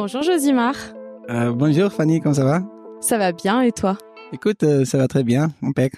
Bonjour 0.00 0.22
Josimar. 0.22 0.76
Euh, 1.28 1.50
bonjour 1.50 1.92
Fanny, 1.92 2.20
comment 2.20 2.32
ça 2.32 2.44
va? 2.44 2.62
Ça 3.00 3.18
va 3.18 3.32
bien 3.32 3.62
et 3.62 3.72
toi? 3.72 3.98
Écoute, 4.32 4.62
euh, 4.62 4.84
ça 4.84 4.96
va 4.96 5.08
très 5.08 5.24
bien, 5.24 5.48
impec. 5.60 5.92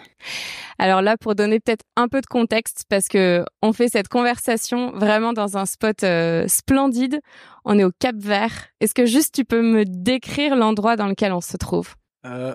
Alors 0.78 1.02
là, 1.02 1.18
pour 1.18 1.34
donner 1.34 1.60
peut-être 1.60 1.84
un 1.96 2.08
peu 2.08 2.22
de 2.22 2.26
contexte, 2.26 2.84
parce 2.88 3.08
que 3.08 3.44
on 3.60 3.74
fait 3.74 3.88
cette 3.88 4.08
conversation 4.08 4.92
vraiment 4.92 5.34
dans 5.34 5.58
un 5.58 5.66
spot 5.66 6.02
euh, 6.02 6.46
splendide. 6.48 7.20
On 7.66 7.78
est 7.78 7.84
au 7.84 7.90
Cap 7.98 8.16
Vert. 8.16 8.68
Est-ce 8.80 8.94
que 8.94 9.04
juste 9.04 9.34
tu 9.34 9.44
peux 9.44 9.60
me 9.60 9.84
décrire 9.84 10.56
l'endroit 10.56 10.96
dans 10.96 11.06
lequel 11.06 11.34
on 11.34 11.42
se 11.42 11.58
trouve? 11.58 11.94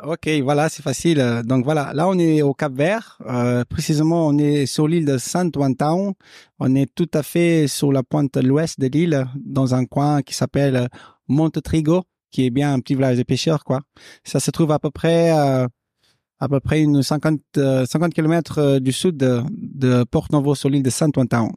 Ok, 0.04 0.30
voilà, 0.44 0.70
c'est 0.70 0.84
facile. 0.84 1.42
Donc 1.44 1.64
voilà, 1.64 1.92
là 1.94 2.08
on 2.08 2.20
est 2.20 2.44
au 2.44 2.54
Cap 2.54 2.72
Vert. 2.74 3.20
Précisément, 3.68 4.28
on 4.28 4.38
est 4.38 4.68
sur 4.68 4.88
l'île 4.88 5.06
de 5.06 5.18
Saint 5.18 5.50
Town. 5.50 6.14
On 6.60 6.76
est 6.76 6.88
tout 6.94 7.10
à 7.16 7.24
fait 7.24 7.68
sur 7.68 7.92
la 7.92 8.04
pointe 8.04 8.38
l'ouest 8.38 8.80
de 8.80 8.88
l'île, 8.88 9.26
dans 9.36 9.74
un 9.74 9.86
coin 9.86 10.22
qui 10.22 10.36
s'appelle 10.36 10.88
Monte 11.28 11.62
Trigo, 11.62 12.04
qui 12.32 12.46
est 12.46 12.50
bien 12.50 12.74
un 12.74 12.80
petit 12.80 12.96
village 12.96 13.18
de 13.18 13.24
pêcheurs, 13.24 13.64
quoi. 13.64 13.82
Ça 14.24 14.40
se 14.40 14.52
trouve 14.52 14.72
à 14.72 14.80
peu 14.80 14.92
près 14.92 15.32
euh, 15.32 15.68
à 16.40 16.50
peu 16.50 16.60
près 16.60 16.82
une 16.82 17.02
50 17.02 17.40
50 17.86 18.14
km 18.14 18.80
du 18.80 18.92
sud 18.92 19.18
de, 19.18 19.42
de 19.52 20.04
Port 20.04 20.28
Novo 20.32 20.56
sur 20.56 20.70
l'île 20.70 20.84
de 20.84 20.90
Saint 20.90 21.10
Town. 21.10 21.52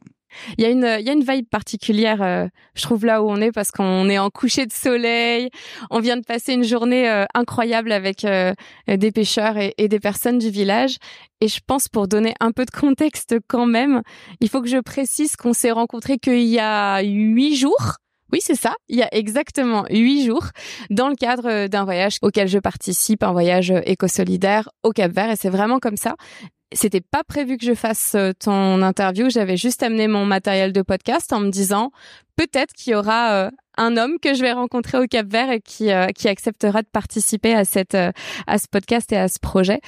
Il 0.57 0.65
y 0.65 0.67
a 0.67 0.71
une, 0.71 0.97
il 1.01 1.07
y 1.07 1.11
a 1.11 1.13
une 1.13 1.25
vibe 1.25 1.49
particulière, 1.49 2.23
euh, 2.23 2.47
je 2.75 2.83
trouve 2.83 3.05
là 3.05 3.23
où 3.23 3.31
on 3.31 3.41
est 3.41 3.53
parce 3.53 3.71
qu'on 3.71 4.09
est 4.09 4.19
en 4.19 4.31
coucher 4.31 4.67
de 4.67 4.73
soleil. 4.73 5.49
On 5.91 6.01
vient 6.01 6.17
de 6.17 6.25
passer 6.25 6.53
une 6.53 6.65
journée 6.65 7.09
euh, 7.09 7.25
incroyable 7.35 7.93
avec 7.93 8.25
euh, 8.25 8.53
des 8.87 9.11
pêcheurs 9.11 9.57
et, 9.57 9.75
et, 9.79 9.89
des 9.89 10.01
personnes 10.01 10.39
du 10.39 10.51
village. 10.51 10.97
Et 11.41 11.49
je 11.49 11.61
pense 11.67 11.89
pour 11.89 12.09
donner 12.09 12.35
un 12.41 12.53
peu 12.53 12.65
de 12.65 12.71
contexte 12.71 13.37
quand 13.49 13.67
même, 13.67 14.03
il 14.41 14.49
faut 14.49 14.61
que 14.61 14.69
je 14.69 14.79
précise 14.79 15.37
qu'on 15.37 15.53
s'est 15.53 15.71
rencontrés 15.71 16.19
qu'il 16.19 16.45
y 16.45 16.59
a 16.59 17.01
huit 17.01 17.57
jours. 17.57 17.99
Oui, 18.33 18.41
c'est 18.43 18.55
ça. 18.55 18.75
Il 18.89 18.97
y 18.97 19.03
a 19.03 19.09
exactement 19.13 19.85
huit 19.91 20.27
jours 20.27 20.49
dans 20.91 21.09
le 21.09 21.15
cadre 21.15 21.67
d'un 21.67 21.85
voyage 21.85 22.19
auquel 22.23 22.49
je 22.49 22.59
participe, 22.59 23.23
un 23.23 23.33
voyage 23.33 23.73
éco-solidaire 23.85 24.69
au 24.83 24.91
Cap 24.91 25.13
Vert. 25.13 25.31
Et 25.31 25.37
c'est 25.37 25.51
vraiment 25.51 25.79
comme 25.79 25.97
ça 25.97 26.17
c'était 26.73 27.01
pas 27.01 27.25
prévu 27.25 27.57
que 27.57 27.65
je 27.65 27.75
fasse 27.75 28.15
euh, 28.15 28.33
ton 28.39 28.83
interview. 28.83 29.31
J'avais 29.31 29.57
juste 29.57 29.83
amené 29.83 30.09
mon 30.09 30.25
matériel 30.25 30.73
de 30.73 30.83
podcast 30.83 31.33
en 31.33 31.41
me 31.41 31.51
disant 31.51 31.93
peut-être 32.37 32.73
qu'il 32.75 32.93
y 32.93 32.97
aura 32.97 33.33
euh, 33.33 33.51
un 33.77 33.97
homme 33.97 34.19
que 34.21 34.35
je 34.35 34.43
vais 34.43 34.53
rencontrer 34.53 34.99
au 34.99 35.07
Cap 35.07 35.27
Vert 35.27 35.51
et 35.51 35.61
qui 35.61 35.91
euh, 35.91 36.07
acceptera 36.25 36.83
de 36.83 36.89
participer 36.89 37.55
à 37.55 37.65
cette 37.65 37.95
à 37.95 38.59
ce 38.59 38.67
podcast 38.71 39.13
et 39.13 39.17
à 39.17 39.29
ce 39.29 39.39
projet. 39.41 39.81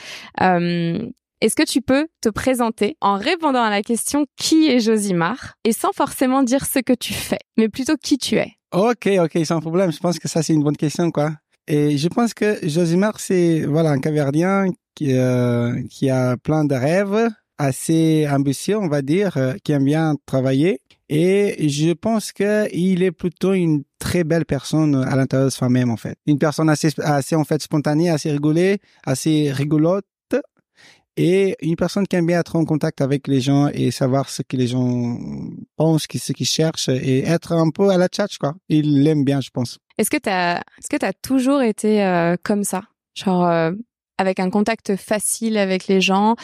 Est-ce 1.42 1.56
que 1.56 1.62
tu 1.62 1.80
peux 1.80 2.06
te 2.20 2.28
présenter 2.28 2.98
en 3.00 3.16
répondant 3.16 3.62
à 3.62 3.70
la 3.70 3.80
question 3.80 4.26
qui 4.36 4.68
est 4.68 4.78
Josimar? 4.78 5.54
et 5.64 5.72
sans 5.72 5.90
forcément 5.92 6.42
dire 6.42 6.66
ce 6.66 6.80
que 6.80 6.92
tu 6.92 7.14
fais, 7.14 7.38
mais 7.56 7.70
plutôt 7.70 7.96
qui 7.96 8.18
tu 8.18 8.36
es? 8.36 8.52
Ok, 8.72 9.08
ok, 9.18 9.46
sans 9.46 9.60
problème. 9.60 9.90
Je 9.90 9.98
pense 9.98 10.18
que 10.18 10.28
ça 10.28 10.42
c'est 10.42 10.52
une 10.52 10.62
bonne 10.62 10.76
question, 10.76 11.10
quoi. 11.10 11.32
Et 11.66 11.96
je 11.96 12.08
pense 12.08 12.34
que 12.34 12.58
Josimar 12.68 13.20
c'est 13.20 13.62
voilà 13.62 13.90
un 13.90 14.00
Caverdien 14.00 14.66
qui, 14.94 15.14
euh, 15.16 15.80
qui 15.88 16.10
a 16.10 16.36
plein 16.36 16.66
de 16.66 16.74
rêves, 16.74 17.30
assez 17.56 18.28
ambitieux, 18.30 18.76
on 18.76 18.88
va 18.88 19.00
dire, 19.00 19.38
euh, 19.38 19.54
qui 19.64 19.72
aime 19.72 19.84
bien 19.84 20.16
travailler. 20.26 20.80
Et 21.08 21.68
je 21.68 21.92
pense 21.92 22.32
que 22.32 22.68
il 22.74 23.02
est 23.02 23.12
plutôt 23.12 23.54
une 23.54 23.84
très 23.98 24.24
belle 24.24 24.44
personne 24.44 24.94
à 24.94 25.16
l'intérieur 25.16 25.48
de 25.48 25.52
soi-même, 25.52 25.90
en 25.90 25.96
fait. 25.96 26.16
Une 26.26 26.38
personne 26.38 26.68
assez, 26.68 26.90
assez, 26.98 27.34
en 27.34 27.44
fait, 27.44 27.62
spontanée, 27.62 28.10
assez 28.10 28.30
rigolée, 28.30 28.78
assez 29.04 29.50
rigolote. 29.52 30.04
Et 31.22 31.54
une 31.60 31.76
personne 31.76 32.06
qui 32.06 32.16
aime 32.16 32.26
bien 32.26 32.40
être 32.40 32.56
en 32.56 32.64
contact 32.64 33.02
avec 33.02 33.28
les 33.28 33.42
gens 33.42 33.68
et 33.68 33.90
savoir 33.90 34.30
ce 34.30 34.40
que 34.40 34.56
les 34.56 34.68
gens 34.68 35.18
pensent, 35.76 36.06
ce 36.10 36.32
qu'ils 36.32 36.46
cherchent 36.46 36.88
et 36.88 37.26
être 37.26 37.52
un 37.52 37.68
peu 37.68 37.90
à 37.90 37.98
la 37.98 38.08
tchatch, 38.08 38.38
quoi. 38.38 38.54
Il 38.70 39.02
l'aime 39.02 39.22
bien, 39.22 39.42
je 39.42 39.50
pense. 39.50 39.78
Est-ce 39.98 40.08
que 40.08 40.16
t'as, 40.16 40.56
est-ce 40.78 40.88
que 40.88 40.96
t'as 40.96 41.12
toujours 41.12 41.60
été 41.60 42.02
euh, 42.02 42.36
comme 42.42 42.64
ça? 42.64 42.84
Genre, 43.14 43.44
avec 44.16 44.40
un 44.40 44.48
contact 44.48 44.96
facile 44.96 45.58
avec 45.58 45.88
les 45.88 46.00
gens, 46.00 46.36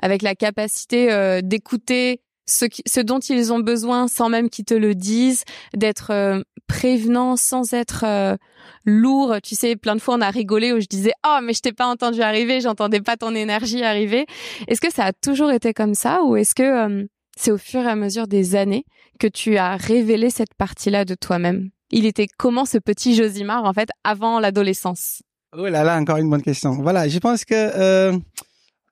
avec 0.00 0.22
la 0.22 0.34
capacité 0.34 1.12
euh, 1.12 1.40
d'écouter 1.42 2.20
ce, 2.46 2.66
ce, 2.86 3.00
dont 3.00 3.18
ils 3.18 3.52
ont 3.52 3.58
besoin 3.58 4.08
sans 4.08 4.28
même 4.28 4.50
qu'ils 4.50 4.64
te 4.64 4.74
le 4.74 4.94
disent, 4.94 5.44
d'être 5.74 6.10
euh, 6.10 6.42
prévenant 6.66 7.36
sans 7.36 7.72
être 7.72 8.04
euh, 8.04 8.36
lourd. 8.84 9.36
Tu 9.42 9.54
sais, 9.54 9.76
plein 9.76 9.96
de 9.96 10.00
fois 10.00 10.16
on 10.16 10.20
a 10.20 10.30
rigolé 10.30 10.72
où 10.72 10.80
je 10.80 10.86
disais 10.86 11.12
"Oh, 11.26 11.38
mais 11.42 11.52
je 11.52 11.60
t'ai 11.60 11.72
pas 11.72 11.86
entendu 11.86 12.20
arriver, 12.22 12.60
j'entendais 12.60 13.00
pas 13.00 13.16
ton 13.16 13.34
énergie 13.34 13.82
arriver." 13.82 14.26
Est-ce 14.68 14.80
que 14.80 14.92
ça 14.92 15.06
a 15.06 15.12
toujours 15.12 15.50
été 15.50 15.72
comme 15.72 15.94
ça 15.94 16.22
ou 16.22 16.36
est-ce 16.36 16.54
que 16.54 17.06
c'est 17.36 17.50
au 17.50 17.58
fur 17.58 17.80
et 17.80 17.88
à 17.88 17.96
mesure 17.96 18.26
des 18.26 18.56
années 18.56 18.84
que 19.18 19.26
tu 19.26 19.56
as 19.56 19.76
révélé 19.76 20.30
cette 20.30 20.54
partie-là 20.54 21.04
de 21.04 21.14
toi-même? 21.14 21.70
Il 21.90 22.06
était 22.06 22.26
comment 22.38 22.64
ce 22.64 22.78
petit 22.78 23.14
Josimar 23.14 23.64
en 23.64 23.72
fait 23.72 23.88
avant 24.04 24.40
l'adolescence? 24.40 25.22
Oh 25.56 25.68
là 25.68 25.84
là, 25.84 25.96
encore 25.96 26.16
une 26.16 26.28
bonne 26.28 26.42
question. 26.42 26.72
Voilà, 26.82 27.08
je 27.08 27.18
pense 27.18 27.44
que 27.44 27.54
euh, 27.54 28.18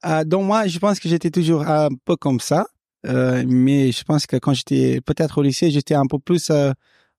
euh, 0.05 0.25
dans 0.25 0.43
moi, 0.43 0.67
je 0.69 0.79
pense 0.79 1.01
que 1.01 1.09
j'étais 1.09 1.31
toujours 1.31 1.63
un 1.63 1.89
peu 2.05 2.15
comme 2.15 2.39
ça, 2.39 2.67
euh, 3.07 3.45
mais 3.47 3.93
je 3.93 4.05
pense 4.05 4.27
que 4.27 4.37
quand 4.37 4.55
j'étais 4.55 5.01
peut-être 5.01 5.39
au 5.39 5.43
lycée, 5.43 5.71
j'étais 5.71 5.95
un 5.95 6.07
peu 6.07 6.19
plus 6.19 6.51
euh, 6.51 6.73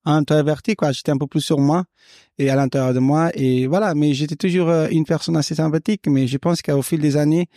introverti, 0.05 0.75
quoi. 0.75 0.91
J'étais 0.91 1.11
un 1.11 1.17
peu 1.17 1.27
plus 1.27 1.41
sur 1.41 1.59
moi 1.59 1.85
et 2.37 2.49
à 2.49 2.55
l'intérieur 2.55 2.93
de 2.93 2.99
moi, 2.99 3.31
et 3.35 3.67
voilà. 3.67 3.93
Mais 3.95 4.13
j'étais 4.13 4.35
toujours 4.35 4.69
euh, 4.69 4.87
une 4.91 5.05
personne 5.05 5.37
assez 5.37 5.55
sympathique, 5.55 6.07
mais 6.07 6.27
je 6.27 6.37
pense 6.37 6.61
qu'au 6.61 6.81
fil 6.81 6.99
des 6.99 7.17
années, 7.17 7.47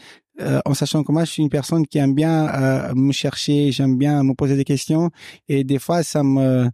euh, 0.41 0.61
en 0.65 0.75
sachant 0.75 1.03
que 1.03 1.13
moi, 1.13 1.25
je 1.25 1.31
suis 1.33 1.43
une 1.43 1.49
personne 1.51 1.87
qui 1.87 1.99
aime 1.99 2.15
bien 2.15 2.49
euh, 2.49 2.95
me 2.95 3.13
chercher, 3.13 3.73
j'aime 3.73 3.97
bien 3.97 4.23
me 4.23 4.35
poser 4.35 4.57
des 4.57 4.65
questions, 4.65 5.11
et 5.49 5.65
des 5.65 5.79
fois, 5.79 6.03
ça 6.03 6.23
me 6.23 6.69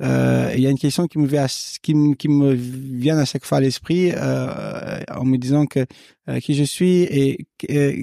euh, 0.00 0.52
il 0.56 0.60
y 0.60 0.66
a 0.66 0.70
une 0.70 0.78
question 0.78 1.06
qui 1.06 1.18
me 1.18 1.26
vient, 1.26 1.46
qui, 1.82 1.94
me, 1.94 2.14
qui 2.14 2.28
me 2.28 2.52
vient 2.52 3.16
à 3.18 3.24
chaque 3.24 3.44
fois 3.44 3.58
à 3.58 3.60
l'esprit 3.60 4.10
euh, 4.12 5.00
en 5.14 5.24
me 5.24 5.36
disant 5.38 5.66
que 5.66 5.86
euh, 6.28 6.40
qui 6.40 6.54
je 6.54 6.64
suis 6.64 7.02
et 7.02 7.46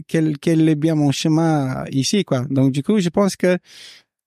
quel, 0.07 0.37
quel 0.37 0.69
est 0.69 0.75
bien 0.75 0.95
mon 0.95 1.11
chemin 1.11 1.83
ici 1.91 2.23
quoi. 2.23 2.45
Donc 2.49 2.71
du 2.71 2.81
coup, 2.81 2.99
je 2.99 3.09
pense 3.09 3.35
que 3.35 3.57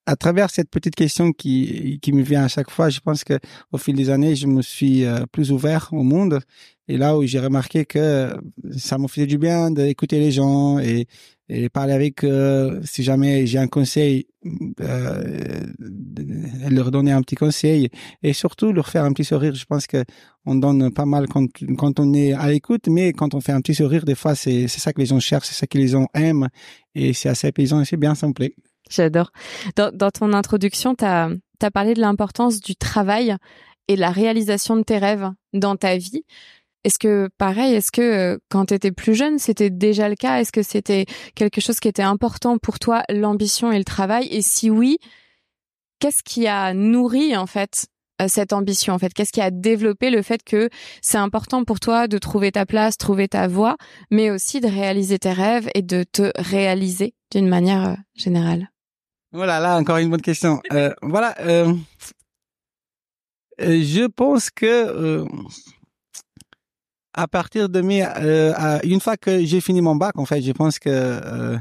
à 0.07 0.17
travers 0.17 0.51
cette 0.51 0.71
petite 0.71 0.95
question 0.95 1.33
qui, 1.33 1.99
qui 2.03 2.13
me 2.13 2.23
vient 2.23 2.45
à 2.45 2.49
chaque 2.49 2.71
fois, 2.71 2.91
je 2.91 3.01
pense 3.01 3.25
que 3.25 3.39
au 3.73 3.79
fil 3.79 3.97
des 3.97 4.11
années, 4.11 4.37
je 4.37 4.47
me 4.47 4.63
suis 4.63 5.05
euh, 5.05 5.25
plus 5.31 5.51
ouvert 5.53 5.89
au 5.93 6.03
monde. 6.03 6.41
Et 6.89 6.99
là 6.99 7.17
où 7.17 7.25
j'ai 7.25 7.41
remarqué 7.41 7.87
que 7.87 8.37
ça 8.77 8.99
me 8.99 9.09
faisait 9.09 9.27
du 9.27 9.39
bien 9.39 9.71
d'écouter 9.71 10.19
les 10.19 10.31
gens 10.33 10.79
et, 10.79 11.07
et 11.49 11.71
parler 11.71 11.95
avec 11.95 12.25
eux, 12.25 12.81
si 12.85 13.03
jamais 13.03 13.47
j'ai 13.47 13.59
un 13.59 13.69
conseil, 13.69 14.27
euh, 14.81 15.67
leur 16.71 16.91
donner 16.91 17.13
un 17.13 17.23
petit 17.23 17.37
conseil 17.37 17.89
et 18.23 18.35
surtout 18.35 18.73
leur 18.73 18.89
faire 18.89 19.05
un 19.05 19.13
petit 19.13 19.25
sourire. 19.25 19.55
Je 19.55 19.65
pense 19.65 19.87
que 19.87 20.05
on 20.45 20.57
donne 20.57 20.93
pas 20.93 21.07
mal 21.07 21.27
quand, 21.29 21.49
quand 21.79 22.01
on 22.01 22.13
est 22.13 22.35
à 22.35 22.49
l'écoute, 22.51 22.89
mais 22.89 23.15
quand 23.15 23.35
on 23.35 23.41
fait 23.41 23.53
un 23.53 23.63
petit 23.63 23.75
sourire, 23.75 24.05
des 24.05 24.15
fois, 24.15 24.35
c'est 24.35 24.69
ça 24.69 24.93
que 24.93 25.01
les 25.01 25.07
gens 25.07 25.21
cherchent, 25.21 25.49
c'est 25.49 25.55
ça 25.55 25.67
que 25.67 25.79
les 25.79 25.89
gens 25.89 26.07
aiment 26.13 26.49
et 26.95 27.15
c'est 27.15 27.31
assez 27.31 27.47
apaisant 27.47 27.81
et 27.81 27.87
c'est 27.87 27.97
bien, 27.97 28.15
ça 28.15 28.29
me 28.29 28.35
plaît. 28.35 28.55
J'adore. 28.91 29.31
Dans, 29.77 29.91
dans, 29.93 30.11
ton 30.11 30.33
introduction, 30.33 30.95
tu 30.95 31.05
as, 31.05 31.31
parlé 31.73 31.95
de 31.95 32.01
l'importance 32.01 32.61
du 32.61 32.77
travail 32.77 33.37
et 33.89 33.97
la 33.97 34.11
réalisation 34.11 34.77
de 34.77 34.83
tes 34.83 34.99
rêves 34.99 35.31
dans 35.53 35.77
ta 35.77 35.97
vie. 35.97 36.25
Est-ce 36.85 36.99
que, 36.99 37.31
pareil, 37.39 37.75
est-ce 37.75 37.91
que 37.91 38.03
euh, 38.03 38.39
quand 38.51 38.67
tu 38.67 38.75
étais 38.75 38.93
plus 38.93 39.15
jeune, 39.15 39.39
c'était 39.39 39.71
déjà 39.71 40.09
le 40.11 40.17
cas? 40.17 40.41
Est-ce 40.41 40.53
que 40.53 40.63
c'était 40.63 41.07
quelque 41.35 41.61
chose 41.63 41.81
qui 41.81 41.89
était 41.89 42.03
important 42.03 42.59
pour 42.59 42.79
toi, 42.79 43.03
l'ambition 43.09 43.73
et 43.73 43.79
le 43.79 43.85
travail? 43.85 44.29
Et 44.31 44.43
si 44.43 44.69
oui, 44.69 44.99
qu'est-ce 45.99 46.23
qui 46.23 46.47
a 46.47 46.75
nourri, 46.75 47.35
en 47.37 47.47
fait, 47.47 47.87
euh, 48.21 48.27
cette 48.29 48.53
ambition 48.53 48.93
en 48.93 48.99
fait? 48.99 49.15
Qu'est-ce 49.15 49.33
qui 49.33 49.41
a 49.41 49.51
développé 49.51 50.11
le 50.11 50.21
fait 50.21 50.43
que 50.43 50.69
c'est 51.01 51.17
important 51.17 51.65
pour 51.65 51.81
toi 51.81 52.07
de 52.07 52.19
trouver 52.19 52.53
ta 52.53 52.67
place, 52.67 52.99
trouver 52.99 53.29
ta 53.29 53.49
voie, 53.49 53.77
mais 54.11 54.31
aussi 54.31 54.61
de 54.61 54.69
réaliser 54.69 55.19
tes 55.19 55.33
rêves 55.33 55.71
et 55.75 55.81
de 55.81 56.05
te 56.05 56.31
réaliser 56.37 57.15
d'une 57.33 57.49
manière 57.49 57.89
euh, 57.89 57.95
générale? 58.15 58.69
Voilà, 59.35 59.59
là 59.59 59.77
encore 59.77 59.97
une 59.97 60.11
bonne 60.11 60.23
question. 60.23 60.63
Euh, 60.73 60.95
voilà, 61.03 61.35
euh, 61.41 61.75
euh, 63.61 63.83
je 63.83 64.07
pense 64.07 64.49
que 64.49 65.25
à 67.13 67.27
partir 67.27 67.69
de 67.69 67.81
mes, 67.81 68.05
une 68.85 69.01
fois 69.01 69.17
que 69.17 69.45
j'ai 69.45 69.61
fini 69.61 69.81
mon 69.81 69.97
bac, 69.97 70.17
en 70.19 70.25
fait, 70.25 70.41
je 70.41 70.53
pense 70.53 70.79
que 70.79 71.59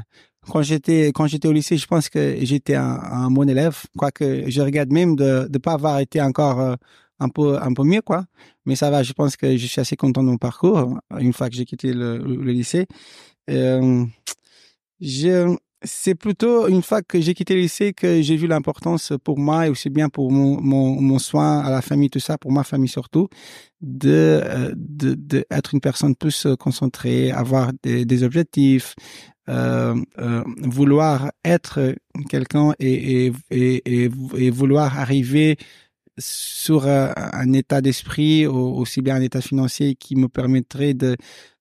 quand 0.48 0.62
j'étais 0.62 1.08
quand 1.08 1.26
j'étais 1.26 1.48
au 1.48 1.52
lycée, 1.52 1.76
je 1.76 1.86
pense 1.88 2.08
que 2.08 2.36
j'étais 2.42 2.76
un, 2.76 2.84
un, 2.84 3.30
bon 3.30 3.48
élève, 3.48 3.76
quoique 3.98 4.48
je 4.48 4.60
regarde 4.60 4.92
même 4.92 5.16
de 5.16 5.48
ne 5.52 5.58
pas 5.58 5.72
avoir 5.72 5.98
été 5.98 6.22
encore 6.22 6.76
un 7.18 7.28
peu 7.28 7.60
un 7.60 7.74
peu 7.74 7.82
mieux, 7.82 8.02
quoi. 8.02 8.24
Mais 8.66 8.76
ça 8.76 8.90
va, 8.90 9.02
je 9.02 9.12
pense 9.14 9.36
que 9.36 9.56
je 9.56 9.66
suis 9.66 9.80
assez 9.80 9.96
content 9.96 10.22
de 10.22 10.28
mon 10.28 10.38
parcours 10.38 10.96
une 11.18 11.32
fois 11.32 11.50
que 11.50 11.56
j'ai 11.56 11.64
quitté 11.64 11.92
le, 11.92 12.18
le 12.18 12.52
lycée. 12.52 12.86
je 13.48 14.06
c'est 15.84 16.14
plutôt 16.14 16.68
une 16.68 16.82
fois 16.82 17.02
que 17.02 17.20
j'ai 17.20 17.34
quitté 17.34 17.54
le 17.54 17.60
lycée 17.60 17.92
que 17.92 18.22
j'ai 18.22 18.36
vu 18.36 18.46
l'importance 18.46 19.12
pour 19.22 19.38
moi 19.38 19.66
et 19.66 19.70
aussi 19.70 19.90
bien 19.90 20.08
pour 20.08 20.32
mon, 20.32 20.60
mon, 20.60 21.18
soin 21.18 21.60
à 21.60 21.70
la 21.70 21.82
famille, 21.82 22.10
tout 22.10 22.20
ça, 22.20 22.38
pour 22.38 22.52
ma 22.52 22.64
famille 22.64 22.88
surtout, 22.88 23.28
de, 23.80 24.40
euh, 24.44 24.72
de, 24.76 25.44
être 25.50 25.74
une 25.74 25.80
personne 25.80 26.16
plus 26.16 26.46
concentrée, 26.58 27.30
avoir 27.30 27.72
des, 27.82 28.22
objectifs, 28.22 28.94
euh, 29.48 29.94
euh, 30.18 30.42
vouloir 30.62 31.30
être 31.44 31.94
quelqu'un 32.28 32.72
et, 32.78 33.30
et, 33.50 34.04
et, 34.04 34.50
vouloir 34.50 34.98
arriver 34.98 35.56
sur 36.16 36.86
un 36.86 37.52
état 37.52 37.80
d'esprit, 37.80 38.46
aussi 38.46 39.02
bien 39.02 39.16
un 39.16 39.20
état 39.20 39.40
financier 39.40 39.96
qui 39.96 40.14
me 40.14 40.28
permettrait 40.28 40.94
de 40.94 41.16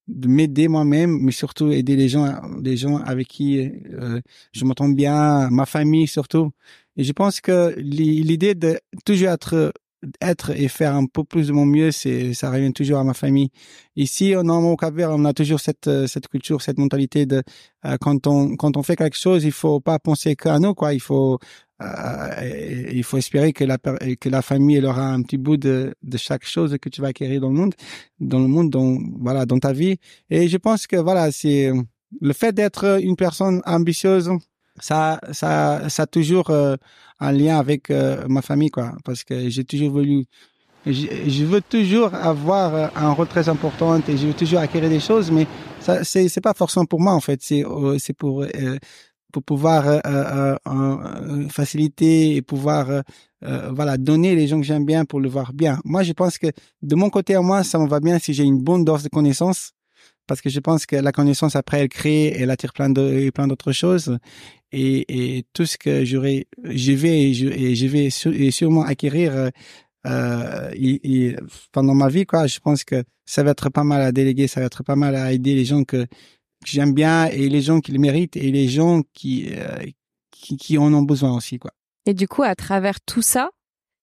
de 0.08 0.28
m'aider 0.28 0.68
moi-même, 0.68 1.20
mais 1.22 1.32
surtout 1.32 1.72
aider 1.72 1.96
les 1.96 2.10
gens, 2.10 2.42
les 2.62 2.78
gens 2.78 2.98
avec 2.98 3.28
qui 3.28 3.60
euh, 3.60 4.20
je 4.52 4.66
m'entends 4.66 4.90
bien, 4.90 5.50
ma 5.50 5.66
famille 5.66 6.08
surtout. 6.08 6.52
Et 6.98 7.04
je 7.04 7.12
pense 7.14 7.42
que 7.42 7.74
l'idée 7.78 8.54
de 8.56 8.80
toujours 9.06 9.30
être 9.30 9.74
être 10.22 10.52
et 10.52 10.68
faire 10.68 10.96
un 10.96 11.06
peu 11.06 11.24
plus 11.24 11.48
de 11.48 11.54
mon 11.54 11.66
mieux, 11.66 11.92
c'est 11.92 12.34
ça 12.34 12.52
revient 12.52 12.74
toujours 12.74 13.00
à 13.00 13.04
ma 13.04 13.14
famille. 13.14 13.50
Ici, 13.96 14.34
on 14.38 14.48
au 14.50 14.76
Cap 14.76 14.94
on 14.98 15.26
a 15.26 15.34
toujours 15.34 15.60
cette 15.60 15.90
cette 16.08 16.28
culture, 16.28 16.62
cette 16.62 16.78
mentalité 16.78 17.26
de 17.26 17.44
euh, 17.86 17.98
quand 18.00 18.28
on 18.28 18.56
quand 18.56 18.78
on 18.78 18.84
fait 18.84 18.96
quelque 18.96 19.18
chose, 19.18 19.44
il 19.44 19.52
faut 19.52 19.80
pas 19.80 20.00
penser 20.00 20.36
qu'à 20.36 20.60
nous 20.60 20.74
quoi. 20.74 20.94
Il 20.94 21.00
faut 21.02 21.40
euh, 21.82 22.88
il 22.92 23.04
faut 23.04 23.18
espérer 23.18 23.54
que 23.54 23.64
la 23.64 23.78
que 23.78 24.30
la 24.30 24.42
famille 24.42 24.78
elle 24.78 24.86
aura 24.86 25.08
un 25.10 25.22
petit 25.24 25.38
bout 25.38 25.58
de 25.58 25.94
de 26.02 26.18
chaque 26.18 26.46
chose 26.46 26.78
que 26.82 26.90
tu 26.90 27.02
vas 27.02 27.08
acquérir 27.10 27.42
dans 27.42 27.50
le 27.50 27.56
monde, 27.56 27.76
dans 28.20 28.40
le 28.40 28.48
monde, 28.48 28.76
voilà, 29.20 29.46
dans 29.46 29.60
ta 29.60 29.74
vie. 29.74 29.98
Et 30.30 30.48
je 30.48 30.58
pense 30.58 30.88
que 30.88 30.98
voilà, 30.98 31.32
c'est 31.32 31.72
le 32.22 32.34
fait 32.34 32.54
d'être 32.54 33.02
une 33.02 33.16
personne 33.16 33.62
ambitieuse, 33.66 34.30
ça 34.80 35.20
ça 35.32 35.90
ça 35.90 36.04
a 36.04 36.06
toujours 36.08 36.50
euh, 36.50 36.76
un 37.20 37.32
lien 37.32 37.58
avec 37.58 37.90
euh, 37.90 38.26
ma 38.28 38.42
famille 38.42 38.72
quoi, 38.72 38.94
parce 39.06 39.24
que 39.24 39.50
j'ai 39.50 39.64
toujours 39.64 39.92
voulu 39.92 40.26
je, 40.86 41.46
veux 41.46 41.62
toujours 41.62 42.14
avoir 42.14 42.92
un 42.98 43.12
rôle 43.14 43.28
très 43.28 43.48
important 43.48 43.98
et 44.06 44.18
je 44.18 44.28
veux 44.28 44.34
toujours 44.34 44.60
acquérir 44.60 44.90
des 44.90 45.00
choses, 45.00 45.32
mais 45.32 45.48
ça 45.80 46.04
c'est 46.04 46.28
c'est 46.28 46.42
pas 46.42 46.54
forcément 46.54 46.86
pour 46.86 47.00
moi 47.00 47.14
en 47.14 47.22
fait, 47.22 47.40
c'est 47.42 47.64
c'est 48.00 48.12
pour 48.12 48.46
pour 49.34 49.44
pouvoir 49.44 49.88
euh, 49.88 50.00
euh, 50.06 50.56
euh, 50.68 51.50
faciliter 51.50 52.36
et 52.38 52.42
pouvoir 52.42 53.04
voilà 53.72 53.98
donner 53.98 54.36
les 54.36 54.48
gens 54.48 54.58
que 54.62 54.66
j'aime 54.66 54.86
bien 54.86 55.04
pour 55.04 55.20
le 55.20 55.28
voir 55.28 55.52
bien. 55.52 55.78
Moi, 55.84 56.04
je 56.04 56.14
pense 56.14 56.38
que 56.38 56.48
de 56.82 56.96
mon 56.96 57.10
côté 57.10 57.36
à 57.36 57.42
moi, 57.42 57.66
ça 57.66 57.78
me 57.78 57.88
va 57.90 58.00
bien 58.00 58.18
si 58.18 58.34
j'ai 58.34 58.44
une 58.44 58.62
bonne 58.62 58.86
dose 58.86 59.04
de 59.04 59.10
connaissances 59.10 59.74
parce 60.28 60.40
que 60.40 60.50
je 60.50 60.62
pense 60.62 60.86
que 60.86 60.96
la 60.96 61.12
connaissance 61.12 61.58
après 61.58 61.82
elle 61.82 61.90
crée, 61.90 62.28
elle 62.40 62.52
attire 62.52 62.72
plein 62.72 62.90
de 62.90 63.30
plein 63.32 63.48
d'autres 63.48 63.74
choses 63.74 64.18
et, 64.74 65.38
et 65.38 65.46
tout 65.54 65.66
ce 65.66 65.78
que 65.78 66.04
j'aurais, 66.04 66.48
je 66.64 66.92
vais 66.92 67.34
je, 67.34 67.74
je 67.76 67.88
vais 67.88 68.52
sûrement 68.52 68.84
acquérir 68.84 69.52
euh, 70.06 70.70
et, 70.74 71.36
pendant 71.72 71.94
ma 71.94 72.10
vie 72.10 72.26
quoi. 72.26 72.48
Je 72.48 72.60
pense 72.60 72.84
que 72.84 73.04
ça 73.26 73.44
va 73.44 73.52
être 73.52 73.70
pas 73.70 73.84
mal 73.84 74.02
à 74.02 74.12
déléguer, 74.12 74.48
ça 74.48 74.60
va 74.60 74.66
être 74.66 74.84
pas 74.84 74.96
mal 74.96 75.16
à 75.16 75.32
aider 75.32 75.56
les 75.56 75.66
gens 75.66 75.84
que 75.84 76.06
j'aime 76.66 76.94
bien 76.94 77.28
et 77.28 77.50
les 77.50 77.62
gens 77.62 77.80
qui 77.80 77.92
le 77.92 78.00
méritent 78.00 78.36
et 78.36 78.52
les 78.52 78.68
gens 78.68 79.02
qui, 79.14 79.50
euh, 79.54 79.86
qui, 80.32 80.58
qui 80.58 80.78
en 80.78 80.94
ont 80.94 81.04
besoin 81.04 81.36
aussi 81.36 81.60
quoi. 81.60 81.72
Et 82.06 82.14
du 82.14 82.28
coup, 82.28 82.44
à 82.44 82.56
travers 82.56 83.00
tout 83.00 83.22
ça, 83.22 83.52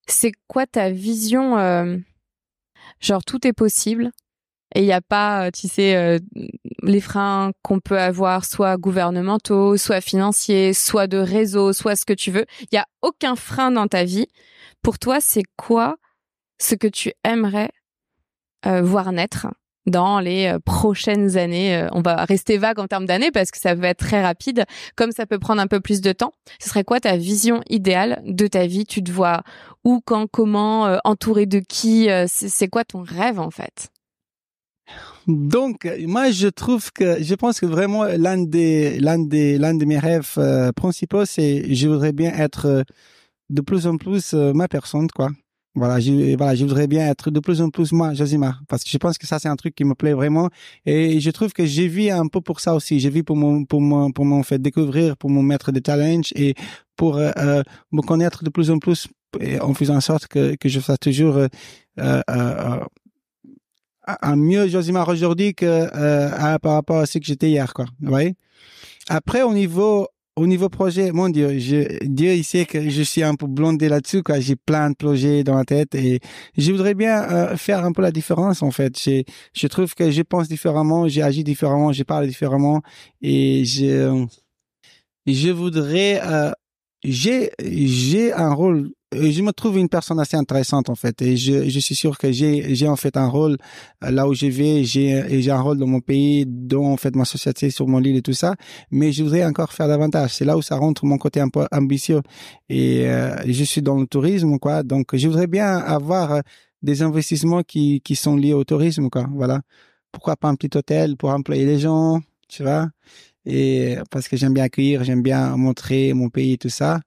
c'est 0.07 0.31
quoi 0.47 0.65
ta 0.65 0.89
vision 0.89 1.57
euh, 1.59 1.97
Genre 2.99 3.23
tout 3.23 3.45
est 3.47 3.53
possible 3.53 4.11
et 4.73 4.81
il 4.81 4.85
n'y 4.85 4.93
a 4.93 5.01
pas, 5.01 5.47
euh, 5.47 5.51
tu 5.51 5.67
sais, 5.67 5.95
euh, 5.95 6.19
les 6.83 7.01
freins 7.01 7.51
qu'on 7.61 7.79
peut 7.79 7.99
avoir, 7.99 8.45
soit 8.45 8.77
gouvernementaux, 8.77 9.77
soit 9.77 10.01
financiers, 10.01 10.73
soit 10.73 11.07
de 11.07 11.17
réseau, 11.17 11.73
soit 11.73 11.95
ce 11.95 12.05
que 12.05 12.13
tu 12.13 12.31
veux. 12.31 12.45
Il 12.61 12.75
y 12.75 12.77
a 12.77 12.85
aucun 13.01 13.35
frein 13.35 13.71
dans 13.71 13.87
ta 13.87 14.03
vie. 14.03 14.27
Pour 14.81 14.99
toi, 14.99 15.19
c'est 15.21 15.43
quoi 15.57 15.97
ce 16.59 16.75
que 16.75 16.87
tu 16.87 17.13
aimerais 17.23 17.71
voir 18.63 19.11
naître 19.11 19.47
dans 19.85 20.19
les 20.19 20.47
euh, 20.47 20.59
prochaines 20.59 21.37
années? 21.37 21.75
Euh, 21.75 21.87
on 21.91 22.01
va 22.01 22.25
rester 22.25 22.57
vague 22.57 22.79
en 22.79 22.87
termes 22.87 23.05
d'années 23.05 23.31
parce 23.31 23.51
que 23.51 23.57
ça 23.57 23.75
va 23.75 23.89
être 23.89 23.99
très 23.99 24.21
rapide, 24.21 24.65
comme 24.95 25.11
ça 25.11 25.25
peut 25.25 25.39
prendre 25.39 25.61
un 25.61 25.67
peu 25.67 25.79
plus 25.79 26.01
de 26.01 26.11
temps. 26.11 26.33
Ce 26.59 26.69
serait 26.69 26.83
quoi 26.83 26.99
ta 26.99 27.17
vision 27.17 27.61
idéale 27.69 28.21
de 28.25 28.47
ta 28.47 28.65
vie? 28.67 28.85
Tu 28.85 29.03
te 29.03 29.11
vois 29.11 29.41
où, 29.83 30.01
quand, 30.03 30.27
comment, 30.27 30.87
euh, 30.87 30.97
entouré 31.03 31.45
de 31.45 31.59
qui? 31.59 32.09
C'est 32.27 32.67
quoi 32.67 32.83
ton 32.83 33.01
rêve 33.01 33.39
en 33.39 33.51
fait? 33.51 33.89
Donc, 35.27 35.87
moi, 36.07 36.31
je 36.31 36.47
trouve 36.47 36.91
que, 36.91 37.21
je 37.23 37.35
pense 37.35 37.59
que 37.59 37.65
vraiment 37.65 38.03
l'un 38.05 38.37
des, 38.37 38.99
l'un 38.99 39.19
des, 39.19 39.57
l'un 39.57 39.73
de 39.75 39.85
mes 39.85 39.99
rêves 39.99 40.37
principaux, 40.75 41.25
c'est, 41.25 41.73
je 41.73 41.87
voudrais 41.87 42.13
bien 42.13 42.33
être 42.33 42.83
de 43.49 43.61
plus 43.61 43.87
en 43.87 43.97
plus 43.97 44.33
ma 44.33 44.67
personne, 44.67 45.07
quoi. 45.09 45.29
Voilà, 45.73 46.01
je, 46.01 46.35
voilà, 46.35 46.53
je 46.53 46.65
voudrais 46.65 46.87
bien 46.87 47.07
être 47.09 47.31
de 47.31 47.39
plus 47.39 47.61
en 47.61 47.69
plus 47.69 47.93
moi, 47.93 48.13
Josimar, 48.13 48.61
parce 48.67 48.83
que 48.83 48.89
je 48.89 48.97
pense 48.97 49.17
que 49.17 49.25
ça 49.25 49.39
c'est 49.39 49.47
un 49.47 49.55
truc 49.55 49.73
qui 49.73 49.85
me 49.85 49.95
plaît 49.95 50.11
vraiment 50.11 50.49
et 50.85 51.21
je 51.21 51.31
trouve 51.31 51.53
que 51.53 51.65
j'ai 51.65 51.87
vu 51.87 52.09
un 52.09 52.27
peu 52.27 52.41
pour 52.41 52.59
ça 52.59 52.75
aussi. 52.75 52.99
J'ai 52.99 53.09
vu 53.09 53.23
pour 53.23 53.37
mon 53.37 53.63
pour 53.63 53.79
mon 53.79 54.11
pour 54.11 54.25
mon 54.25 54.43
fait 54.43 54.59
découvrir, 54.59 55.15
pour 55.15 55.29
mon 55.29 55.41
mettre 55.41 55.71
des 55.71 55.81
challenges 55.85 56.33
et 56.35 56.55
pour 56.97 57.15
euh, 57.15 57.31
euh, 57.37 57.63
me 57.93 58.01
connaître 58.01 58.43
de 58.43 58.49
plus 58.49 58.69
en 58.69 58.79
plus 58.79 59.07
en 59.61 59.73
faisant 59.73 59.95
en 59.95 60.01
sorte 60.01 60.27
que 60.27 60.55
que 60.55 60.67
je 60.67 60.81
fasse 60.81 60.99
toujours 60.99 61.37
euh, 61.37 61.47
euh, 61.99 62.79
euh 64.09 64.15
un 64.21 64.35
mieux 64.35 64.67
Josimar 64.67 65.07
aujourd'hui 65.07 65.53
que 65.53 65.65
euh, 65.65 66.57
par 66.59 66.73
rapport 66.73 66.97
à 66.97 67.05
ce 67.05 67.17
que 67.19 67.25
j'étais 67.25 67.49
hier, 67.49 67.73
quoi. 67.73 67.85
Vous 68.01 68.09
voyez? 68.09 68.35
Après, 69.09 69.41
au 69.43 69.53
niveau 69.53 70.07
au 70.37 70.47
niveau 70.47 70.69
projet, 70.69 71.11
mon 71.11 71.29
Dieu, 71.29 71.59
je, 71.59 72.05
Dieu, 72.05 72.33
il 72.33 72.43
sait 72.43 72.65
que 72.65 72.89
je 72.89 73.01
suis 73.01 73.21
un 73.21 73.35
peu 73.35 73.47
blondé 73.47 73.89
là-dessus, 73.89 74.23
quoi. 74.23 74.39
J'ai 74.39 74.55
plein 74.55 74.89
de 74.89 74.95
projets 74.95 75.43
dans 75.43 75.55
la 75.55 75.65
tête 75.65 75.93
et 75.93 76.19
je 76.57 76.71
voudrais 76.71 76.93
bien 76.93 77.29
euh, 77.29 77.57
faire 77.57 77.83
un 77.83 77.91
peu 77.91 78.01
la 78.01 78.11
différence, 78.11 78.63
en 78.63 78.71
fait. 78.71 78.97
Je, 78.97 79.23
je 79.53 79.67
trouve 79.67 79.93
que 79.93 80.09
je 80.09 80.21
pense 80.21 80.47
différemment, 80.47 81.07
j'agis 81.07 81.43
différemment, 81.43 81.91
je 81.91 82.03
parle 82.03 82.27
différemment 82.27 82.81
et 83.21 83.65
je, 83.65 84.25
je 85.27 85.49
voudrais, 85.49 86.21
euh, 86.23 86.51
j'ai, 87.03 87.51
j'ai 87.59 88.31
un 88.31 88.53
rôle 88.53 88.91
je 89.13 89.41
me 89.41 89.51
trouve 89.51 89.77
une 89.77 89.89
personne 89.89 90.19
assez 90.19 90.37
intéressante 90.37 90.89
en 90.89 90.95
fait. 90.95 91.21
Et 91.21 91.35
je, 91.35 91.67
je 91.69 91.79
suis 91.79 91.95
sûr 91.95 92.17
que 92.17 92.31
j'ai 92.31 92.73
j'ai 92.75 92.87
en 92.87 92.95
fait 92.95 93.17
un 93.17 93.27
rôle 93.27 93.57
euh, 94.03 94.11
là 94.11 94.27
où 94.27 94.33
je 94.33 94.45
vais. 94.47 94.83
J'ai 94.85 95.41
j'ai 95.41 95.51
un 95.51 95.59
rôle 95.61 95.77
dans 95.77 95.87
mon 95.87 95.99
pays 95.99 96.45
dans 96.47 96.85
en 96.85 96.97
fait 96.97 97.15
ma 97.15 97.25
société 97.25 97.69
sur 97.71 97.87
mon 97.87 98.01
île 98.01 98.15
et 98.15 98.21
tout 98.21 98.33
ça. 98.33 98.55
Mais 98.89 99.11
je 99.11 99.23
voudrais 99.23 99.43
encore 99.45 99.73
faire 99.73 99.87
davantage. 99.87 100.33
C'est 100.35 100.45
là 100.45 100.57
où 100.57 100.61
ça 100.61 100.77
rentre 100.77 101.05
mon 101.05 101.17
côté 101.17 101.41
un 101.41 101.49
peu 101.49 101.65
ambitieux. 101.71 102.21
Et 102.69 103.07
euh, 103.09 103.35
je 103.45 103.63
suis 103.65 103.81
dans 103.81 103.99
le 103.99 104.07
tourisme 104.07 104.57
quoi. 104.59 104.83
Donc 104.83 105.15
je 105.15 105.27
voudrais 105.27 105.47
bien 105.47 105.77
avoir 105.77 106.31
euh, 106.33 106.41
des 106.81 107.01
investissements 107.01 107.63
qui 107.63 108.01
qui 108.01 108.15
sont 108.15 108.35
liés 108.37 108.53
au 108.53 108.63
tourisme 108.63 109.09
quoi. 109.09 109.27
Voilà. 109.33 109.61
Pourquoi 110.11 110.35
pas 110.37 110.47
un 110.49 110.55
petit 110.55 110.77
hôtel 110.77 111.17
pour 111.17 111.29
employer 111.31 111.65
les 111.65 111.79
gens 111.79 112.21
tu 112.47 112.63
vois. 112.63 112.87
Et 113.45 113.97
parce 114.11 114.27
que 114.27 114.37
j'aime 114.37 114.53
bien 114.53 114.65
accueillir 114.65 115.03
j'aime 115.03 115.21
bien 115.23 115.57
montrer 115.57 116.13
mon 116.13 116.29
pays 116.29 116.53
et 116.53 116.57
tout 116.57 116.69
ça. 116.69 117.01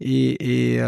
Et, 0.00 0.76
et 0.76 0.80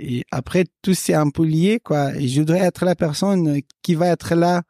et 0.00 0.24
après, 0.30 0.64
tout 0.82 0.94
c'est 0.94 1.14
un 1.14 1.30
peu 1.30 1.44
lié, 1.44 1.78
quoi. 1.82 2.14
Et 2.16 2.26
je 2.26 2.40
voudrais 2.40 2.60
être 2.60 2.84
la 2.84 2.94
personne 2.94 3.60
qui 3.82 3.94
va 3.94 4.08
être 4.08 4.34
là 4.34 4.62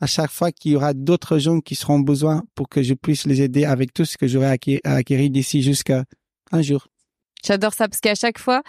à 0.00 0.06
chaque 0.06 0.30
fois 0.30 0.52
qu'il 0.52 0.72
y 0.72 0.76
aura 0.76 0.94
d'autres 0.94 1.38
gens 1.38 1.58
qui 1.60 1.74
seront 1.74 1.98
besoin 1.98 2.44
pour 2.54 2.68
que 2.68 2.82
je 2.82 2.94
puisse 2.94 3.26
les 3.26 3.42
aider 3.42 3.64
avec 3.64 3.92
tout 3.92 4.04
ce 4.04 4.16
que 4.16 4.28
j'aurai 4.28 4.46
acquis, 4.46 4.80
d'ici 5.30 5.62
jusqu'à 5.62 6.04
un 6.52 6.62
jour. 6.62 6.86
J'adore 7.44 7.74
ça 7.74 7.88
parce 7.88 8.00
qu'à 8.00 8.14
chaque 8.14 8.38
fois, 8.38 8.62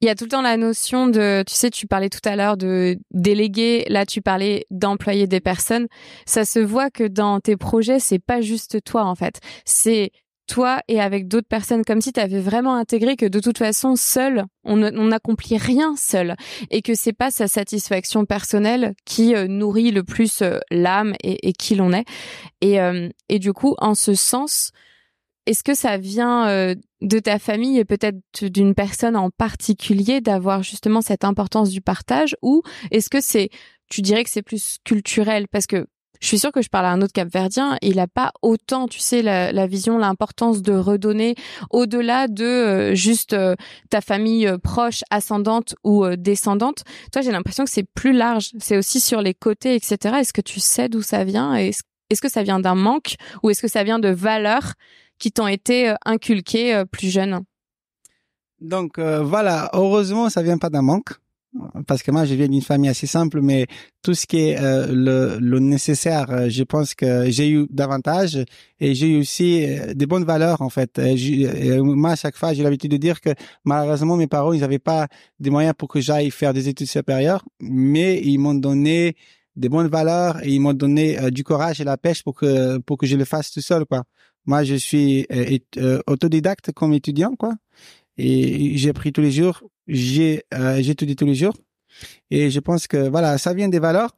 il 0.00 0.06
y 0.06 0.08
a 0.08 0.14
tout 0.14 0.24
le 0.24 0.30
temps 0.30 0.42
la 0.42 0.56
notion 0.56 1.08
de, 1.08 1.42
tu 1.46 1.54
sais, 1.54 1.70
tu 1.70 1.86
parlais 1.86 2.08
tout 2.08 2.20
à 2.24 2.36
l'heure 2.36 2.56
de 2.56 2.96
déléguer, 3.10 3.84
là 3.88 4.06
tu 4.06 4.22
parlais 4.22 4.66
d'employer 4.70 5.26
des 5.26 5.40
personnes. 5.40 5.88
Ça 6.26 6.44
se 6.44 6.60
voit 6.60 6.90
que 6.90 7.04
dans 7.04 7.40
tes 7.40 7.56
projets, 7.56 7.98
c'est 7.98 8.20
pas 8.20 8.40
juste 8.40 8.82
toi 8.84 9.04
en 9.04 9.16
fait. 9.16 9.40
C'est 9.64 10.12
toi 10.50 10.80
et 10.88 11.00
avec 11.00 11.28
d'autres 11.28 11.48
personnes, 11.48 11.84
comme 11.84 12.00
si 12.00 12.12
tu 12.12 12.20
avais 12.20 12.40
vraiment 12.40 12.74
intégré 12.74 13.16
que 13.16 13.26
de 13.26 13.38
toute 13.38 13.58
façon, 13.58 13.94
seul, 13.94 14.44
on 14.64 14.76
n'accomplit 14.76 15.56
rien 15.56 15.94
seul, 15.96 16.34
et 16.70 16.82
que 16.82 16.94
c'est 16.94 17.12
pas 17.12 17.30
sa 17.30 17.46
satisfaction 17.46 18.24
personnelle 18.24 18.94
qui 19.04 19.34
euh, 19.34 19.46
nourrit 19.46 19.92
le 19.92 20.02
plus 20.02 20.42
euh, 20.42 20.58
l'âme 20.70 21.14
et, 21.22 21.52
qui 21.52 21.76
l'on 21.76 21.92
est. 21.92 22.04
Et, 22.60 22.80
euh, 22.80 23.08
et 23.28 23.38
du 23.38 23.52
coup, 23.52 23.76
en 23.78 23.94
ce 23.94 24.14
sens, 24.14 24.72
est-ce 25.46 25.62
que 25.62 25.74
ça 25.74 25.96
vient 25.96 26.74
de 27.00 27.18
ta 27.18 27.38
famille 27.38 27.78
et 27.78 27.84
peut-être 27.84 28.18
d'une 28.44 28.74
personne 28.74 29.16
en 29.16 29.30
particulier 29.30 30.20
d'avoir 30.20 30.62
justement 30.62 31.00
cette 31.00 31.24
importance 31.24 31.70
du 31.70 31.80
partage, 31.80 32.36
ou 32.42 32.62
est-ce 32.90 33.08
que 33.08 33.20
c'est 33.20 33.48
tu 33.88 34.02
dirais 34.02 34.22
que 34.22 34.30
c'est 34.30 34.42
plus 34.42 34.78
culturel? 34.84 35.48
Parce 35.48 35.66
que 35.66 35.86
je 36.20 36.26
suis 36.26 36.38
sûre 36.38 36.52
que 36.52 36.62
je 36.62 36.68
parle 36.68 36.86
à 36.86 36.90
un 36.90 37.00
autre 37.00 37.12
capverdien, 37.12 37.78
il 37.80 37.98
a 37.98 38.06
pas 38.06 38.32
autant, 38.42 38.88
tu 38.88 39.00
sais, 39.00 39.22
la, 39.22 39.66
vision, 39.66 39.98
l'importance 39.98 40.60
de 40.62 40.74
redonner 40.74 41.34
au-delà 41.70 42.28
de 42.28 42.44
euh, 42.44 42.94
juste 42.94 43.32
euh, 43.32 43.56
ta 43.88 44.00
famille 44.00 44.46
euh, 44.46 44.58
proche, 44.58 45.02
ascendante 45.10 45.74
ou 45.82 46.04
descendante. 46.16 46.84
Toi, 47.12 47.22
j'ai 47.22 47.32
l'impression 47.32 47.64
que 47.64 47.70
c'est 47.70 47.88
plus 47.94 48.12
large. 48.12 48.50
C'est 48.58 48.76
aussi 48.76 49.00
sur 49.00 49.22
les 49.22 49.34
côtés, 49.34 49.74
etc. 49.74 50.16
Est-ce 50.20 50.32
que 50.32 50.42
tu 50.42 50.60
sais 50.60 50.88
d'où 50.88 51.02
ça 51.02 51.24
vient 51.24 51.54
Est-ce 51.54 51.82
que 52.20 52.28
ça 52.28 52.42
vient 52.42 52.60
d'un 52.60 52.74
manque 52.74 53.14
ou 53.42 53.50
est-ce 53.50 53.62
que 53.62 53.68
ça 53.68 53.82
vient 53.82 53.98
de 53.98 54.08
valeurs 54.08 54.74
qui 55.18 55.32
t'ont 55.32 55.48
été 55.48 55.94
inculquées 56.04 56.82
plus 56.90 57.08
jeune? 57.08 57.40
Donc 58.60 58.98
voilà, 58.98 59.70
heureusement, 59.72 60.28
ça 60.28 60.42
vient 60.42 60.58
pas 60.58 60.70
d'un 60.70 60.82
manque. 60.82 61.12
Parce 61.86 62.02
que 62.02 62.10
moi 62.10 62.24
je 62.24 62.34
viens 62.34 62.48
d'une 62.48 62.62
famille 62.62 62.88
assez 62.88 63.06
simple, 63.06 63.40
mais 63.40 63.66
tout 64.02 64.14
ce 64.14 64.26
qui 64.26 64.38
est 64.38 64.60
euh, 64.60 64.86
le, 64.88 65.38
le, 65.40 65.58
nécessaire, 65.58 66.30
euh, 66.30 66.48
je 66.48 66.62
pense 66.62 66.94
que 66.94 67.28
j'ai 67.28 67.50
eu 67.50 67.66
davantage 67.70 68.44
et 68.78 68.94
j'ai 68.94 69.08
eu 69.08 69.20
aussi 69.20 69.64
euh, 69.66 69.92
des 69.94 70.06
bonnes 70.06 70.24
valeurs 70.24 70.62
en 70.62 70.70
fait. 70.70 71.00
moi 71.82 72.10
à 72.10 72.16
chaque 72.16 72.36
fois 72.36 72.52
j'ai 72.52 72.62
l'habitude 72.62 72.92
de 72.92 72.96
dire 72.96 73.20
que 73.20 73.30
malheureusement 73.64 74.16
mes 74.16 74.28
parents 74.28 74.52
ils 74.52 74.60
n'avaient 74.60 74.78
pas 74.78 75.08
des 75.40 75.50
moyens 75.50 75.74
pour 75.76 75.88
que 75.88 76.00
j'aille 76.00 76.30
faire 76.30 76.54
des 76.54 76.68
études 76.68 76.88
supérieures, 76.88 77.44
mais 77.60 78.20
ils 78.22 78.38
m'ont 78.38 78.54
donné 78.54 79.16
des 79.56 79.68
bonnes 79.68 79.88
valeurs 79.88 80.44
et 80.44 80.50
ils 80.50 80.60
m'ont 80.60 80.72
donné 80.72 81.30
du 81.32 81.42
courage 81.42 81.80
et 81.80 81.84
la 81.84 81.96
pêche 81.96 82.22
pour 82.22 82.34
que 82.34 82.78
pour 82.78 82.96
que 82.96 83.06
je 83.06 83.16
le 83.16 83.24
fasse 83.24 83.50
tout 83.50 83.60
seul 83.60 83.84
quoi. 83.86 84.04
Moi 84.46 84.62
je 84.62 84.76
suis 84.76 85.26
autodidacte 86.06 86.70
comme 86.72 86.92
étudiant 86.92 87.34
quoi 87.36 87.54
et 88.16 88.76
j'ai 88.76 88.90
appris 88.90 89.12
tous 89.12 89.20
les 89.20 89.32
jours 89.32 89.62
j'ai 89.90 90.44
euh, 90.54 90.80
j'étudie 90.80 91.16
tous 91.16 91.26
les 91.26 91.34
jours. 91.34 91.54
Et 92.30 92.50
je 92.50 92.60
pense 92.60 92.86
que 92.86 93.08
voilà 93.08 93.36
ça 93.38 93.52
vient 93.52 93.68
des 93.68 93.80
valeurs. 93.80 94.16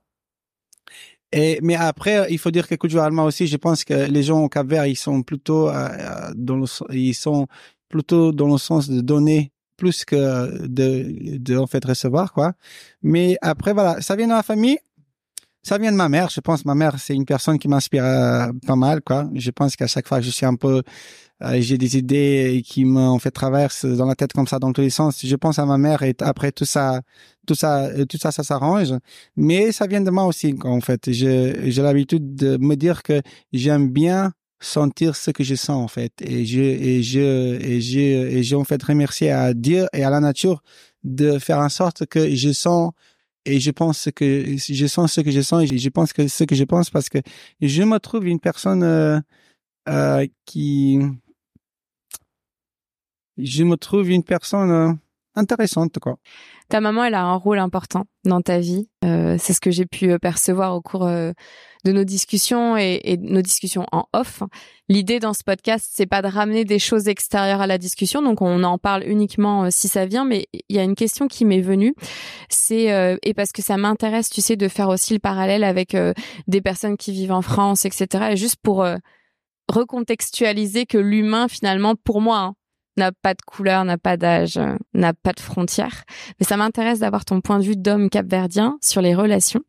Et 1.33 1.59
mais 1.63 1.75
après 1.75 2.27
il 2.31 2.39
faut 2.39 2.51
dire 2.51 2.69
que 2.69 2.75
culturellement 2.75 3.25
aussi 3.25 3.47
je 3.47 3.57
pense 3.57 3.85
que 3.85 3.95
les 3.95 4.23
gens 4.23 4.43
au 4.43 4.49
Cap 4.49 4.67
Vert 4.67 4.87
ils 4.87 4.97
sont 4.97 5.23
plutôt 5.23 5.69
euh, 5.69 5.73
euh, 5.73 6.33
dans 6.35 6.57
le 6.57 6.67
ils 6.95 7.15
sont 7.15 7.47
plutôt 7.89 8.33
dans 8.33 8.49
le 8.49 8.59
sens 8.59 8.89
de 8.89 9.01
donner 9.01 9.53
plus 9.77 10.05
que 10.05 10.67
de 10.67 11.39
de 11.39 11.57
en 11.57 11.67
fait 11.67 11.85
recevoir 11.85 12.33
quoi. 12.33 12.53
Mais 13.03 13.37
après 13.41 13.73
voilà 13.73 14.01
ça 14.03 14.15
vient 14.15 14.27
de 14.27 14.33
la 14.33 14.43
famille 14.43 14.79
ça 15.63 15.79
vient 15.79 15.93
de 15.93 15.97
ma 15.97 16.09
mère 16.09 16.29
je 16.31 16.41
pense 16.41 16.65
ma 16.65 16.75
mère 16.75 16.99
c'est 16.99 17.15
une 17.15 17.25
personne 17.25 17.59
qui 17.59 17.69
m'inspire 17.69 18.05
euh, 18.05 18.49
pas 18.67 18.77
mal 18.77 19.01
quoi 19.01 19.29
je 19.35 19.51
pense 19.51 19.77
qu'à 19.77 19.87
chaque 19.87 20.09
fois 20.09 20.21
je 20.21 20.31
suis 20.31 20.47
un 20.47 20.57
peu 20.57 20.83
euh, 21.43 21.61
j'ai 21.61 21.77
des 21.77 21.97
idées 21.97 22.63
qui 22.65 22.85
m'ont 22.85 23.19
fait 23.19 23.31
traverse 23.31 23.85
dans 23.85 24.07
la 24.07 24.15
tête 24.15 24.33
comme 24.33 24.47
ça 24.47 24.59
dans 24.59 24.73
tous 24.73 24.81
les 24.83 24.91
sens. 24.91 25.25
Je 25.25 25.37
pense 25.37 25.59
à 25.59 25.67
ma 25.67 25.77
mère 25.77 26.03
et 26.03 26.15
après 26.21 26.53
tout 26.53 26.65
ça, 26.65 27.01
tout 27.47 27.55
ça, 27.57 27.87
euh, 27.87 28.05
tout 28.05 28.19
ça, 28.19 28.31
ça 28.31 28.45
s'arrange. 28.45 28.95
Mais 29.37 29.73
ça 29.73 29.87
vient 29.87 30.01
de 30.01 30.11
moi 30.11 30.27
aussi, 30.27 30.55
en 30.63 30.81
fait. 30.81 31.11
J'ai 31.11 31.83
l'habitude 31.83 32.37
de 32.37 32.59
me 32.59 32.77
dire 32.77 33.03
que 33.03 33.21
j'aime 33.53 33.89
bien 33.89 34.33
sentir 34.61 35.17
ce 35.17 35.33
que 35.33 35.43
je 35.43 35.57
sens 35.57 35.83
en 35.85 35.89
fait 35.89 36.13
et 36.21 36.47
je 36.47 36.61
et 36.61 37.03
je 37.03 37.19
et 37.61 37.81
je 37.81 37.99
et 37.99 38.43
j'ai 38.45 38.55
en 38.55 38.63
fait 38.63 38.81
remercié 38.81 39.33
à 39.33 39.55
Dieu 39.55 39.89
et 39.93 40.05
à 40.05 40.11
la 40.11 40.21
nature 40.21 40.63
de 41.03 41.41
faire 41.41 41.59
en 41.59 41.69
sorte 41.69 42.07
que 42.07 42.33
je 42.37 42.53
sens 42.53 42.93
et 43.45 43.61
je 43.61 43.71
pense 43.71 44.09
que 44.15 44.57
je 44.57 44.87
sens 44.87 45.13
ce 45.13 45.21
que 45.21 45.31
je 45.31 45.41
sens 45.41 45.71
et 45.71 45.79
je 45.79 45.89
pense 45.89 46.13
que 46.13 46.29
ce 46.29 46.45
que 46.45 46.55
je 46.55 46.65
pense 46.65 46.91
parce 46.91 47.09
que 47.09 47.19
je 47.61 47.83
me 47.83 47.99
trouve 47.99 48.27
une 48.27 48.41
personne 48.41 48.83
euh, 48.83 49.21
euh, 49.89 50.27
qui 50.47 51.01
je 53.39 53.65
me 53.65 53.77
trouve 53.77 54.11
une 54.11 54.23
personne 54.25 54.71
euh, 54.71 54.93
intéressante 55.35 55.99
quoi. 55.99 56.17
Ta 56.69 56.81
maman, 56.81 57.05
elle 57.05 57.15
a 57.15 57.23
un 57.23 57.37
rôle 57.37 57.59
important 57.59 58.05
dans 58.25 58.41
ta 58.41 58.59
vie. 58.59 58.89
Euh, 59.05 59.37
c'est 59.39 59.53
ce 59.53 59.61
que 59.61 59.71
j'ai 59.71 59.85
pu 59.87 60.11
euh, 60.11 60.19
percevoir 60.19 60.75
au 60.75 60.81
cours 60.81 61.07
de 61.07 61.93
nos 61.93 62.05
discussions 62.05 62.77
et, 62.77 63.19
nos 63.21 63.43
discussions 63.43 63.85
en 63.93 64.07
off. 64.13 64.43
L'idée 64.89 65.19
dans 65.19 65.35
ce 65.35 65.43
podcast, 65.45 65.91
c'est 65.93 66.07
pas 66.07 66.23
de 66.23 66.29
ramener 66.29 66.65
des 66.65 66.79
choses 66.79 67.09
extérieures 67.09 67.61
à 67.61 67.67
la 67.67 67.79
discussion, 67.79 68.23
donc 68.23 68.41
on 68.41 68.63
en 68.63 68.79
parle 68.79 69.05
uniquement 69.07 69.71
si 69.71 69.89
ça 69.89 70.07
vient. 70.07 70.25
Mais 70.25 70.47
il 70.53 70.77
y 70.77 70.79
a 70.79 70.85
une 70.85 70.95
question 70.95 71.29
qui 71.29 71.45
m'est 71.45 71.61
venue, 71.61 71.95
c'est 72.49 73.19
et 73.23 73.35
parce 73.35 73.53
que 73.53 73.63
ça 73.63 73.77
m'intéresse, 73.77 74.31
tu 74.31 74.41
sais, 74.41 74.57
de 74.57 74.69
faire 74.69 74.89
aussi 74.89 75.13
le 75.13 75.19
parallèle 75.19 75.65
avec 75.65 75.97
des 76.47 76.61
personnes 76.61 76.97
qui 76.97 77.13
vivent 77.13 77.33
en 77.33 77.43
France, 77.43 77.85
etc. 77.85 78.29
Et 78.31 78.37
juste 78.37 78.57
pour 78.63 78.87
recontextualiser 79.69 80.87
que 80.87 80.99
l'humain, 80.99 81.49
finalement, 81.49 81.95
pour 81.97 82.21
moi, 82.21 82.39
hein, 82.39 82.55
n'a 82.97 83.13
pas 83.13 83.35
de 83.35 83.43
couleur, 83.43 83.85
n'a 83.85 83.99
pas 83.99 84.17
d'âge, 84.17 84.61
n'a 84.95 85.15
pas 85.15 85.33
de 85.33 85.41
frontières. 85.41 86.05
Mais 86.39 86.47
ça 86.47 86.57
m'intéresse 86.57 86.99
d'avoir 87.01 87.25
ton 87.25 87.41
point 87.41 87.59
de 87.59 87.65
vue 87.65 87.77
d'homme 87.77 88.11
capverdien 88.11 88.79
sur 88.81 89.01
les 89.01 89.15
relations. 89.15 89.63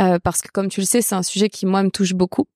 Euh, 0.00 0.18
parce 0.18 0.40
que 0.42 0.48
comme 0.52 0.68
tu 0.68 0.80
le 0.80 0.86
sais, 0.86 1.02
c'est 1.02 1.14
un 1.14 1.22
sujet 1.22 1.48
qui 1.48 1.66
moi 1.66 1.82
me 1.82 1.90
touche 1.90 2.14
beaucoup. 2.14 2.46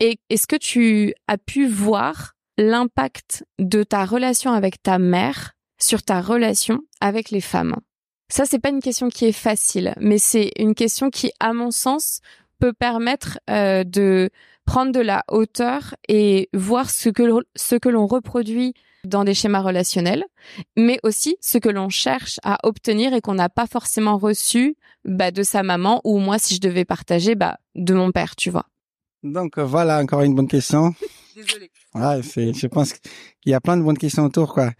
Et 0.00 0.18
est-ce 0.30 0.46
que 0.46 0.56
tu 0.56 1.14
as 1.28 1.38
pu 1.38 1.66
voir 1.66 2.34
l'impact 2.58 3.44
de 3.58 3.82
ta 3.82 4.04
relation 4.04 4.52
avec 4.52 4.82
ta 4.82 4.98
mère 4.98 5.52
sur 5.78 6.02
ta 6.02 6.20
relation 6.20 6.80
avec 7.00 7.30
les 7.30 7.40
femmes? 7.40 7.76
Ça, 8.28 8.44
c'est 8.46 8.58
pas 8.58 8.70
une 8.70 8.80
question 8.80 9.08
qui 9.08 9.26
est 9.26 9.32
facile, 9.32 9.94
mais 10.00 10.18
c'est 10.18 10.50
une 10.56 10.74
question 10.74 11.10
qui, 11.10 11.30
à 11.40 11.52
mon 11.52 11.70
sens, 11.70 12.20
peut 12.58 12.72
permettre 12.72 13.38
euh, 13.50 13.84
de 13.84 14.30
prendre 14.64 14.92
de 14.92 15.00
la 15.00 15.24
hauteur 15.28 15.94
et 16.08 16.48
voir 16.52 16.90
ce 16.90 17.08
que 17.08 17.22
ce 17.54 17.74
que 17.74 17.88
l'on 17.88 18.06
reproduit 18.06 18.74
dans 19.04 19.24
des 19.24 19.34
schémas 19.34 19.60
relationnels, 19.60 20.24
mais 20.76 20.98
aussi 21.02 21.36
ce 21.40 21.58
que 21.58 21.68
l'on 21.68 21.90
cherche 21.90 22.40
à 22.42 22.58
obtenir 22.66 23.12
et 23.12 23.20
qu'on 23.20 23.34
n'a 23.34 23.48
pas 23.48 23.66
forcément 23.66 24.16
reçu 24.16 24.76
bah, 25.04 25.30
de 25.30 25.42
sa 25.42 25.62
maman 25.62 26.00
ou 26.04 26.18
moi 26.18 26.38
si 26.38 26.54
je 26.54 26.60
devais 26.60 26.84
partager 26.84 27.34
bah, 27.34 27.58
de 27.74 27.94
mon 27.94 28.12
père, 28.12 28.34
tu 28.36 28.50
vois. 28.50 28.66
Donc 29.22 29.58
voilà 29.58 30.00
encore 30.00 30.22
une 30.22 30.34
bonne 30.34 30.48
question. 30.48 30.94
Désolée. 31.36 31.70
Ouais, 31.94 32.22
c'est, 32.22 32.52
je 32.52 32.66
pense 32.66 32.92
qu'il 32.92 33.50
y 33.50 33.54
a 33.54 33.60
plein 33.60 33.76
de 33.76 33.82
bonnes 33.82 33.98
questions 33.98 34.24
autour, 34.24 34.54
quoi. 34.54 34.70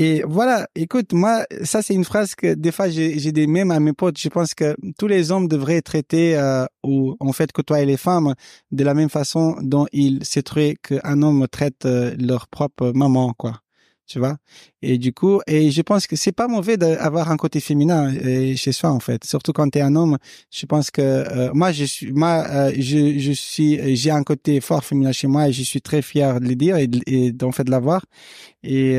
Et 0.00 0.22
voilà, 0.24 0.68
écoute, 0.76 1.12
moi, 1.12 1.44
ça 1.64 1.82
c'est 1.82 1.92
une 1.92 2.04
phrase 2.04 2.36
que 2.36 2.54
des 2.54 2.70
fois 2.70 2.88
j'ai, 2.88 3.32
des 3.32 3.48
mêmes 3.48 3.72
à 3.72 3.80
mes 3.80 3.92
potes. 3.92 4.16
Je 4.16 4.28
pense 4.28 4.54
que 4.54 4.76
tous 4.96 5.08
les 5.08 5.32
hommes 5.32 5.48
devraient 5.48 5.82
traiter 5.82 6.36
euh, 6.38 6.66
ou 6.84 7.16
en 7.18 7.32
fait 7.32 7.50
côtoyer 7.50 7.84
les 7.84 7.96
femmes 7.96 8.34
de 8.70 8.84
la 8.84 8.94
même 8.94 9.08
façon 9.08 9.56
dont 9.60 9.86
ils 9.92 10.24
souhaiteraient 10.24 10.76
qu'un 10.80 11.20
homme 11.22 11.48
traite 11.48 11.84
euh, 11.84 12.14
leur 12.16 12.46
propre 12.46 12.92
maman, 12.94 13.32
quoi 13.36 13.60
tu 14.08 14.18
vois? 14.18 14.38
Et 14.82 14.98
du 14.98 15.12
coup, 15.12 15.40
et 15.46 15.70
je 15.70 15.82
pense 15.82 16.06
que 16.06 16.16
c'est 16.16 16.32
pas 16.32 16.48
mauvais 16.48 16.76
d'avoir 16.78 17.30
un 17.30 17.36
côté 17.36 17.60
féminin 17.60 18.14
euh, 18.14 18.56
chez 18.56 18.72
soi 18.72 18.90
en 18.90 19.00
fait, 19.00 19.24
surtout 19.24 19.52
quand 19.52 19.68
tu 19.70 19.78
es 19.78 19.82
un 19.82 19.94
homme. 19.96 20.16
Je 20.50 20.66
pense 20.66 20.90
que 20.90 21.02
euh, 21.02 21.50
moi 21.52 21.72
je 21.72 21.84
suis 21.84 22.12
moi 22.12 22.46
euh, 22.48 22.72
je 22.76 23.18
je 23.18 23.32
suis 23.32 23.96
j'ai 23.96 24.10
un 24.10 24.22
côté 24.24 24.60
fort 24.60 24.84
féminin 24.84 25.12
chez 25.12 25.26
moi 25.26 25.48
et 25.48 25.52
je 25.52 25.62
suis 25.62 25.82
très 25.82 26.00
fier 26.02 26.40
de 26.40 26.48
le 26.48 26.54
dire 26.54 26.76
et, 26.76 26.88
et 27.06 27.32
d'en 27.32 27.52
fait 27.52 27.64
de 27.64 27.70
l'avoir. 27.70 28.04
Et 28.62 28.98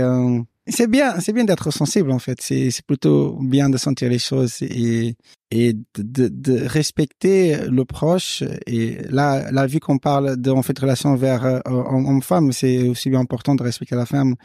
c'est 0.70 0.88
bien, 0.88 1.20
c'est 1.20 1.34
bien 1.34 1.44
d'être 1.46 1.72
sensible 1.72 2.12
en 2.12 2.20
fait. 2.20 2.42
C'est 2.42 2.72
c'est 2.72 2.86
plutôt 2.86 3.38
bien 3.42 3.70
de 3.70 3.78
sentir 3.78 4.10
les 4.10 4.20
choses 4.20 4.62
et 4.62 5.16
et 5.52 5.74
de, 5.98 6.28
de 6.28 6.66
respecter 6.66 7.58
le 7.68 7.86
proche. 7.86 8.44
Et 8.68 8.98
là, 9.10 9.52
la 9.52 9.66
vu 9.66 9.80
qu'on 9.80 9.98
parle 9.98 10.38
de 10.38 10.52
en 10.52 10.62
fait 10.62 10.78
relation 10.78 11.16
vers 11.16 11.62
homme-femme, 11.66 12.52
c'est 12.52 12.88
aussi 12.88 13.10
bien 13.10 13.20
important 13.20 13.56
de 13.56 13.64
respecter 13.64 13.96
la 13.96 14.06
femme 14.06 14.36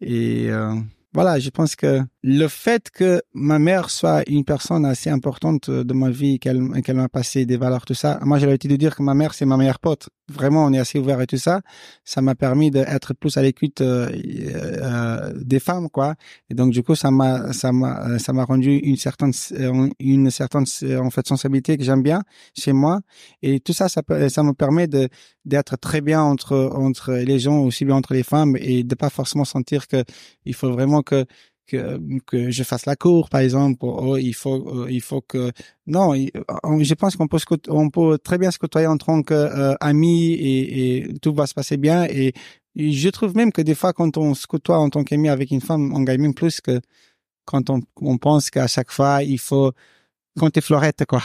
et 0.00 0.46
euh, 0.50 0.74
voilà, 1.14 1.38
je 1.38 1.50
pense 1.50 1.74
que 1.74 2.00
le 2.22 2.48
fait 2.48 2.90
que 2.90 3.22
ma 3.34 3.58
mère 3.58 3.90
soit 3.90 4.22
une 4.28 4.44
personne 4.44 4.84
assez 4.84 5.10
importante 5.10 5.70
de 5.70 5.94
ma 5.94 6.10
vie, 6.10 6.38
qu'elle 6.38 6.82
qu'elle 6.82 6.96
m'a 6.96 7.08
passé 7.08 7.46
des 7.46 7.56
valeurs, 7.56 7.84
tout 7.84 7.94
ça. 7.94 8.18
Moi, 8.22 8.38
j'ai 8.38 8.46
l'habitude 8.46 8.70
de 8.70 8.76
dire 8.76 8.94
que 8.94 9.02
ma 9.02 9.14
mère, 9.14 9.34
c'est 9.34 9.46
ma 9.46 9.56
meilleure 9.56 9.80
pote. 9.80 10.08
Vraiment, 10.30 10.66
on 10.66 10.72
est 10.74 10.78
assez 10.78 10.98
ouvert 10.98 11.20
et 11.22 11.26
tout 11.26 11.38
ça. 11.38 11.62
Ça 12.04 12.20
m'a 12.20 12.34
permis 12.34 12.70
d'être 12.70 13.14
plus 13.14 13.38
à 13.38 13.42
l'écoute 13.42 13.80
euh, 13.80 14.10
euh, 14.12 15.32
des 15.34 15.58
femmes, 15.58 15.88
quoi. 15.88 16.16
Et 16.50 16.54
donc, 16.54 16.70
du 16.70 16.82
coup, 16.82 16.94
ça 16.94 17.10
m'a 17.10 17.52
ça 17.54 17.72
m'a 17.72 18.18
ça 18.18 18.34
m'a 18.34 18.44
rendu 18.44 18.76
une 18.76 18.96
certaine 18.96 19.32
une 19.98 20.30
certaine 20.30 20.64
en 21.00 21.10
fait 21.10 21.26
sensibilité 21.26 21.78
que 21.78 21.84
j'aime 21.84 22.02
bien 22.02 22.22
chez 22.54 22.74
moi. 22.74 23.00
Et 23.42 23.60
tout 23.60 23.72
ça, 23.72 23.88
ça 23.88 24.02
ça 24.28 24.42
me 24.42 24.52
permet 24.52 24.86
de 24.86 25.08
d'être 25.46 25.76
très 25.78 26.02
bien 26.02 26.22
entre 26.22 26.70
entre 26.74 27.14
les 27.14 27.38
gens, 27.38 27.60
aussi 27.60 27.86
bien 27.86 27.96
entre 27.96 28.12
les 28.12 28.22
femmes, 28.22 28.54
et 28.58 28.84
de 28.84 28.94
pas 28.94 29.08
forcément 29.10 29.46
sentir 29.46 29.88
que 29.88 30.04
il 30.44 30.54
faut 30.54 30.70
vraiment 30.70 31.02
que 31.02 31.24
que, 31.68 32.00
que 32.26 32.50
je 32.50 32.62
fasse 32.64 32.86
la 32.86 32.96
cour, 32.96 33.28
par 33.28 33.42
exemple. 33.42 33.78
Oh, 33.82 34.16
il 34.16 34.34
faut, 34.34 34.84
euh, 34.84 34.90
il 34.90 35.02
faut 35.02 35.20
que 35.20 35.52
non. 35.86 36.14
Je 36.14 36.94
pense 36.94 37.16
qu'on 37.16 37.28
peut, 37.28 37.38
on 37.68 37.90
peut 37.90 38.18
très 38.18 38.38
bien 38.38 38.50
se 38.50 38.58
côtoyer 38.58 38.86
en 38.86 38.96
tant 38.96 39.22
qu'amis 39.22 40.34
euh, 40.34 40.36
et, 40.40 40.96
et, 40.96 41.18
tout 41.20 41.34
va 41.34 41.46
se 41.46 41.54
passer 41.54 41.76
bien. 41.76 42.04
Et, 42.06 42.32
je 42.74 43.08
trouve 43.08 43.34
même 43.34 43.52
que 43.52 43.62
des 43.62 43.74
fois, 43.74 43.92
quand 43.92 44.16
on 44.16 44.34
se 44.34 44.46
côtoie 44.46 44.78
en 44.78 44.88
tant 44.88 45.02
qu'ami 45.02 45.28
avec 45.28 45.50
une 45.50 45.60
femme, 45.60 45.92
on 45.94 46.02
gagne 46.02 46.20
même 46.20 46.34
plus 46.34 46.60
que 46.60 46.80
quand 47.44 47.70
on, 47.70 47.80
on 48.00 48.18
pense 48.18 48.50
qu'à 48.50 48.68
chaque 48.68 48.92
fois 48.92 49.24
il 49.24 49.38
faut 49.38 49.72
compter 50.38 50.60
florette, 50.60 51.04
quoi. 51.06 51.22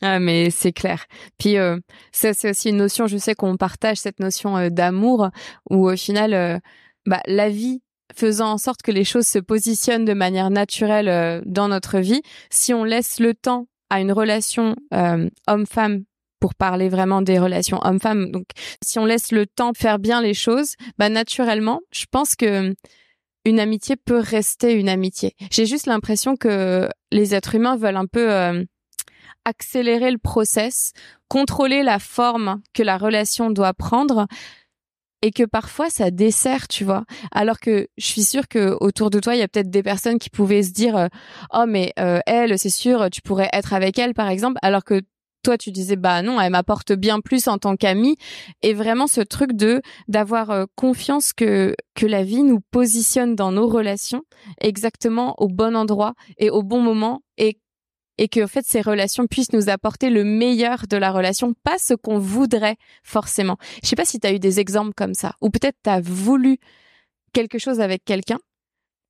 Ah 0.00 0.18
mais 0.18 0.50
c'est 0.50 0.72
clair. 0.72 1.04
Puis 1.38 1.56
euh, 1.56 1.78
ça 2.10 2.34
c'est 2.34 2.50
aussi 2.50 2.70
une 2.70 2.78
notion. 2.78 3.06
Je 3.06 3.16
sais 3.16 3.36
qu'on 3.36 3.56
partage 3.56 3.98
cette 3.98 4.18
notion 4.18 4.56
euh, 4.56 4.70
d'amour 4.70 5.30
où 5.70 5.88
au 5.88 5.96
final, 5.96 6.60
bah 7.06 7.20
la 7.26 7.48
vie 7.48 7.80
faisant 8.14 8.52
en 8.52 8.58
sorte 8.58 8.82
que 8.82 8.92
les 8.92 9.04
choses 9.04 9.26
se 9.26 9.38
positionnent 9.38 10.04
de 10.04 10.14
manière 10.14 10.50
naturelle 10.50 11.08
euh, 11.08 11.40
dans 11.44 11.68
notre 11.68 11.98
vie, 11.98 12.22
si 12.50 12.74
on 12.74 12.84
laisse 12.84 13.20
le 13.20 13.34
temps 13.34 13.66
à 13.90 14.00
une 14.00 14.12
relation 14.12 14.76
euh, 14.94 15.28
homme-femme 15.46 16.04
pour 16.40 16.54
parler 16.54 16.88
vraiment 16.88 17.22
des 17.22 17.38
relations 17.38 17.78
homme-femme, 17.84 18.32
donc 18.32 18.46
si 18.84 18.98
on 18.98 19.04
laisse 19.04 19.30
le 19.30 19.46
temps 19.46 19.72
faire 19.74 19.98
bien 19.98 20.20
les 20.20 20.34
choses, 20.34 20.74
bah 20.98 21.08
naturellement, 21.08 21.80
je 21.92 22.06
pense 22.10 22.34
que 22.34 22.74
une 23.44 23.60
amitié 23.60 23.96
peut 23.96 24.18
rester 24.18 24.72
une 24.72 24.88
amitié. 24.88 25.34
J'ai 25.50 25.66
juste 25.66 25.86
l'impression 25.86 26.36
que 26.36 26.88
les 27.10 27.34
êtres 27.34 27.54
humains 27.54 27.76
veulent 27.76 27.96
un 27.96 28.06
peu 28.06 28.30
euh, 28.32 28.64
accélérer 29.44 30.10
le 30.10 30.18
process, 30.18 30.92
contrôler 31.28 31.82
la 31.82 31.98
forme 31.98 32.60
que 32.74 32.82
la 32.82 32.98
relation 32.98 33.50
doit 33.50 33.74
prendre 33.74 34.26
et 35.22 35.30
que 35.30 35.44
parfois 35.44 35.88
ça 35.90 36.10
dessert, 36.10 36.68
tu 36.68 36.84
vois. 36.84 37.04
Alors 37.32 37.60
que 37.60 37.88
je 37.96 38.06
suis 38.06 38.22
sûre 38.22 38.48
que 38.48 38.76
autour 38.80 39.10
de 39.10 39.20
toi, 39.20 39.34
il 39.34 39.38
y 39.38 39.42
a 39.42 39.48
peut-être 39.48 39.70
des 39.70 39.82
personnes 39.82 40.18
qui 40.18 40.30
pouvaient 40.30 40.62
se 40.62 40.72
dire 40.72 41.08
"Oh 41.54 41.64
mais 41.66 41.92
elle, 42.26 42.58
c'est 42.58 42.70
sûr, 42.70 43.08
tu 43.10 43.22
pourrais 43.22 43.48
être 43.52 43.72
avec 43.72 43.98
elle 43.98 44.14
par 44.14 44.28
exemple", 44.28 44.58
alors 44.62 44.84
que 44.84 45.00
toi 45.42 45.58
tu 45.58 45.70
disais 45.72 45.96
bah 45.96 46.22
non 46.22 46.40
elle 46.40 46.52
m'apporte 46.52 46.92
bien 46.92 47.20
plus 47.20 47.48
en 47.48 47.58
tant 47.58 47.76
qu'amie 47.76 48.16
et 48.62 48.74
vraiment 48.74 49.06
ce 49.06 49.20
truc 49.20 49.52
de 49.52 49.82
d'avoir 50.08 50.50
euh, 50.50 50.64
confiance 50.76 51.32
que 51.32 51.74
que 51.94 52.06
la 52.06 52.22
vie 52.22 52.42
nous 52.42 52.60
positionne 52.70 53.34
dans 53.34 53.52
nos 53.52 53.66
relations 53.66 54.22
exactement 54.60 55.34
au 55.38 55.48
bon 55.48 55.76
endroit 55.76 56.14
et 56.38 56.50
au 56.50 56.62
bon 56.62 56.80
moment 56.80 57.22
et 57.38 57.58
et 58.18 58.28
que 58.28 58.44
en 58.44 58.46
fait 58.46 58.64
ces 58.66 58.80
relations 58.80 59.26
puissent 59.26 59.52
nous 59.52 59.68
apporter 59.68 60.10
le 60.10 60.24
meilleur 60.24 60.86
de 60.88 60.96
la 60.96 61.10
relation 61.10 61.54
pas 61.64 61.78
ce 61.78 61.94
qu'on 61.94 62.18
voudrait 62.18 62.76
forcément 63.02 63.56
je 63.82 63.88
sais 63.88 63.96
pas 63.96 64.04
si 64.04 64.20
tu 64.20 64.26
as 64.26 64.32
eu 64.32 64.38
des 64.38 64.60
exemples 64.60 64.92
comme 64.96 65.14
ça 65.14 65.34
ou 65.40 65.50
peut-être 65.50 65.76
tu 65.82 65.90
as 65.90 66.00
voulu 66.00 66.58
quelque 67.32 67.58
chose 67.58 67.80
avec 67.80 68.04
quelqu'un 68.04 68.38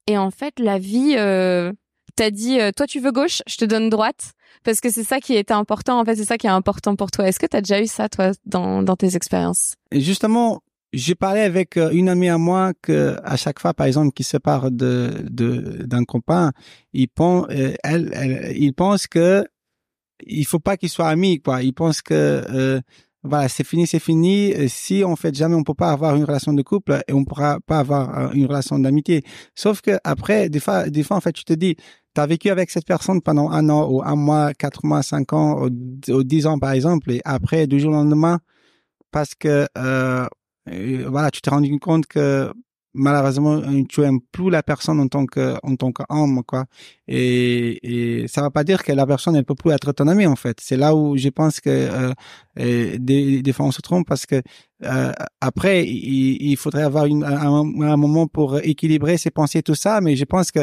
et 0.06 0.18
en 0.18 0.30
fait 0.30 0.58
la 0.58 0.78
vie 0.78 1.14
euh, 1.16 1.72
t'a 2.14 2.30
dit 2.30 2.60
euh, 2.60 2.70
toi 2.76 2.86
tu 2.86 3.00
veux 3.00 3.12
gauche 3.12 3.42
je 3.46 3.56
te 3.56 3.64
donne 3.64 3.90
droite 3.90 4.34
parce 4.64 4.80
que 4.80 4.90
c'est 4.90 5.04
ça 5.04 5.20
qui 5.20 5.34
était 5.34 5.54
important. 5.54 6.00
En 6.00 6.04
fait, 6.04 6.16
c'est 6.16 6.24
ça 6.24 6.38
qui 6.38 6.46
est 6.46 6.50
important 6.50 6.96
pour 6.96 7.10
toi. 7.10 7.26
Est-ce 7.26 7.38
que 7.38 7.46
tu 7.46 7.56
as 7.56 7.60
déjà 7.60 7.80
eu 7.80 7.86
ça, 7.86 8.08
toi, 8.08 8.32
dans, 8.44 8.82
dans 8.82 8.96
tes 8.96 9.16
expériences? 9.16 9.74
Justement, 9.90 10.62
j'ai 10.92 11.14
parlé 11.14 11.40
avec 11.40 11.76
euh, 11.76 11.90
une 11.90 12.08
amie 12.08 12.28
à 12.28 12.38
moi 12.38 12.72
que 12.82 13.16
à 13.24 13.36
chaque 13.36 13.58
fois, 13.58 13.74
par 13.74 13.86
exemple, 13.86 14.12
qui 14.12 14.24
se 14.24 14.36
part 14.36 14.70
de 14.70 15.10
d'un 15.84 16.04
copain, 16.04 16.52
il 16.92 17.08
pense, 17.08 17.46
euh, 17.50 17.74
elle, 17.82 18.10
elle, 18.14 18.56
il 18.56 18.74
pense 18.74 19.06
que 19.06 19.44
il 20.26 20.46
faut 20.46 20.60
pas 20.60 20.76
qu'il 20.76 20.88
soit 20.90 21.08
ami, 21.08 21.40
quoi. 21.40 21.62
Il 21.62 21.72
pense 21.72 22.02
que 22.02 22.14
euh, 22.14 22.80
voilà, 23.24 23.48
c'est 23.48 23.64
fini, 23.64 23.86
c'est 23.86 24.00
fini. 24.00 24.52
Si 24.68 25.02
on 25.06 25.16
fait 25.16 25.34
jamais, 25.34 25.54
on 25.54 25.64
peut 25.64 25.74
pas 25.74 25.92
avoir 25.92 26.16
une 26.16 26.24
relation 26.24 26.52
de 26.52 26.62
couple 26.62 27.02
et 27.08 27.12
on 27.12 27.24
pourra 27.24 27.58
pas 27.60 27.78
avoir 27.78 28.32
une 28.34 28.46
relation 28.46 28.78
d'amitié. 28.78 29.22
Sauf 29.54 29.80
que 29.80 29.98
après, 30.04 30.48
des 30.48 30.60
fois, 30.60 30.88
des 30.90 31.02
fois, 31.02 31.16
en 31.16 31.20
fait, 31.20 31.32
tu 31.32 31.44
te 31.44 31.52
dis, 31.52 31.76
tu 32.14 32.20
as 32.20 32.26
vécu 32.26 32.50
avec 32.50 32.70
cette 32.70 32.86
personne 32.86 33.22
pendant 33.22 33.50
un 33.50 33.68
an 33.70 33.88
ou 33.90 34.02
un 34.02 34.16
mois, 34.16 34.52
quatre 34.54 34.84
mois, 34.84 35.02
cinq 35.02 35.32
ans 35.32 35.62
ou, 35.64 35.70
dix 36.24 36.46
ans 36.46 36.58
par 36.58 36.72
exemple, 36.72 37.10
et 37.12 37.20
après 37.24 37.66
du 37.66 37.80
jour 37.80 37.92
au 37.92 37.94
lendemain, 37.94 38.40
parce 39.10 39.34
que 39.34 39.66
euh, 39.78 40.26
voilà, 40.66 41.30
tu 41.30 41.40
t'es 41.40 41.50
rendu 41.50 41.78
compte 41.78 42.06
que 42.06 42.52
malheureusement 42.94 43.60
tu 43.88 44.02
aimes 44.02 44.20
plus 44.32 44.50
la 44.50 44.62
personne 44.62 45.00
en 45.00 45.08
tant 45.08 45.26
que 45.26 45.56
en 45.62 45.76
tant 45.76 45.92
qu'homme 45.92 46.42
quoi. 46.44 46.66
Et, 47.08 48.22
et 48.22 48.28
ça 48.28 48.42
va 48.42 48.50
pas 48.50 48.64
dire 48.64 48.82
que 48.82 48.92
la 48.92 49.06
personne 49.06 49.36
elle 49.36 49.44
peut 49.44 49.54
plus 49.54 49.70
être 49.70 49.92
ton 49.92 50.08
amie 50.08 50.26
en 50.26 50.36
fait. 50.36 50.58
C'est 50.60 50.76
là 50.76 50.94
où 50.94 51.16
je 51.16 51.28
pense 51.28 51.60
que 51.60 51.70
euh, 51.70 52.98
des, 52.98 53.42
des 53.42 53.52
fois 53.52 53.66
on 53.66 53.72
se 53.72 53.80
trompe 53.80 54.06
parce 54.06 54.26
que 54.26 54.42
euh, 54.84 55.12
après 55.40 55.86
il, 55.86 56.42
il, 56.42 56.56
faudrait 56.56 56.82
avoir 56.82 57.06
une, 57.06 57.24
un, 57.24 57.82
un, 57.82 57.96
moment 57.96 58.26
pour 58.26 58.58
équilibrer 58.58 59.16
ses 59.16 59.30
pensées 59.30 59.62
tout 59.62 59.74
ça. 59.74 60.00
Mais 60.00 60.16
je 60.16 60.24
pense 60.24 60.50
que 60.50 60.60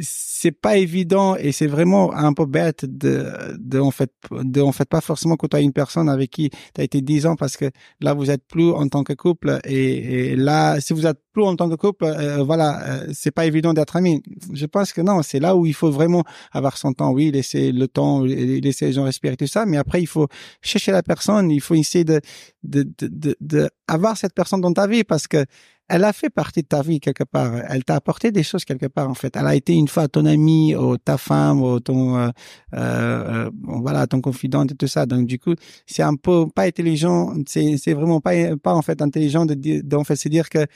c'est 0.00 0.50
pas 0.52 0.76
évident 0.76 1.36
et 1.36 1.52
c'est 1.52 1.66
vraiment 1.66 2.12
un 2.14 2.32
peu 2.32 2.46
bête 2.46 2.84
de, 2.84 3.26
de 3.58 3.78
en 3.78 3.90
fait 3.90 4.10
de 4.30 4.60
en 4.60 4.72
fait 4.72 4.88
pas 4.88 5.00
forcément 5.00 5.36
côtoyer 5.36 5.64
une 5.64 5.72
personne 5.72 6.08
avec 6.08 6.30
qui 6.30 6.50
tu 6.50 6.80
as 6.80 6.84
été 6.84 7.00
dix 7.00 7.26
ans 7.26 7.36
parce 7.36 7.56
que 7.56 7.70
là 8.00 8.12
vous 8.12 8.30
êtes 8.30 8.44
plus 8.46 8.70
en 8.70 8.88
tant 8.88 9.04
que 9.04 9.12
couple 9.12 9.60
et, 9.64 10.32
et 10.32 10.36
là 10.36 10.80
si 10.80 10.92
vous 10.92 11.06
êtes 11.06 11.18
plus 11.32 11.44
en 11.44 11.54
tant 11.54 11.68
que 11.68 11.76
couple 11.76 12.04
euh, 12.06 12.42
voilà 12.42 12.82
euh, 12.82 13.06
c'est 13.12 13.30
pas 13.30 13.46
évident 13.46 13.72
d'être 13.72 13.96
amis 13.96 14.22
je 14.52 14.66
pense 14.66 14.92
que 14.92 15.00
non 15.00 15.22
c'est 15.22 15.40
là 15.40 15.56
où 15.56 15.64
il 15.66 15.74
faut 15.74 15.90
vraiment 15.90 16.24
avoir 16.52 16.76
son 16.76 16.92
temps 16.92 17.12
oui 17.12 17.30
laisser 17.30 17.70
le 17.70 17.86
temps 17.86 18.22
laisser 18.22 18.86
les 18.86 18.92
gens 18.92 19.04
respirer 19.04 19.36
tout 19.36 19.46
ça 19.46 19.64
mais 19.64 19.76
après 19.76 20.00
il 20.00 20.06
faut 20.06 20.28
chercher 20.60 20.92
la 20.92 21.02
personne 21.02 21.50
il 21.50 21.60
faut 21.60 21.74
essayer 21.74 22.04
de 22.04 22.20
de 22.64 22.82
de, 22.82 23.08
de, 23.08 23.36
de 23.40 23.70
avoir 23.86 24.16
cette 24.16 24.34
personne 24.34 24.60
dans 24.60 24.72
ta 24.72 24.86
vie 24.86 25.04
parce 25.04 25.28
que 25.28 25.44
elle 25.88 26.04
a 26.04 26.12
fait 26.12 26.30
partie 26.30 26.62
de 26.62 26.66
ta 26.66 26.82
vie 26.82 27.00
quelque 27.00 27.24
part. 27.24 27.54
Elle 27.68 27.84
t'a 27.84 27.96
apporté 27.96 28.32
des 28.32 28.42
choses 28.42 28.64
quelque 28.64 28.86
part 28.86 29.08
en 29.08 29.14
fait. 29.14 29.36
Elle 29.36 29.46
a 29.46 29.54
été 29.54 29.74
une 29.74 29.88
fois 29.88 30.08
ton 30.08 30.24
ami, 30.26 30.74
ou 30.74 30.96
ta 30.96 31.18
femme, 31.18 31.62
ou 31.62 31.80
ton 31.80 32.16
euh, 32.16 32.30
euh, 32.74 33.46
euh 33.46 33.50
voilà 33.62 34.06
ton 34.06 34.20
confidente 34.20 34.72
et 34.72 34.74
tout 34.74 34.86
ça. 34.86 35.06
Donc 35.06 35.26
du 35.26 35.38
coup, 35.38 35.54
c'est 35.86 36.02
un 36.02 36.16
peu 36.16 36.46
pas 36.48 36.64
intelligent. 36.64 37.34
C'est 37.46 37.76
c'est 37.76 37.94
vraiment 37.94 38.20
pas 38.20 38.56
pas 38.56 38.74
en 38.74 38.82
fait 38.82 39.02
intelligent 39.02 39.46
de 39.46 39.54
dire 39.54 39.82
d'en 39.84 40.04
fait 40.04 40.16
se 40.16 40.28
dire 40.28 40.48
que 40.48 40.66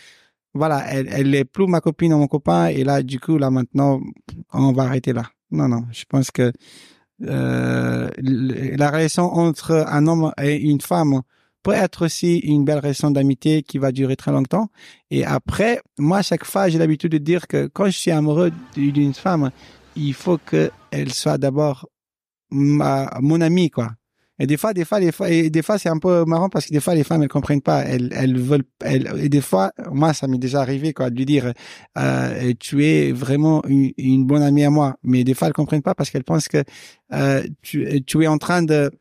voilà, 0.55 0.85
elle 0.91 1.09
elle 1.11 1.35
est 1.35 1.45
plus 1.45 1.67
ma 1.67 1.81
copine 1.81 2.13
ou 2.15 2.19
mon 2.19 2.27
copain 2.29 2.67
et 2.69 2.85
là 2.85 3.03
du 3.03 3.21
coup 3.21 3.39
là 3.39 3.51
maintenant 3.51 4.01
on 4.53 4.73
va 4.73 4.85
arrêter 4.85 5.13
là. 5.13 5.25
Non 5.51 5.69
non, 5.69 5.85
je 5.93 6.05
pense 6.09 6.31
que 6.31 6.53
euh, 7.25 8.11
la 8.19 8.91
relation 8.91 9.25
entre 9.25 9.85
un 9.89 10.07
homme 10.07 10.33
et 10.41 10.57
une 10.57 10.81
femme 10.81 11.23
peut 11.63 11.73
être 11.73 12.05
aussi 12.05 12.39
une 12.39 12.65
belle 12.65 12.79
relation 12.79 13.11
d'amitié 13.11 13.63
qui 13.63 13.79
va 13.79 13.93
durer 13.93 14.17
très 14.17 14.33
longtemps. 14.33 14.69
Et 15.11 15.25
après, 15.25 15.81
moi, 15.99 16.19
à 16.19 16.23
chaque 16.23 16.45
fois, 16.45 16.69
j'ai 16.69 16.79
l'habitude 16.79 17.13
de 17.13 17.19
dire 17.19 17.47
que 17.47 17.67
quand 17.67 17.87
je 17.87 17.99
suis 17.99 18.11
amoureux 18.11 18.53
d'une 18.77 19.15
femme, 19.15 19.51
il 19.97 20.15
faut 20.15 20.39
qu'elle 20.39 21.13
soit 21.13 21.39
d'abord 21.39 21.89
ma, 22.51 23.11
mon 23.21 23.41
amie, 23.41 23.71
quoi. 23.71 23.91
Et 24.41 24.47
des 24.47 24.57
fois, 24.57 24.73
des 24.73 24.85
fois, 24.85 25.01
des 25.01 25.11
fois, 25.11 25.29
des 25.29 25.63
fois, 25.63 25.79
c'est 25.79 25.89
un 25.89 25.99
peu 25.99 26.25
marrant 26.25 26.49
parce 26.49 26.67
que 26.67 26.73
des 26.73 26.79
fois, 26.79 26.95
les 26.95 27.03
femmes, 27.03 27.23
elles 27.23 27.29
comprennent 27.29 27.61
pas. 27.61 27.83
Elles, 27.83 28.11
elles 28.15 28.39
veulent, 28.39 28.63
elles, 28.85 29.11
et 29.21 29.29
des 29.29 29.41
fois, 29.41 29.73
moi, 29.91 30.15
ça 30.15 30.29
m'est 30.29 30.39
déjà 30.39 30.61
arrivé, 30.61 30.93
quoi, 30.93 31.11
de 31.11 31.17
lui 31.17 31.27
dire, 31.27 31.53
euh, 31.99 32.53
tu 32.61 32.85
es 32.85 33.11
vraiment 33.11 33.65
une, 33.67 33.91
une, 33.99 34.27
bonne 34.27 34.43
amie 34.43 34.65
à 34.65 34.71
moi. 34.71 34.97
Mais 35.03 35.25
des 35.25 35.35
fois, 35.35 35.49
elles 35.49 35.55
comprennent 35.55 35.83
pas 35.83 35.97
parce 35.97 36.11
qu'elles 36.11 36.25
pensent 36.25 36.47
que 36.47 36.63
euh, 37.13 37.43
tu, 37.63 38.05
tu 38.05 38.23
es 38.23 38.29
en 38.29 38.39
train 38.39 38.63
de 38.63 38.93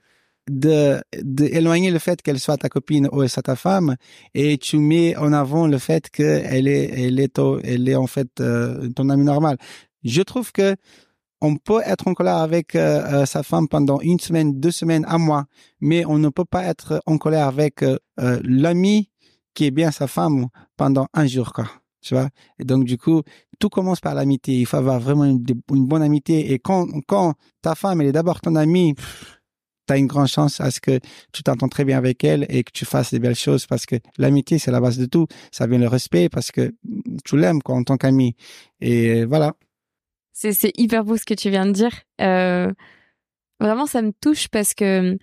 de 0.50 1.02
d'éloigner 1.22 1.92
le 1.92 2.00
fait 2.00 2.22
qu'elle 2.22 2.40
soit 2.40 2.58
ta 2.58 2.70
copine 2.70 3.10
ou 3.12 3.24
elle 3.24 3.30
soit 3.30 3.44
ta 3.44 3.56
femme 3.56 3.96
et 4.34 4.58
tu 4.58 4.78
mets 4.78 5.16
en 5.18 5.34
avant 5.34 5.68
le 5.68 5.78
fait 5.78 6.10
qu'elle 6.10 6.68
est 6.68 6.90
elle 7.00 7.20
est 7.20 7.40
elle 7.64 7.90
est 7.90 7.96
en 7.96 8.08
fait 8.08 8.40
euh, 8.40 8.90
ton 8.90 9.10
ami 9.10 9.24
normal. 9.24 9.58
Je 10.04 10.22
trouve 10.22 10.52
que 10.52 10.76
on 11.42 11.56
peut 11.58 11.82
être 11.86 12.08
en 12.08 12.14
colère 12.14 12.38
avec 12.38 12.76
euh, 12.76 13.22
euh, 13.22 13.26
sa 13.26 13.44
femme 13.44 13.68
pendant 13.68 14.00
une 14.02 14.20
semaine, 14.20 14.60
deux 14.60 14.72
semaines, 14.72 15.06
un 15.08 15.20
mois, 15.20 15.46
mais 15.82 16.04
on 16.06 16.18
ne 16.18 16.30
peut 16.30 16.46
pas 16.46 16.64
être 16.64 17.00
en 17.06 17.18
colère 17.20 17.48
avec 17.48 17.86
l'ami 18.18 19.12
qui 19.54 19.66
est 19.66 19.72
bien 19.72 19.92
sa 19.92 20.08
femme 20.08 20.48
pendant 20.78 21.08
un 21.14 21.28
jour 21.28 21.54
quoi. 21.54 21.68
Tu 22.02 22.14
vois? 22.14 22.30
Et 22.60 22.64
donc 22.64 22.86
du 22.86 22.98
coup 22.98 23.22
tout 23.60 23.70
commence 23.70 24.00
par 24.00 24.14
l'amitié. 24.14 24.56
Il 24.60 24.66
faut 24.66 24.78
avoir 24.78 25.00
vraiment 25.00 25.26
une, 25.26 25.40
bonne 25.68 26.04
amitié 26.04 26.54
et 26.54 26.60
quand 26.60 26.88
quand 27.08 27.34
ta 27.62 27.76
femme 27.76 28.02
elle 28.02 28.08
est 28.08 28.12
d'abord 28.12 28.40
ton 28.40 28.56
ami 28.56 28.96
tu 29.88 29.94
as 29.94 29.98
une 29.98 30.08
grande 30.08 30.28
chance 30.28 30.60
à 30.62 30.72
ce 30.72 30.80
que 30.80 31.00
tu 31.34 31.44
t'entends 31.44 31.70
très 31.70 31.86
bien 31.86 31.98
avec 31.98 32.24
elle 32.24 32.46
et 32.50 32.64
que 32.64 32.72
tu 32.72 32.86
fasses 32.86 33.12
des 33.12 33.20
belles 33.20 33.36
choses 33.36 33.66
parce 33.66 33.86
que 33.86 33.96
l'amitié, 34.18 34.60
c'est 34.60 34.72
la 34.72 34.82
base 34.82 34.98
de 34.98 35.06
tout. 35.06 35.28
Ça 35.52 35.68
vient 35.68 35.80
le 35.80 35.88
respect 35.88 36.30
parce 36.30 36.52
que 36.52 36.74
tu 37.26 37.38
l'aimes 37.38 37.60
en 37.66 37.84
tant 37.84 37.98
qu'ami. 37.98 38.36
Et 38.82 39.26
voilà. 39.26 39.54
C'est, 40.34 40.72
hyper 40.78 41.04
beau 41.04 41.18
ce 41.18 41.26
que 41.26 41.34
tu 41.34 41.50
viens 41.50 41.66
de 41.66 41.72
dire. 41.72 41.92
Euh, 42.22 42.72
vraiment, 43.60 43.88
ça 43.88 44.04
me 44.04 44.12
touche 44.12 44.50
parce 44.50 44.76
que 44.76 45.18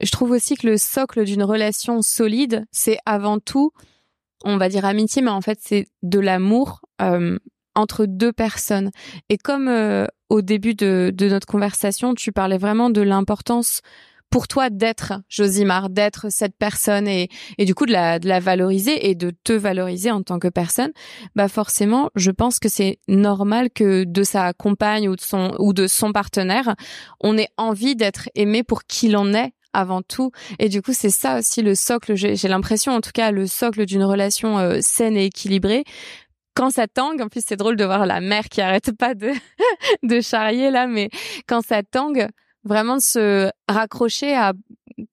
je 0.00 0.10
trouve 0.10 0.30
aussi 0.30 0.56
que 0.56 0.66
le 0.66 0.76
socle 0.76 1.24
d'une 1.24 1.42
relation 1.42 2.00
solide, 2.02 2.64
c'est 2.70 2.98
avant 3.04 3.38
tout, 3.38 3.72
on 4.44 4.58
va 4.58 4.68
dire 4.68 4.84
amitié, 4.84 5.22
mais 5.22 5.30
en 5.30 5.40
fait, 5.40 5.58
c'est 5.60 5.86
de 6.02 6.20
l'amour. 6.20 6.82
Euh, 7.00 7.38
entre 7.74 8.06
deux 8.06 8.32
personnes. 8.32 8.90
Et 9.28 9.38
comme 9.38 9.68
euh, 9.68 10.06
au 10.28 10.42
début 10.42 10.74
de, 10.74 11.12
de, 11.14 11.28
notre 11.28 11.46
conversation, 11.46 12.14
tu 12.14 12.32
parlais 12.32 12.58
vraiment 12.58 12.90
de 12.90 13.00
l'importance 13.00 13.80
pour 14.32 14.48
toi 14.48 14.70
d'être 14.70 15.12
Josimar, 15.28 15.90
d'être 15.90 16.30
cette 16.30 16.56
personne 16.56 17.06
et, 17.06 17.28
et 17.58 17.66
du 17.66 17.74
coup 17.74 17.84
de 17.84 17.92
la, 17.92 18.18
de 18.18 18.26
la 18.26 18.40
valoriser 18.40 19.10
et 19.10 19.14
de 19.14 19.30
te 19.44 19.52
valoriser 19.52 20.10
en 20.10 20.22
tant 20.22 20.38
que 20.38 20.48
personne, 20.48 20.90
bah 21.36 21.48
forcément, 21.48 22.08
je 22.14 22.30
pense 22.30 22.58
que 22.58 22.70
c'est 22.70 22.98
normal 23.08 23.68
que 23.68 24.04
de 24.04 24.22
sa 24.22 24.54
compagne 24.54 25.06
ou 25.08 25.16
de 25.16 25.20
son 25.20 25.54
ou 25.58 25.74
de 25.74 25.86
son 25.86 26.12
partenaire, 26.12 26.74
on 27.20 27.36
ait 27.36 27.50
envie 27.58 27.94
d'être 27.94 28.30
aimé 28.34 28.62
pour 28.62 28.84
qui 28.84 29.08
l'on 29.08 29.34
est 29.34 29.52
avant 29.72 30.02
tout. 30.02 30.30
Et 30.58 30.68
du 30.68 30.82
coup, 30.82 30.92
c'est 30.92 31.10
ça 31.10 31.38
aussi 31.38 31.62
le 31.62 31.74
socle. 31.74 32.14
J'ai 32.14 32.48
l'impression, 32.48 32.92
en 32.92 33.00
tout 33.00 33.12
cas, 33.12 33.30
le 33.30 33.46
socle 33.46 33.86
d'une 33.86 34.04
relation 34.04 34.58
euh, 34.58 34.78
saine 34.80 35.16
et 35.16 35.26
équilibrée 35.26 35.84
quand 36.54 36.70
ça 36.70 36.86
tangue, 36.86 37.20
en 37.20 37.28
plus 37.28 37.42
c'est 37.46 37.56
drôle 37.56 37.76
de 37.76 37.84
voir 37.84 38.06
la 38.06 38.20
mère 38.20 38.48
qui 38.48 38.60
arrête 38.60 38.92
pas 38.96 39.14
de 39.14 39.32
de 40.02 40.20
charrier 40.20 40.70
là, 40.70 40.86
mais 40.86 41.08
quand 41.46 41.62
ça 41.62 41.82
tangue, 41.82 42.28
vraiment 42.64 42.96
de 42.96 43.02
se 43.02 43.50
raccrocher 43.68 44.34
à 44.34 44.52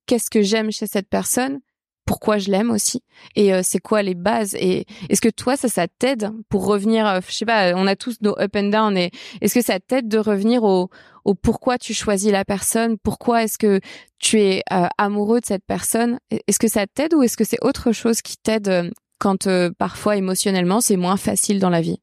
qu'est-ce 0.05 0.29
que 0.29 0.41
j'aime 0.41 0.71
chez 0.71 0.87
cette 0.87 1.09
personne, 1.09 1.59
pourquoi 2.05 2.39
je 2.39 2.49
l'aime 2.49 2.71
aussi, 2.71 3.03
et 3.35 3.53
euh, 3.53 3.61
c'est 3.63 3.79
quoi 3.79 4.01
les 4.01 4.15
bases. 4.15 4.55
Et 4.55 4.85
est-ce 5.09 5.21
que 5.21 5.29
toi 5.29 5.55
ça 5.55 5.69
ça 5.69 5.87
t'aide 5.87 6.31
pour 6.49 6.65
revenir, 6.65 7.07
euh, 7.07 7.19
je 7.27 7.33
sais 7.33 7.45
pas, 7.45 7.73
on 7.75 7.85
a 7.85 7.95
tous 7.95 8.17
nos 8.21 8.37
up 8.39 8.55
and 8.55 8.69
down, 8.69 8.97
et 8.97 9.11
est-ce 9.41 9.53
que 9.53 9.61
ça 9.61 9.79
t'aide 9.79 10.07
de 10.07 10.17
revenir 10.17 10.63
au 10.63 10.89
au 11.25 11.35
pourquoi 11.35 11.77
tu 11.77 11.93
choisis 11.93 12.31
la 12.31 12.45
personne, 12.45 12.97
pourquoi 12.97 13.43
est-ce 13.43 13.59
que 13.59 13.79
tu 14.17 14.41
es 14.41 14.63
euh, 14.73 14.87
amoureux 14.97 15.41
de 15.41 15.45
cette 15.45 15.65
personne, 15.65 16.17
est-ce 16.31 16.57
que 16.57 16.67
ça 16.67 16.87
t'aide 16.87 17.13
ou 17.13 17.21
est-ce 17.21 17.37
que 17.37 17.43
c'est 17.43 17.63
autre 17.63 17.91
chose 17.91 18.21
qui 18.23 18.37
t'aide 18.37 18.91
quand 19.19 19.47
euh, 19.47 19.69
parfois 19.77 20.17
émotionnellement 20.17 20.81
c'est 20.81 20.97
moins 20.97 21.17
facile 21.17 21.59
dans 21.59 21.69
la 21.69 21.81
vie. 21.81 21.99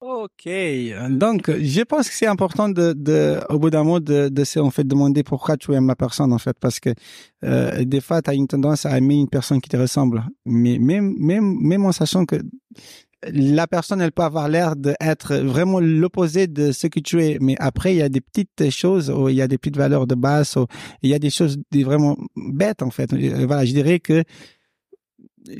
Ok, 0.00 0.48
donc 1.10 1.50
je 1.50 1.82
pense 1.82 2.08
que 2.08 2.14
c'est 2.14 2.28
important 2.28 2.68
de, 2.68 3.40
au 3.52 3.58
bout 3.58 3.68
d'un 3.68 3.82
moment, 3.82 3.98
de, 3.98 4.28
de 4.28 4.44
se 4.44 4.70
fait 4.70 4.84
demander 4.84 5.24
pourquoi 5.24 5.56
tu 5.56 5.74
aimes 5.74 5.88
la 5.88 5.96
personne 5.96 6.32
en 6.32 6.38
fait, 6.38 6.56
parce 6.60 6.78
que 6.78 6.90
euh, 7.44 7.84
des 7.84 8.00
fois 8.00 8.22
tu 8.22 8.30
as 8.30 8.34
une 8.34 8.46
tendance 8.46 8.86
à 8.86 8.96
aimer 8.96 9.16
une 9.16 9.28
personne 9.28 9.60
qui 9.60 9.68
te 9.68 9.76
ressemble, 9.76 10.24
mais 10.46 10.78
même 10.78 11.16
même 11.18 11.58
même 11.60 11.84
en 11.84 11.90
sachant 11.90 12.26
que 12.26 12.36
la 13.26 13.66
personne 13.66 14.00
elle 14.00 14.12
peut 14.12 14.22
avoir 14.22 14.48
l'air 14.48 14.76
d'être 14.76 15.34
vraiment 15.34 15.80
l'opposé 15.80 16.46
de 16.46 16.70
ce 16.70 16.86
que 16.86 17.00
tu 17.00 17.24
es, 17.24 17.38
mais 17.40 17.56
après 17.58 17.94
il 17.94 17.98
y 17.98 18.02
a 18.02 18.08
des 18.08 18.20
petites 18.20 18.70
choses, 18.70 19.12
il 19.28 19.34
y 19.34 19.42
a 19.42 19.48
des 19.48 19.58
petites 19.58 19.76
valeurs 19.76 20.06
de 20.06 20.14
base, 20.14 20.54
il 21.02 21.10
y 21.10 21.14
a 21.14 21.18
des 21.18 21.30
choses 21.30 21.58
vraiment 21.74 22.16
bêtes 22.36 22.82
en 22.82 22.90
fait. 22.90 23.12
Voilà, 23.12 23.64
je 23.64 23.72
dirais 23.72 23.98
que 23.98 24.22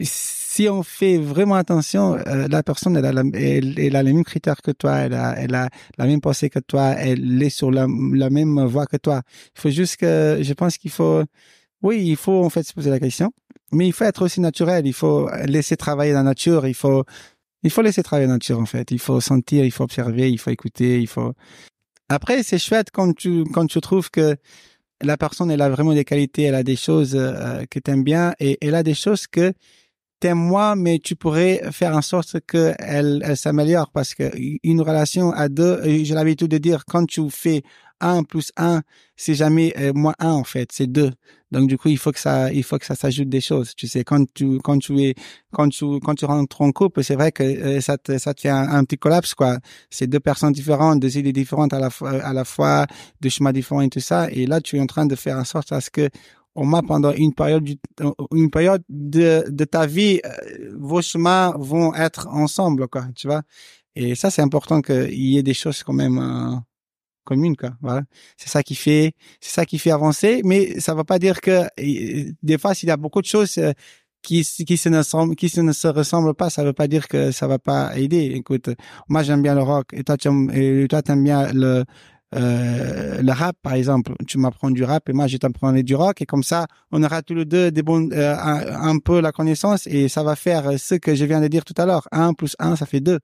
si 0.03 0.69
on 0.69 0.83
fait 0.83 1.19
vraiment 1.19 1.55
attention, 1.55 2.17
euh, 2.27 2.49
la 2.49 2.63
personne, 2.63 2.97
elle 2.97 3.05
a, 3.05 3.13
la, 3.13 3.23
elle, 3.35 3.97
a 3.97 4.03
les 4.03 4.13
mêmes 4.13 4.25
critères 4.25 4.61
que 4.63 4.71
toi, 4.71 4.97
elle 4.97 5.15
a, 5.15 5.35
elle 5.39 5.55
a 5.55 5.69
la 5.97 6.07
même 6.07 6.21
pensée 6.21 6.51
que 6.51 6.59
toi, 6.59 6.95
elle 6.97 7.43
est 7.43 7.51
sur 7.51 7.71
la, 7.71 7.87
la 8.13 8.31
même 8.31 8.65
voie 8.67 8.87
que 8.87 8.97
toi. 8.97 9.23
Il 9.57 9.61
faut 9.61 9.71
juste 9.71 9.97
que, 9.97 10.39
je 10.43 10.53
pense 10.55 10.79
qu'il 10.79 10.91
faut, 10.91 11.23
oui, 11.83 12.03
il 12.05 12.17
faut 12.17 12.45
en 12.45 12.51
fait 12.51 12.65
se 12.65 12.73
poser 12.73 12.91
la 12.91 12.99
question, 12.99 13.33
mais 13.73 13.87
il 13.87 13.93
faut 13.93 14.05
être 14.05 14.23
aussi 14.23 14.41
naturel. 14.41 14.87
Il 14.87 14.93
faut 14.93 15.29
laisser 15.47 15.77
travailler 15.77 16.13
la 16.13 16.23
nature. 16.23 16.67
Il 16.67 16.75
faut, 16.75 17.05
il 17.63 17.71
faut 17.71 17.83
laisser 17.83 18.03
travailler 18.03 18.27
la 18.27 18.35
nature 18.35 18.59
en 18.59 18.67
fait. 18.67 18.91
Il 18.91 18.99
faut 18.99 19.21
sentir, 19.21 19.65
il 19.65 19.71
faut 19.71 19.85
observer, 19.85 20.31
il 20.31 20.39
faut 20.39 20.51
écouter, 20.51 21.01
il 21.01 21.07
faut. 21.09 21.35
Après, 22.09 22.43
c'est 22.43 22.59
chouette 22.59 22.91
quand 22.93 23.15
tu 23.15 23.45
quand 23.53 23.67
tu 23.67 23.81
trouves 23.81 24.11
que 24.11 24.37
la 25.03 25.17
personne 25.17 25.51
elle 25.51 25.63
a 25.63 25.69
vraiment 25.69 25.95
des 25.95 26.05
qualités, 26.05 26.43
elle 26.45 26.55
a 26.55 26.63
des 26.63 26.77
choses 26.77 27.15
euh, 27.15 27.65
que 27.71 27.79
tu 27.79 27.91
aimes 27.91 28.05
bien 28.05 28.35
et 28.41 28.59
elle 28.61 28.75
a 28.75 28.83
des 28.83 28.95
choses 28.95 29.27
que 29.27 29.53
t'aimes 30.21 30.39
moi, 30.39 30.75
mais 30.75 30.99
tu 30.99 31.15
pourrais 31.15 31.63
faire 31.71 31.97
en 31.97 32.03
sorte 32.03 32.41
que 32.47 32.75
elle, 32.79 33.23
elle 33.25 33.37
s'améliore 33.37 33.91
parce 33.93 34.15
que 34.15 34.31
une 34.63 34.81
relation 34.81 35.31
à 35.31 35.49
deux, 35.49 35.81
j'ai 35.85 36.15
l'habitude 36.15 36.51
de 36.51 36.59
dire 36.59 36.85
quand 36.87 37.07
tu 37.07 37.31
fais 37.31 37.63
un 38.01 38.23
plus 38.23 38.53
un, 38.57 38.83
c'est 39.17 39.35
jamais 39.35 39.75
euh, 39.79 39.93
moins 39.93 40.15
un 40.19 40.33
en 40.33 40.45
fait, 40.45 40.71
c'est 40.73 40.87
deux. 40.87 41.13
Donc 41.51 41.69
du 41.69 41.79
coup, 41.79 41.89
il 41.89 41.99
faut 41.99 42.13
que 42.13 42.21
ça, 42.21 42.53
il 42.53 42.63
faut 42.63 42.79
que 42.79 42.85
ça 42.87 42.95
s'ajoute 42.95 43.29
des 43.29 43.41
choses. 43.41 43.75
Tu 43.75 43.87
sais, 43.89 44.05
quand 44.05 44.25
tu, 44.35 44.59
quand 44.59 44.79
tu 44.79 45.01
es, 45.03 45.15
quand 45.53 45.69
tu, 45.69 45.99
quand 46.01 46.15
tu 46.15 46.25
rentres 46.27 46.61
en 46.61 46.73
couple, 46.73 47.03
c'est 47.03 47.15
vrai 47.15 47.33
que 47.33 47.43
euh, 47.43 47.81
ça 47.81 47.97
te, 47.99 48.19
ça 48.19 48.35
te 48.35 48.43
fait 48.43 48.51
un, 48.51 48.85
petit 48.85 48.99
collapse 48.99 49.35
quoi. 49.35 49.59
C'est 49.91 50.07
deux 50.07 50.21
personnes 50.21 50.53
différentes, 50.53 51.01
deux 51.01 51.19
idées 51.19 51.33
différentes 51.33 51.73
à 51.73 51.81
la 51.81 51.91
à 52.23 52.33
la 52.33 52.45
fois, 52.45 52.87
deux 53.21 53.31
chemins 53.31 53.53
différents 53.53 53.81
et 53.83 53.89
tout 53.89 54.01
ça. 54.01 54.31
Et 54.31 54.47
là, 54.47 54.61
tu 54.61 54.77
es 54.77 54.81
en 54.81 54.87
train 54.87 55.07
de 55.07 55.15
faire 55.15 55.39
en 55.39 55.45
sorte 55.45 55.73
à 55.73 55.81
ce 55.81 55.91
que 55.91 56.11
au 56.55 56.65
moins 56.65 56.83
pendant 56.83 57.13
une 57.13 57.35
période 57.35 57.69
une 58.33 58.51
période 58.51 58.83
de, 58.89 59.65
ta 59.65 59.87
vie, 59.87 60.21
euh, 60.25 60.75
vos 60.77 61.03
chemins 61.03 61.55
vont 61.57 61.95
être 61.95 62.27
ensemble, 62.29 62.89
quoi, 62.89 63.07
tu 63.15 63.29
vois. 63.29 63.43
Et 63.95 64.15
ça, 64.15 64.31
c'est 64.31 64.43
important 64.43 64.81
qu'il 64.83 65.15
y 65.15 65.39
ait 65.39 65.43
des 65.43 65.55
choses 65.55 65.83
quand 65.83 65.93
même 65.93 66.19
euh, 66.19 66.57
communes, 67.31 67.57
quoi. 67.57 67.71
Voilà. 67.81 68.03
C'est 68.37 68.49
ça 68.49 68.63
qui 68.63 68.75
fait, 68.75 69.13
c'est 69.41 69.53
ça 69.59 69.65
qui 69.67 69.79
fait 69.79 69.91
avancer. 69.91 70.43
Mais 70.45 70.81
ça 70.81 70.93
ne 70.93 70.99
veut 70.99 71.05
pas 71.05 71.19
dire 71.19 71.41
que 71.41 71.67
des 72.43 72.59
fois, 72.59 72.75
s'il 72.75 72.89
y 72.89 72.93
a 72.93 72.97
beaucoup 72.97 73.23
de 73.23 73.27
choses 73.27 73.59
euh, 73.59 73.73
qui 74.23 74.43
qui 74.69 74.77
se 74.77 74.89
ne 74.89 75.35
qui 75.35 75.49
se 75.49 75.61
ne 75.61 75.73
se 75.73 75.89
ressemblent 75.89 76.35
pas, 76.35 76.51
ça 76.51 76.65
veut 76.65 76.73
pas 76.83 76.89
dire 76.89 77.09
que 77.09 77.31
ça 77.31 77.47
va 77.47 77.59
pas 77.59 77.97
aider. 77.97 78.33
Écoute, 78.35 78.71
moi 79.09 79.23
j'aime 79.23 79.43
bien 79.43 79.55
le 79.55 79.63
rock 79.63 79.87
et 79.93 80.03
toi 80.05 80.17
tu 80.17 80.29
aimes, 80.29 80.51
et 80.55 80.89
toi 80.89 81.03
t'aimes 81.03 81.25
bien 81.25 81.53
le 81.53 81.85
euh, 82.35 83.23
le 83.23 83.33
rap, 83.33 83.57
par 83.63 83.75
exemple. 83.75 84.13
Tu 84.27 84.39
m'apprends 84.39 84.71
du 84.71 84.85
rap 84.85 85.09
et 85.09 85.13
moi, 85.13 85.27
je 85.27 85.37
t'apprends 85.39 85.73
du 85.73 85.95
rock. 85.95 86.21
Et 86.23 86.27
comme 86.27 86.43
ça, 86.43 86.67
on 86.93 87.03
aura 87.03 87.23
tous 87.23 87.35
les 87.35 87.45
deux 87.45 87.71
des 87.71 87.83
bons, 87.83 88.11
euh, 88.13 88.37
un, 88.39 88.99
peu 88.99 89.21
la 89.21 89.33
connaissance 89.33 89.87
et 89.87 90.09
ça 90.09 90.23
va 90.23 90.37
faire 90.37 90.79
ce 90.79 90.95
que 90.97 91.15
je 91.15 91.25
viens 91.25 91.41
de 91.41 91.49
dire 91.49 91.65
tout 91.65 91.75
à 91.79 91.87
l'heure. 91.87 92.07
Un 92.13 92.35
plus 92.35 92.55
un, 92.59 92.77
ça 92.77 92.87
fait 92.87 93.01
deux. 93.01 93.19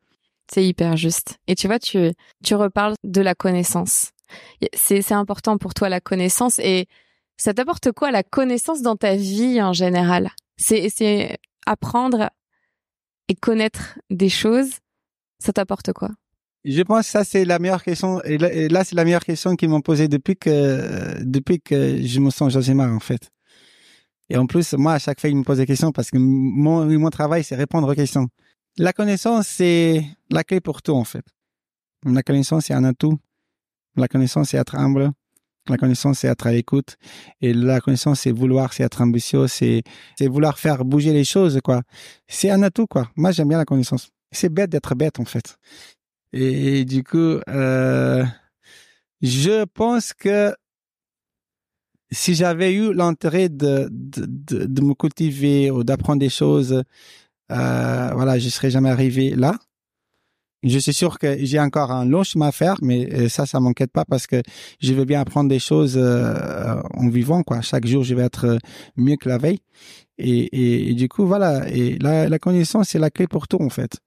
C'est 0.53 0.65
hyper 0.65 0.97
juste. 0.97 1.39
Et 1.47 1.55
tu 1.55 1.67
vois, 1.67 1.79
tu, 1.79 2.13
tu 2.45 2.55
reparles 2.55 2.95
de 3.03 3.21
la 3.21 3.35
connaissance. 3.35 4.13
C'est, 4.75 5.03
c'est 5.03 5.15
important 5.15 5.59
pour 5.59 5.75
toi, 5.75 5.89
la 5.89 6.01
connaissance. 6.01 6.59
Et 6.59 6.87
ça 7.37 7.55
t'apporte 7.55 7.93
quoi, 7.93 8.11
la 8.11 8.23
connaissance 8.23 8.83
dans 8.83 8.97
ta 8.97 9.17
vie 9.17 9.61
en 9.63 9.73
général? 9.73 10.31
C'est, 10.57 10.89
c'est 10.89 11.39
apprendre 11.67 12.31
et 13.29 13.35
connaître 13.35 13.99
des 14.11 14.29
choses. 14.29 14.71
Ça 15.39 15.53
t'apporte 15.53 15.93
quoi? 15.93 16.11
Je 16.65 16.81
pense 16.83 17.05
que 17.07 17.11
ça 17.11 17.25
c'est 17.25 17.45
la 17.45 17.59
meilleure 17.59 17.83
question. 17.83 18.23
Et 18.23 18.39
là, 18.39 18.85
c'est 18.85 18.95
la 18.95 19.05
meilleure 19.05 19.25
question 19.25 19.55
qu'ils 19.55 19.69
m'ont 19.69 19.83
posée 19.83 20.09
depuis 20.09 20.37
que 20.37 21.23
depuis 21.23 21.61
que 21.61 22.01
je 22.03 22.21
me 22.21 22.31
sens 22.31 22.53
Josémar 22.53 22.91
en 22.91 23.01
fait. 23.01 23.31
Et 24.31 24.39
en 24.39 24.47
plus, 24.47 24.73
moi 24.73 24.95
à 24.95 24.99
chaque 24.99 25.21
fois 25.21 25.29
ils 25.29 25.37
me 25.37 25.43
posent 25.43 25.59
des 25.59 25.67
questions 25.67 25.93
parce 25.93 26.11
que 26.11 26.17
mon 26.17 26.87
mon 26.99 27.11
travail 27.11 27.45
c'est 27.45 27.57
répondre 27.57 27.91
aux 27.91 27.95
questions. 27.95 28.29
La 28.79 28.95
connaissance 28.95 29.47
c'est 29.47 30.07
la 30.35 30.44
clé 30.44 30.61
pour 30.61 30.83
tout 30.83 30.92
en 30.92 31.05
fait. 31.05 31.25
La 32.05 32.23
connaissance 32.23 32.66
c'est 32.66 32.75
un 32.75 32.85
atout. 32.85 33.18
La 33.97 34.09
connaissance 34.09 34.51
c'est 34.51 34.59
être 34.59 34.75
humble. 34.75 35.12
La 35.68 35.79
connaissance 35.79 36.18
c'est 36.18 36.29
être 36.29 36.47
à 36.47 36.53
l'écoute. 36.53 36.97
Et 37.40 37.55
la 37.55 37.81
connaissance 37.81 38.20
c'est 38.20 38.33
vouloir, 38.33 38.73
c'est 38.73 38.83
être 38.83 39.01
ambitieux, 39.01 39.47
c'est 39.47 39.83
vouloir 40.20 40.59
faire 40.59 40.85
bouger 40.85 41.12
les 41.12 41.25
choses 41.25 41.61
quoi. 41.62 41.83
C'est 42.29 42.51
un 42.51 42.62
atout 42.62 42.87
quoi. 42.87 43.11
Moi 43.16 43.33
j'aime 43.33 43.49
bien 43.49 43.59
la 43.59 43.64
connaissance. 43.64 44.11
C'est 44.33 44.49
bête 44.49 44.70
d'être 44.70 44.94
bête 44.94 45.20
en 45.20 45.25
fait. 45.25 45.57
Et, 46.37 46.85
du 46.85 47.05
coup, 47.05 47.38
euh, 47.49 48.25
je 49.23 49.64
pense 49.66 50.12
que 50.12 50.53
si 52.11 52.35
j'avais 52.35 52.75
eu 52.75 52.92
l'intérêt 52.92 53.49
de, 53.49 53.88
de, 53.90 54.83
me 54.83 54.94
cultiver 54.94 55.70
ou 55.70 55.85
d'apprendre 55.85 56.18
des 56.18 56.29
choses, 56.29 56.83
euh, 57.53 58.11
voilà, 58.14 58.38
je 58.40 58.49
serais 58.49 58.70
jamais 58.70 58.90
arrivé 58.90 59.31
là. 59.37 59.57
Je 60.64 60.79
suis 60.79 60.94
sûr 60.94 61.18
que 61.18 61.37
j'ai 61.44 61.61
encore 61.61 61.92
un 61.92 62.07
long 62.07 62.24
chemin 62.24 62.48
à 62.48 62.53
faire, 62.53 62.77
mais 62.81 63.12
euh, 63.12 63.29
ça, 63.29 63.44
ça 63.44 63.61
m'inquiète 63.61 63.92
pas 63.92 64.05
parce 64.07 64.27
que 64.27 64.42
je 64.81 64.94
veux 64.94 65.05
bien 65.05 65.20
apprendre 65.20 65.50
des 65.50 65.59
choses 65.59 65.96
euh, 65.98 66.81
en 66.94 67.09
vivant, 67.09 67.42
quoi. 67.42 67.61
Chaque 67.61 67.87
jour, 67.87 68.03
je 68.03 68.14
vais 68.14 68.22
être 68.22 68.59
mieux 68.96 69.16
que 69.16 69.29
la 69.29 69.38
veille. 69.38 69.61
Et, 70.16 70.90
et, 70.90 70.94
du 70.94 71.09
coup, 71.09 71.27
voilà. 71.27 71.68
Et 71.68 71.98
la, 71.98 72.29
la 72.29 72.38
connaissance, 72.38 72.88
c'est 72.88 72.98
la 72.98 73.11
clé 73.11 73.27
pour 73.27 73.46
tout, 73.46 73.61
en 73.61 73.68
fait. 73.68 73.98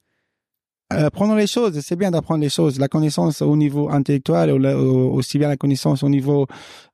Euh, 0.94 1.10
prenons 1.10 1.36
les 1.36 1.48
choses, 1.48 1.78
c'est 1.82 1.98
bien 1.98 2.12
d'apprendre 2.12 2.42
les 2.42 2.50
choses. 2.50 2.80
La 2.80 2.88
connaissance 2.88 3.42
au 3.42 3.58
niveau 3.58 3.90
intellectuel, 3.90 4.52
ou 4.52 5.14
aussi 5.14 5.38
bien 5.38 5.50
la 5.50 5.58
connaissance 5.58 6.02
au 6.02 6.08
niveau 6.08 6.48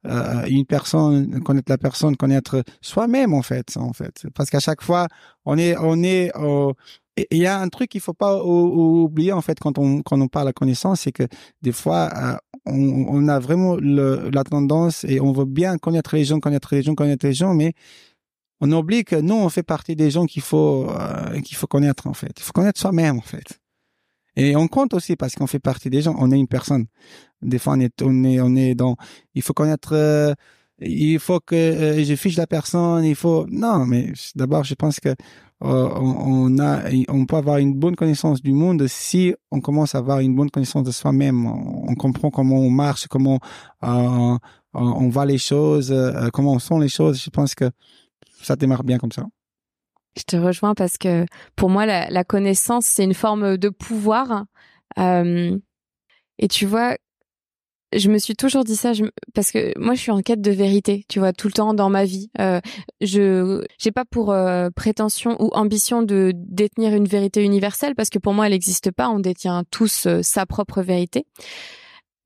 euh, 0.08 0.45
une 0.47 0.65
personne, 0.65 1.41
connaître 1.43 1.71
la 1.71 1.78
personne, 1.78 2.17
connaître 2.17 2.63
soi-même 2.82 3.36
en 3.36 3.43
fait, 3.43 3.78
en 3.78 3.93
fait. 3.93 4.26
Parce 4.34 4.49
qu'à 4.49 4.60
chaque 4.60 4.82
fois, 4.82 5.08
on 5.45 5.58
est, 5.60 5.78
on 5.78 6.02
est. 6.04 6.32
il 7.17 7.38
y 7.38 7.45
a 7.45 7.60
un 7.60 7.69
truc 7.69 7.89
qu'il 7.89 8.02
faut 8.02 8.13
pas 8.13 8.43
oublier 8.43 9.32
en 9.34 9.41
fait 9.41 9.60
quand 9.60 9.78
on 9.78 10.02
quand 10.02 10.19
on 10.19 10.28
parle 10.28 10.47
de 10.47 10.52
connaissance, 10.54 11.02
c'est 11.02 11.12
que 11.12 11.28
des 11.62 11.71
fois 11.71 12.10
euh, 12.15 12.36
on, 12.65 13.06
on, 13.08 13.28
a 13.28 13.39
vraiment 13.39 13.76
le, 13.76 14.30
la 14.32 14.43
tendance 14.43 15.04
et 15.04 15.19
on 15.19 15.32
veut 15.32 15.45
bien 15.45 15.78
connaître 15.78 16.15
les 16.15 16.26
gens, 16.26 16.39
connaître 16.39 16.73
les 16.73 16.82
gens, 16.82 16.95
connaître 16.95 17.26
les 17.26 17.34
gens, 17.34 17.54
mais 17.54 17.73
on 18.62 18.71
oublie 18.71 19.04
que 19.04 19.15
nous 19.15 19.36
on 19.36 19.49
fait 19.49 19.63
partie 19.63 19.95
des 19.95 20.10
gens 20.10 20.26
qu'il 20.26 20.41
faut 20.41 20.89
euh, 20.89 21.39
qu'il 21.41 21.58
faut 21.58 21.67
connaître 21.67 22.08
en 22.08 22.13
fait. 22.13 22.34
Il 22.38 22.43
faut 22.43 22.54
connaître 22.54 22.80
soi-même 22.80 23.17
en 23.17 23.21
fait. 23.21 23.60
Et 24.36 24.56
on 24.56 24.67
compte 24.67 24.93
aussi 24.93 25.15
parce 25.15 25.36
qu'on 25.36 25.47
fait 25.47 25.60
partie 25.60 25.89
des 25.89 26.02
gens. 26.02 26.15
On 26.17 26.32
est 26.32 26.39
une 26.39 26.47
personne. 26.47 26.88
Des 27.41 27.60
fois, 27.60 27.73
on 27.73 27.80
est, 27.80 28.02
on 28.02 28.23
est, 28.23 28.41
on 28.41 28.56
est 28.56 28.76
dans. 28.76 28.95
Il 29.36 29.41
faut 29.41 29.54
connaître. 29.54 29.93
Euh, 29.93 30.34
il 30.80 31.19
faut 31.19 31.39
que 31.39 31.56
euh, 31.56 32.04
je 32.04 32.15
fiche 32.15 32.38
la 32.38 32.47
personne. 32.47 33.04
Il 33.06 33.15
faut. 33.15 33.45
Non, 33.49 33.86
mais 33.86 34.12
d'abord, 34.36 34.63
je 34.63 34.73
pense 34.76 34.99
que 34.99 35.15
euh, 35.63 35.89
on, 35.95 36.60
a, 36.60 36.82
on 37.10 37.26
peut 37.26 37.38
avoir 37.38 37.58
une 37.58 37.76
bonne 37.76 37.95
connaissance 37.95 38.41
du 38.41 38.52
monde 38.52 38.86
si 38.88 39.34
on 39.52 39.62
commence 39.62 39.95
à 39.95 39.99
avoir 39.99 40.19
une 40.19 40.36
bonne 40.36 40.49
connaissance 40.49 40.84
de 40.84 40.91
soi-même. 40.91 41.45
On, 41.45 41.95
comprend 41.95 42.30
comment 42.30 42.58
on 42.58 42.69
marche, 42.69 43.08
comment 43.08 43.39
on, 43.82 44.38
on 44.73 45.10
voit 45.10 45.26
les 45.26 45.38
choses, 45.38 45.93
comment 46.34 46.54
on 46.54 46.60
sent 46.60 46.80
les 46.80 46.89
choses. 46.89 47.21
Je 47.21 47.30
pense 47.30 47.56
que 47.56 47.71
ça 48.41 48.56
démarre 48.56 48.84
bien 48.84 48.97
comme 48.97 49.12
ça. 49.12 49.23
Je 50.15 50.23
te 50.23 50.36
rejoins 50.36 50.76
parce 50.76 50.97
que 50.97 51.26
pour 51.56 51.69
moi, 51.69 51.86
la, 51.86 52.23
connaissance, 52.23 52.86
c'est 52.86 53.04
une 53.04 53.15
forme 53.15 53.58
de 53.58 53.69
pouvoir. 53.69 54.45
Euh, 54.99 55.58
et 56.38 56.47
tu 56.47 56.65
vois, 56.65 56.97
je 57.96 58.10
me 58.10 58.18
suis 58.18 58.36
toujours 58.36 58.64
dit 58.64 58.76
ça 58.76 58.94
je, 58.94 59.06
parce 59.34 59.52
que 59.52 59.78
moi, 59.78 59.94
je 59.94 60.02
suis 60.02 60.12
en 60.12 60.22
quête 60.22 60.42
de 60.42 60.52
vérité, 60.52 61.06
tu 61.10 61.20
vois, 61.20 61.34
tout 61.34 61.48
le 61.48 61.54
temps 61.54 61.74
dans 61.74 61.90
ma 61.90 62.06
vie. 62.06 62.30
Euh, 62.40 62.60
je 63.02 63.64
j'ai 63.78 63.92
pas 63.92 64.06
pour 64.06 64.32
euh, 64.32 64.70
prétention 64.76 65.42
ou 65.42 65.50
ambition 65.54 66.04
de 66.04 66.32
détenir 66.36 66.94
une 66.94 67.08
vérité 67.08 67.44
universelle 67.44 67.96
parce 67.96 68.10
que 68.10 68.20
pour 68.20 68.34
moi, 68.34 68.46
elle 68.46 68.54
n'existe 68.54 68.92
pas. 68.92 69.10
On 69.10 69.20
détient 69.20 69.64
tous 69.72 70.06
euh, 70.06 70.22
sa 70.22 70.46
propre 70.46 70.82
vérité. 70.82 71.26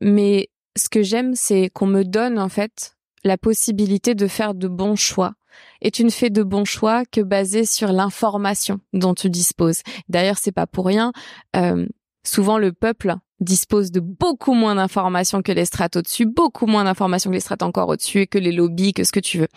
Mais 0.01 0.49
ce 0.77 0.89
que 0.89 1.01
j'aime, 1.01 1.35
c'est 1.35 1.69
qu'on 1.73 1.87
me 1.87 2.03
donne 2.03 2.39
en 2.39 2.49
fait 2.49 2.95
la 3.23 3.37
possibilité 3.37 4.15
de 4.15 4.27
faire 4.27 4.53
de 4.53 4.67
bons 4.67 4.95
choix 4.95 5.33
et 5.81 5.91
tu 5.91 6.03
ne 6.03 6.09
fais 6.09 6.29
de 6.29 6.43
bons 6.43 6.65
choix 6.65 7.03
que 7.05 7.21
basés 7.21 7.65
sur 7.65 7.91
l'information 7.91 8.79
dont 8.93 9.13
tu 9.13 9.29
disposes. 9.29 9.81
D'ailleurs, 10.09 10.37
c'est 10.37 10.51
pas 10.51 10.67
pour 10.67 10.85
rien. 10.85 11.11
Euh, 11.55 11.85
souvent, 12.23 12.57
le 12.57 12.73
peuple 12.73 13.15
dispose 13.39 13.91
de 13.91 13.99
beaucoup 13.99 14.53
moins 14.53 14.75
d'informations 14.75 15.41
que 15.41 15.51
les 15.51 15.65
strates 15.65 15.95
au-dessus, 15.95 16.25
beaucoup 16.25 16.65
moins 16.65 16.83
d'informations 16.83 17.29
que 17.29 17.35
les 17.35 17.41
strates 17.41 17.63
encore 17.63 17.89
au-dessus 17.89 18.21
et 18.21 18.27
que 18.27 18.37
les 18.37 18.51
lobbies, 18.51 18.93
que 18.93 19.03
ce 19.03 19.11
que 19.11 19.19
tu 19.19 19.39
veux. 19.39 19.47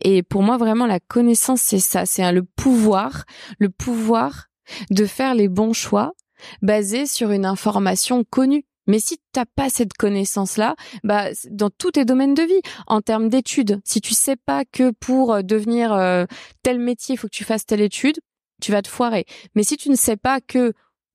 Et 0.00 0.22
pour 0.22 0.42
moi, 0.42 0.56
vraiment, 0.56 0.86
la 0.86 1.00
connaissance, 1.00 1.60
c'est 1.60 1.78
ça, 1.78 2.06
c'est 2.06 2.30
le 2.32 2.42
pouvoir, 2.42 3.24
le 3.58 3.68
pouvoir 3.68 4.46
de 4.90 5.06
faire 5.06 5.34
les 5.34 5.48
bons 5.48 5.72
choix 5.72 6.12
basée 6.60 7.06
sur 7.06 7.30
une 7.30 7.46
information 7.46 8.24
connue. 8.28 8.64
Mais 8.88 8.98
si 8.98 9.20
t'as 9.30 9.44
pas 9.44 9.70
cette 9.70 9.92
connaissance-là, 9.92 10.74
bah 11.04 11.26
dans 11.50 11.70
tous 11.70 11.92
tes 11.92 12.04
domaines 12.04 12.34
de 12.34 12.42
vie, 12.42 12.60
en 12.88 13.00
termes 13.00 13.28
d'études, 13.28 13.80
si 13.84 14.00
tu 14.00 14.12
sais 14.12 14.34
pas 14.34 14.64
que 14.64 14.90
pour 14.90 15.32
euh, 15.32 15.42
devenir 15.42 15.92
euh, 15.92 16.24
tel 16.64 16.80
métier, 16.80 17.14
il 17.14 17.18
faut 17.18 17.28
que 17.28 17.36
tu 17.36 17.44
fasses 17.44 17.64
telle 17.64 17.80
étude, 17.80 18.18
tu 18.60 18.72
vas 18.72 18.82
te 18.82 18.88
foirer. 18.88 19.24
Mais 19.54 19.62
si 19.62 19.76
tu 19.76 19.88
ne 19.88 19.94
sais 19.94 20.16
pas 20.16 20.40
que 20.40 20.72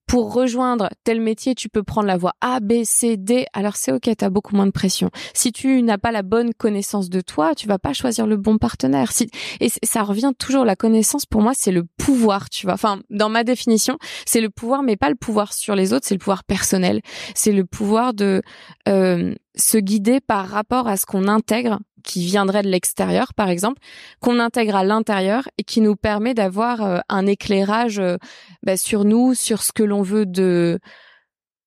pour 0.07 0.33
rejoindre 0.33 0.89
tel 1.03 1.21
métier, 1.21 1.53
tu 1.53 1.69
peux 1.69 1.83
prendre 1.83 2.07
la 2.07 2.17
voie 2.17 2.33
A, 2.41 2.59
B, 2.61 2.83
C, 2.83 3.17
D. 3.17 3.45
Alors 3.53 3.75
c'est 3.75 3.91
ok, 3.91 4.09
tu 4.17 4.25
as 4.25 4.29
beaucoup 4.29 4.55
moins 4.55 4.65
de 4.65 4.71
pression. 4.71 5.11
Si 5.33 5.51
tu 5.51 5.83
n'as 5.83 5.97
pas 5.97 6.11
la 6.11 6.23
bonne 6.23 6.53
connaissance 6.53 7.09
de 7.09 7.21
toi, 7.21 7.53
tu 7.55 7.67
vas 7.67 7.77
pas 7.77 7.93
choisir 7.93 8.25
le 8.25 8.37
bon 8.37 8.57
partenaire. 8.57 9.11
Et 9.59 9.69
ça 9.83 10.03
revient 10.03 10.31
toujours, 10.37 10.65
la 10.65 10.75
connaissance 10.75 11.25
pour 11.25 11.41
moi, 11.41 11.51
c'est 11.53 11.71
le 11.71 11.83
pouvoir, 11.97 12.49
tu 12.49 12.65
vois. 12.65 12.73
Enfin, 12.73 13.01
dans 13.09 13.29
ma 13.29 13.43
définition, 13.43 13.97
c'est 14.25 14.41
le 14.41 14.49
pouvoir, 14.49 14.81
mais 14.81 14.95
pas 14.95 15.09
le 15.09 15.15
pouvoir 15.15 15.53
sur 15.53 15.75
les 15.75 15.93
autres, 15.93 16.07
c'est 16.07 16.15
le 16.15 16.19
pouvoir 16.19 16.45
personnel. 16.45 17.01
C'est 17.35 17.51
le 17.51 17.65
pouvoir 17.65 18.13
de 18.13 18.41
euh, 18.87 19.35
se 19.57 19.77
guider 19.77 20.19
par 20.19 20.47
rapport 20.47 20.87
à 20.87 20.97
ce 20.97 21.05
qu'on 21.05 21.27
intègre 21.27 21.79
qui 22.07 22.25
viendrait 22.25 22.63
de 22.63 22.69
l'extérieur, 22.69 23.33
par 23.33 23.49
exemple, 23.49 23.81
qu'on 24.21 24.39
intègre 24.39 24.75
à 24.75 24.83
l'intérieur 24.83 25.47
et 25.57 25.63
qui 25.63 25.81
nous 25.81 25.95
permet 25.95 26.33
d'avoir 26.33 26.81
euh, 26.81 26.99
un 27.09 27.25
éclairage 27.25 27.99
euh, 27.99 28.15
bah, 28.63 28.77
sur 28.77 29.03
nous, 29.03 29.33
sur 29.33 29.61
ce 29.61 29.73
que 29.73 29.83
l'on 29.83 30.01
veut 30.01 30.25
de 30.25 30.79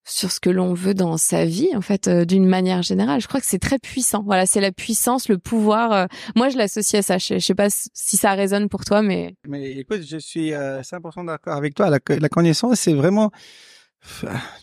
sur 0.06 0.32
ce 0.32 0.40
que 0.40 0.50
l'on 0.50 0.74
veut 0.74 0.94
dans 0.94 1.18
sa 1.18 1.44
vie, 1.44 1.68
en 1.76 1.82
fait, 1.82 2.08
euh, 2.08 2.24
d'une 2.24 2.48
manière 2.48 2.82
générale. 2.82 3.20
Je 3.20 3.28
crois 3.28 3.38
que 3.38 3.46
c'est 3.46 3.60
très 3.60 3.78
puissant. 3.78 4.24
Voilà, 4.24 4.44
c'est 4.44 4.60
la 4.60 4.72
puissance, 4.72 5.28
le 5.28 5.38
pouvoir. 5.38 6.08
moi, 6.34 6.48
je 6.48 6.56
l'associe 6.56 6.98
à 6.98 7.02
ça. 7.02 7.18
Je, 7.18 7.38
sais 7.38 7.54
pas 7.54 7.68
si 7.70 8.16
ça 8.16 8.32
résonne 8.32 8.68
pour 8.68 8.84
toi, 8.84 9.02
mais... 9.02 9.36
Mais 9.46 9.70
écoute, 9.72 10.02
je 10.02 10.16
suis 10.16 10.50
100% 10.50 11.26
d'accord 11.26 11.54
avec 11.54 11.74
toi. 11.74 11.90
La, 11.90 11.98
la 12.08 12.28
connaissance, 12.28 12.80
c'est 12.80 12.94
vraiment... 12.94 13.30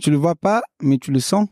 Tu 0.01 0.09
le 0.09 0.17
vois 0.17 0.35
pas, 0.35 0.63
mais 0.81 0.97
tu 0.97 1.11
le 1.11 1.19
sens 1.21 1.47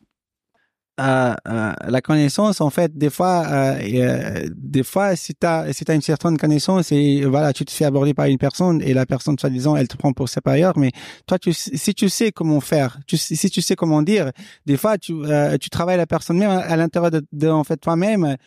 la 0.98 2.02
connaissance 2.02 2.62
en 2.62 2.70
fait 2.70 2.98
des 2.98 3.10
fois 3.10 3.46
euh, 3.48 4.48
des 4.56 4.84
fois 4.84 5.16
si 5.16 5.34
tu 5.36 5.46
as 5.46 5.72
si 5.74 5.84
tu 5.84 5.94
une 5.94 6.02
certaine 6.02 6.38
connaissance 6.38 6.92
et 6.92 7.26
voilà 7.26 7.52
tu 7.54 7.66
te 7.66 7.72
fais 7.72 7.86
aborder 7.86 8.14
par 8.14 8.28
une 8.28 8.38
personne 8.38 8.82
et 8.82 8.94
la 8.94 9.06
personne 9.06 9.38
soi-disant 9.38 9.76
elle 9.76 9.88
te 9.88 9.98
prend 9.98 10.14
pour 10.14 10.30
supérieur 10.30 10.78
mais 10.78 10.92
toi 11.28 11.38
tu 11.38 11.52
si 11.54 11.94
tu 11.94 12.08
sais 12.10 12.32
comment 12.32 12.62
faire 12.62 13.00
tu, 13.08 13.18
si 13.18 13.50
tu 13.50 13.62
sais 13.62 13.76
comment 13.76 14.02
dire 14.02 14.32
des 14.66 14.78
fois 14.78 14.98
tu 14.98 15.14
euh, 15.26 15.58
tu 15.58 15.70
travailles 15.70 15.98
la 15.98 16.08
personne 16.08 16.38
même 16.38 16.52
à, 16.52 16.76
l'intérieur 16.78 17.12
de, 17.12 17.26
de, 17.34 17.50
en 17.50 17.64
fait 17.64 17.78
toi-même 17.78 18.38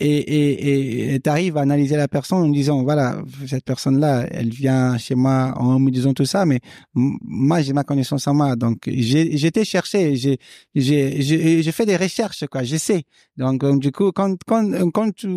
et 0.00 1.14
et 1.14 1.20
tu 1.20 1.28
arrives 1.30 1.56
à 1.56 1.62
analyser 1.62 1.96
la 1.96 2.08
personne 2.08 2.38
en 2.38 2.48
disant 2.48 2.82
voilà 2.84 3.20
cette 3.46 3.64
personne 3.64 3.98
là 3.98 4.26
elle 4.30 4.50
vient 4.50 4.96
chez 4.98 5.14
moi 5.14 5.52
en 5.56 5.78
me 5.80 5.90
disant 5.90 6.14
tout 6.14 6.24
ça 6.24 6.46
mais 6.46 6.60
moi 6.94 7.60
j'ai 7.62 7.72
ma 7.72 7.84
connaissance 7.84 8.26
en 8.28 8.34
moi. 8.34 8.56
Donc 8.56 8.78
j'ai 8.86 9.36
j'étais 9.36 9.64
chercher 9.64 10.14
j'ai 10.16 10.38
j'ai 10.74 11.62
j'ai 11.62 11.72
fait 11.72 11.86
des 11.86 11.96
recherches 11.96 12.46
quoi. 12.46 12.62
J'essaie 12.62 13.02
donc, 13.36 13.60
donc 13.60 13.80
du 13.80 13.90
coup 13.92 14.12
quand 14.12 14.36
quand 14.46 14.90
quand 14.92 15.14
tu 15.14 15.28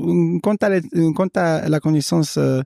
quand 0.44 0.58
t'as 0.58 1.58
as 1.58 1.70
la 1.70 1.80
connaissance 1.80 2.38
euh, 2.38 2.62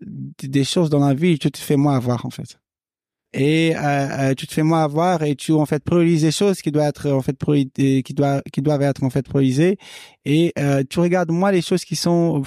des 0.00 0.64
choses 0.64 0.90
dans 0.90 1.06
la 1.06 1.14
vie 1.14 1.38
tu 1.38 1.50
te 1.50 1.58
fais 1.58 1.76
moins 1.76 1.96
avoir 1.96 2.24
en 2.26 2.30
fait 2.30 2.58
et 3.36 3.76
euh, 3.76 3.80
euh, 3.82 4.34
tu 4.34 4.46
te 4.46 4.54
fais 4.54 4.62
moins 4.62 4.82
avoir 4.82 5.22
et 5.22 5.36
tu 5.36 5.52
en 5.52 5.66
fait 5.66 5.84
priorises 5.84 6.24
les 6.24 6.30
choses 6.30 6.62
qui 6.62 6.72
doivent 6.72 6.88
être 6.88 7.10
en 7.10 7.20
fait 7.20 7.36
qui 7.36 8.14
doivent 8.14 8.42
qui 8.50 8.62
doivent 8.62 8.82
être 8.82 9.04
en 9.04 9.10
fait 9.10 9.22
priorisées. 9.28 9.76
Et 10.24 10.54
euh, 10.58 10.82
tu 10.88 11.00
regardes 11.00 11.30
moins 11.30 11.52
les 11.52 11.60
choses 11.60 11.84
qui 11.84 11.96
sont 11.96 12.42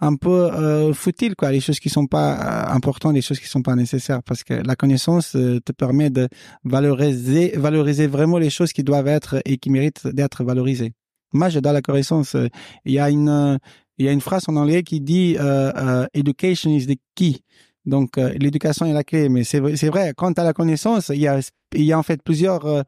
un 0.00 0.14
peu 0.14 0.52
euh, 0.52 0.94
futiles 0.94 1.34
quoi. 1.34 1.50
Les 1.50 1.58
choses 1.58 1.80
qui 1.80 1.88
sont 1.88 2.06
pas 2.06 2.68
euh, 2.68 2.72
importantes 2.72 3.14
les 3.14 3.20
choses 3.20 3.40
qui 3.40 3.48
sont 3.48 3.62
pas 3.62 3.74
nécessaires. 3.74 4.22
Parce 4.22 4.44
que 4.44 4.54
la 4.54 4.76
connaissance 4.76 5.32
te 5.32 5.72
permet 5.72 6.10
de 6.10 6.28
valoriser 6.62 7.54
valoriser 7.56 8.06
vraiment 8.06 8.38
les 8.38 8.50
choses 8.50 8.72
qui 8.72 8.84
doivent 8.84 9.08
être 9.08 9.42
et 9.44 9.56
qui 9.56 9.70
méritent 9.70 10.06
d'être 10.06 10.44
valorisées. 10.44 10.92
Moi 11.32 11.48
j'adore 11.48 11.72
la 11.72 11.82
connaissance. 11.82 12.36
Il 12.84 12.92
y 12.92 13.00
a 13.00 13.10
une 13.10 13.58
il 13.98 14.06
y 14.06 14.08
a 14.08 14.12
une 14.12 14.20
phrase 14.20 14.44
en 14.46 14.54
anglais 14.54 14.84
qui 14.84 15.00
dit 15.00 15.36
education 16.14 16.70
is 16.70 16.86
the 16.86 17.00
key 17.16 17.40
donc, 17.86 18.18
euh, 18.18 18.32
l'éducation 18.38 18.86
est 18.86 18.92
la 18.92 19.04
clé. 19.04 19.28
Mais 19.28 19.44
c'est 19.44 19.60
vrai, 19.60 20.12
quand 20.16 20.32
tu 20.32 20.40
as 20.40 20.44
la 20.44 20.52
connaissance, 20.52 21.08
il 21.08 21.20
y 21.20 21.28
a, 21.28 21.40
il 21.74 21.84
y 21.84 21.92
a 21.92 21.98
en 21.98 22.02
fait 22.02 22.22
plusieurs 22.22 22.66
euh, 22.66 22.82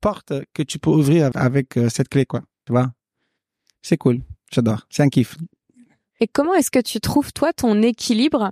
portes 0.00 0.32
que 0.54 0.62
tu 0.62 0.78
peux 0.78 0.90
ouvrir 0.90 1.30
avec 1.34 1.76
euh, 1.76 1.88
cette 1.88 2.08
clé, 2.08 2.24
quoi. 2.24 2.42
Tu 2.64 2.72
vois 2.72 2.90
C'est 3.82 3.96
cool. 3.96 4.20
J'adore. 4.52 4.86
C'est 4.90 5.02
un 5.02 5.08
kiff. 5.08 5.36
Et 6.18 6.26
comment 6.26 6.54
est-ce 6.54 6.70
que 6.70 6.80
tu 6.80 6.98
trouves 6.98 7.34
toi 7.34 7.52
ton 7.52 7.82
équilibre 7.82 8.50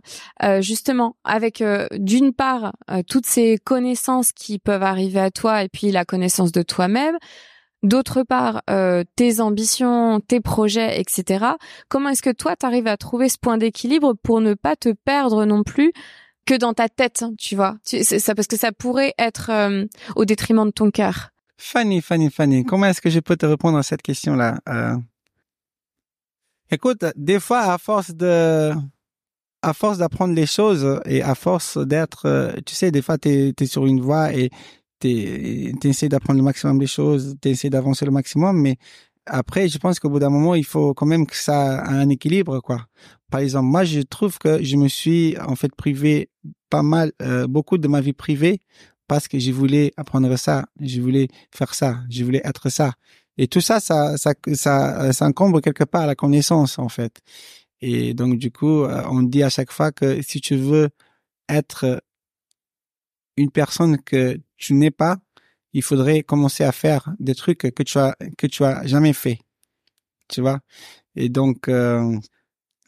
justement 0.61 1.17
avec 1.25 1.65
d'une 1.93 2.35
part 2.35 2.75
toutes 3.09 3.25
ces 3.25 3.57
connaissances 3.57 4.33
qui 4.33 4.59
peuvent 4.59 4.83
arriver 4.83 5.21
à 5.21 5.31
toi 5.31 5.63
et 5.65 5.71
puis 5.71 5.91
la 5.91 6.05
connaissance 6.05 6.53
de 6.53 6.61
toi-même, 6.61 7.17
D'autre 7.85 8.23
part, 8.23 8.63
euh, 8.71 9.05
tes 9.15 9.41
ambitions, 9.41 10.19
tes 10.19 10.41
projets, 10.41 10.99
etc. 10.99 11.45
Comment 11.91 12.09
est-ce 12.09 12.23
que 12.23 12.33
toi, 12.33 12.57
tu 12.57 12.65
arrives 12.65 12.87
à 12.87 12.97
trouver 12.97 13.29
ce 13.29 13.37
point 13.37 13.59
d'équilibre 13.59 14.15
pour 14.23 14.41
ne 14.41 14.55
pas 14.55 14.75
te 14.75 14.89
perdre 15.05 15.45
non 15.45 15.63
plus 15.63 15.93
que 16.47 16.55
dans 16.55 16.73
ta 16.73 16.89
tête, 16.89 17.23
hein, 17.23 17.35
tu 17.39 17.57
vois? 17.57 17.77
C'est 17.83 18.03
ça 18.03 18.35
parce 18.35 18.49
que 18.49 18.57
ça 18.57 18.73
pourrait 18.73 19.13
être 19.19 19.51
euh, 19.51 19.85
au 20.17 20.25
détriment 20.25 20.65
de 20.65 20.71
ton 20.71 20.91
cœur. 20.91 21.29
Fanny, 21.59 22.01
Fanny, 22.01 22.31
Fanny, 22.31 22.65
comment 22.65 22.87
est-ce 22.87 23.03
que 23.03 23.11
je 23.11 23.21
peux 23.21 23.37
te 23.37 23.45
répondre 23.45 23.77
à 23.77 23.83
cette 23.83 24.03
question-là 24.03 24.59
euh... 24.67 24.97
Écoute, 26.71 27.05
des 27.17 27.39
fois, 27.39 27.61
à 27.61 27.77
force 27.77 28.15
de, 28.15 28.73
à 29.61 29.73
force 29.75 29.99
d'apprendre 29.99 30.33
les 30.33 30.47
choses 30.47 31.03
et 31.05 31.23
à 31.23 31.35
force 31.35 31.77
d'être, 31.77 32.25
euh, 32.25 32.53
tu 32.65 32.75
sais, 32.75 32.91
des 32.91 33.03
fois, 33.03 33.19
tu 33.19 33.55
sur 33.67 33.85
une 33.85 34.01
voie 34.01 34.33
et 34.33 34.51
tu 35.81 35.89
essaies 35.89 36.09
d'apprendre 36.09 36.39
le 36.39 36.45
maximum 36.45 36.79
des 36.79 36.87
choses, 36.87 37.37
tu 37.41 37.51
essaies 37.51 37.71
d'avancer 37.71 38.05
le 38.05 38.11
maximum, 38.11 38.61
mais 38.61 38.77
après, 39.27 39.69
je 39.69 39.79
pense 39.79 39.99
qu'au 39.99 40.11
bout 40.11 40.19
d'un 40.19 40.31
moment, 40.31 40.55
il 40.55 40.65
faut 40.65 40.95
quand 40.95 41.07
même 41.07 41.27
que 41.27 41.37
ça 41.37 41.85
ait 41.85 41.89
un 41.89 42.09
équilibre, 42.09 42.61
quoi. 42.61 42.87
Par 43.31 43.41
exemple, 43.41 43.67
moi, 43.67 43.85
je 43.85 44.01
trouve 44.01 44.39
que 44.39 44.63
je 44.63 44.77
me 44.77 44.89
suis 44.89 45.37
en 45.41 45.57
fait 45.57 45.75
privé 45.75 46.29
pas 46.71 46.83
mal, 46.83 47.13
euh, 47.23 47.47
beaucoup 47.47 47.79
de 47.79 47.89
ma 47.89 48.01
vie 48.01 48.13
privée 48.13 48.61
parce 49.09 49.29
que 49.29 49.39
je 49.39 49.53
voulais 49.53 49.93
apprendre 49.97 50.35
ça, 50.37 50.67
je 50.81 51.01
voulais 51.01 51.29
faire 51.55 51.75
ça, 51.75 52.01
je 52.11 52.25
voulais 52.25 52.43
être 52.45 52.69
ça. 52.71 52.95
Et 53.37 53.49
tout 53.49 53.61
ça, 53.61 53.81
ça, 53.81 54.17
ça, 54.17 54.35
ça, 54.55 55.13
ça 55.13 55.27
encombre 55.27 55.61
quelque 55.61 55.85
part 55.85 56.07
la 56.07 56.15
connaissance, 56.15 56.79
en 56.79 56.89
fait. 56.89 57.21
Et 57.81 58.15
donc, 58.15 58.39
du 58.39 58.51
coup, 58.51 58.85
euh, 58.85 59.03
on 59.11 59.23
dit 59.23 59.43
à 59.43 59.51
chaque 59.51 59.73
fois 59.73 59.93
que 59.93 60.23
si 60.23 60.41
tu 60.41 60.57
veux 60.57 60.91
être 61.49 62.03
une 63.37 63.51
personne 63.51 64.01
que 64.01 64.41
tu 64.57 64.75
n'es 64.75 64.91
pas, 64.91 65.19
il 65.73 65.83
faudrait 65.83 66.23
commencer 66.23 66.65
à 66.65 66.73
faire 66.73 67.13
des 67.19 67.35
trucs 67.35 67.59
que 67.59 67.83
tu 67.83 67.99
as 67.99 68.17
que 68.39 68.47
tu 68.47 68.65
as 68.65 68.87
jamais 68.87 69.13
fait. 69.13 69.39
Tu 70.29 70.41
vois? 70.41 70.61
Et 71.17 71.29
donc 71.29 71.69
euh, 71.69 72.19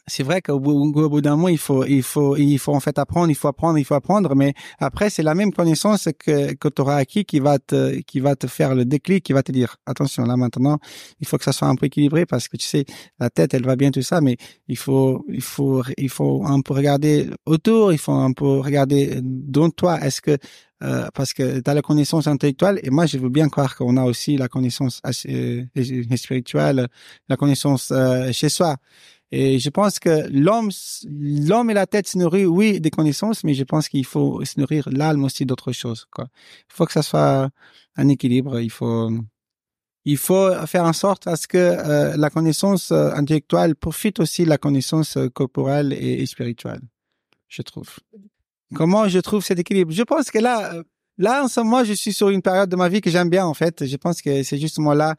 c'est 0.07 0.23
vrai 0.23 0.41
qu'au 0.41 0.59
bout, 0.59 1.21
d'un 1.21 1.35
moment, 1.35 1.49
il 1.49 1.57
faut, 1.57 1.85
il 1.85 2.01
faut, 2.01 2.37
il 2.37 2.57
faut 2.57 2.73
en 2.73 2.79
fait 2.79 2.97
apprendre, 2.97 3.29
il 3.29 3.35
faut 3.35 3.49
apprendre, 3.49 3.77
il 3.77 3.83
faut 3.83 3.93
apprendre. 3.93 4.35
Mais 4.35 4.53
après, 4.79 5.09
c'est 5.09 5.23
la 5.23 5.35
même 5.35 5.51
connaissance 5.51 6.07
que 6.17 6.53
que 6.53 6.69
tu 6.69 6.81
auras 6.81 6.95
acquis 6.95 7.25
qui 7.25 7.39
va 7.39 7.59
te, 7.59 7.99
qui 8.01 8.19
va 8.21 8.35
te 8.35 8.47
faire 8.47 8.73
le 8.73 8.85
déclic, 8.85 9.23
qui 9.25 9.33
va 9.33 9.43
te 9.43 9.51
dire 9.51 9.77
attention 9.85 10.23
là 10.23 10.37
maintenant, 10.37 10.79
il 11.19 11.27
faut 11.27 11.37
que 11.37 11.43
ça 11.43 11.51
soit 11.51 11.67
un 11.67 11.75
peu 11.75 11.87
équilibré 11.87 12.25
parce 12.25 12.47
que 12.47 12.57
tu 12.57 12.65
sais, 12.65 12.85
la 13.19 13.29
tête, 13.29 13.53
elle 13.53 13.65
va 13.65 13.75
bien 13.75 13.91
tout 13.91 14.01
ça, 14.01 14.21
mais 14.21 14.37
il 14.67 14.77
faut, 14.77 15.25
il 15.29 15.41
faut, 15.41 15.83
il 15.97 16.09
faut 16.09 16.43
un 16.45 16.61
peu 16.61 16.73
regarder 16.73 17.29
autour, 17.45 17.91
il 17.91 17.99
faut 17.99 18.13
un 18.13 18.31
peu 18.31 18.59
regarder 18.59 19.19
dans 19.21 19.69
toi. 19.69 19.99
Est-ce 20.01 20.21
que 20.21 20.37
euh, 20.83 21.07
parce 21.15 21.33
que 21.33 21.59
tu 21.59 21.69
as 21.69 21.73
la 21.73 21.81
connaissance 21.81 22.27
intellectuelle 22.27 22.79
et 22.83 22.91
moi 22.91 23.07
je 23.07 23.17
veux 23.17 23.29
bien 23.29 23.49
croire 23.49 23.75
qu'on 23.75 23.97
a 23.97 24.03
aussi 24.03 24.37
la 24.37 24.47
connaissance 24.47 25.01
euh, 25.27 25.65
spirituelle, 26.15 26.87
la 27.29 27.35
connaissance 27.35 27.91
euh, 27.91 28.31
chez 28.31 28.49
soi. 28.49 28.77
Et 29.31 29.59
je 29.59 29.69
pense 29.69 29.99
que 29.99 30.27
l'homme, 30.29 30.69
l'homme 31.05 31.69
et 31.69 31.73
la 31.73 31.85
tête 31.85 32.07
se 32.07 32.17
nourrissent, 32.17 32.47
oui, 32.47 32.79
des 32.79 32.91
connaissances, 32.91 33.43
mais 33.43 33.53
je 33.53 33.63
pense 33.63 33.89
qu'il 33.89 34.05
faut 34.05 34.43
se 34.45 34.59
nourrir 34.59 34.87
l'âme 34.89 35.23
aussi 35.23 35.45
d'autres 35.45 35.73
choses, 35.73 36.05
quoi. 36.11 36.27
Il 36.69 36.73
faut 36.73 36.85
que 36.85 36.93
ça 36.93 37.03
soit 37.03 37.49
un 37.97 38.07
équilibre. 38.07 38.59
Il 38.59 38.71
faut, 38.71 39.11
il 40.05 40.17
faut 40.17 40.53
faire 40.65 40.85
en 40.85 40.93
sorte 40.93 41.27
à 41.27 41.35
ce 41.35 41.47
que 41.47 41.57
euh, 41.57 42.15
la 42.15 42.29
connaissance 42.29 42.91
euh, 42.91 43.11
intellectuelle 43.11 43.75
profite 43.75 44.21
aussi 44.21 44.45
de 44.45 44.49
la 44.49 44.57
connaissance 44.57 45.17
euh, 45.17 45.27
corporelle 45.29 45.91
et, 45.91 46.21
et, 46.21 46.25
spirituelle, 46.25 46.81
je 47.49 47.61
trouve. 47.61 47.89
Comment 48.73 49.09
je 49.09 49.19
trouve 49.19 49.43
cet 49.43 49.59
équilibre? 49.59 49.91
Je 49.91 50.03
pense 50.03 50.31
que 50.31 50.39
là, 50.39 50.81
là 51.17 51.43
en 51.43 51.47
ce 51.47 51.59
moment, 51.59 51.83
je 51.83 51.93
suis 51.93 52.13
sur 52.13 52.29
une 52.29 52.41
période 52.41 52.69
de 52.69 52.75
ma 52.75 52.89
vie 52.89 53.01
que 53.01 53.09
j'aime 53.09 53.29
bien 53.29 53.45
en 53.45 53.53
fait. 53.53 53.85
Je 53.85 53.97
pense 53.97 54.21
que 54.21 54.43
c'est 54.43 54.57
justement 54.57 54.93
là. 54.93 55.15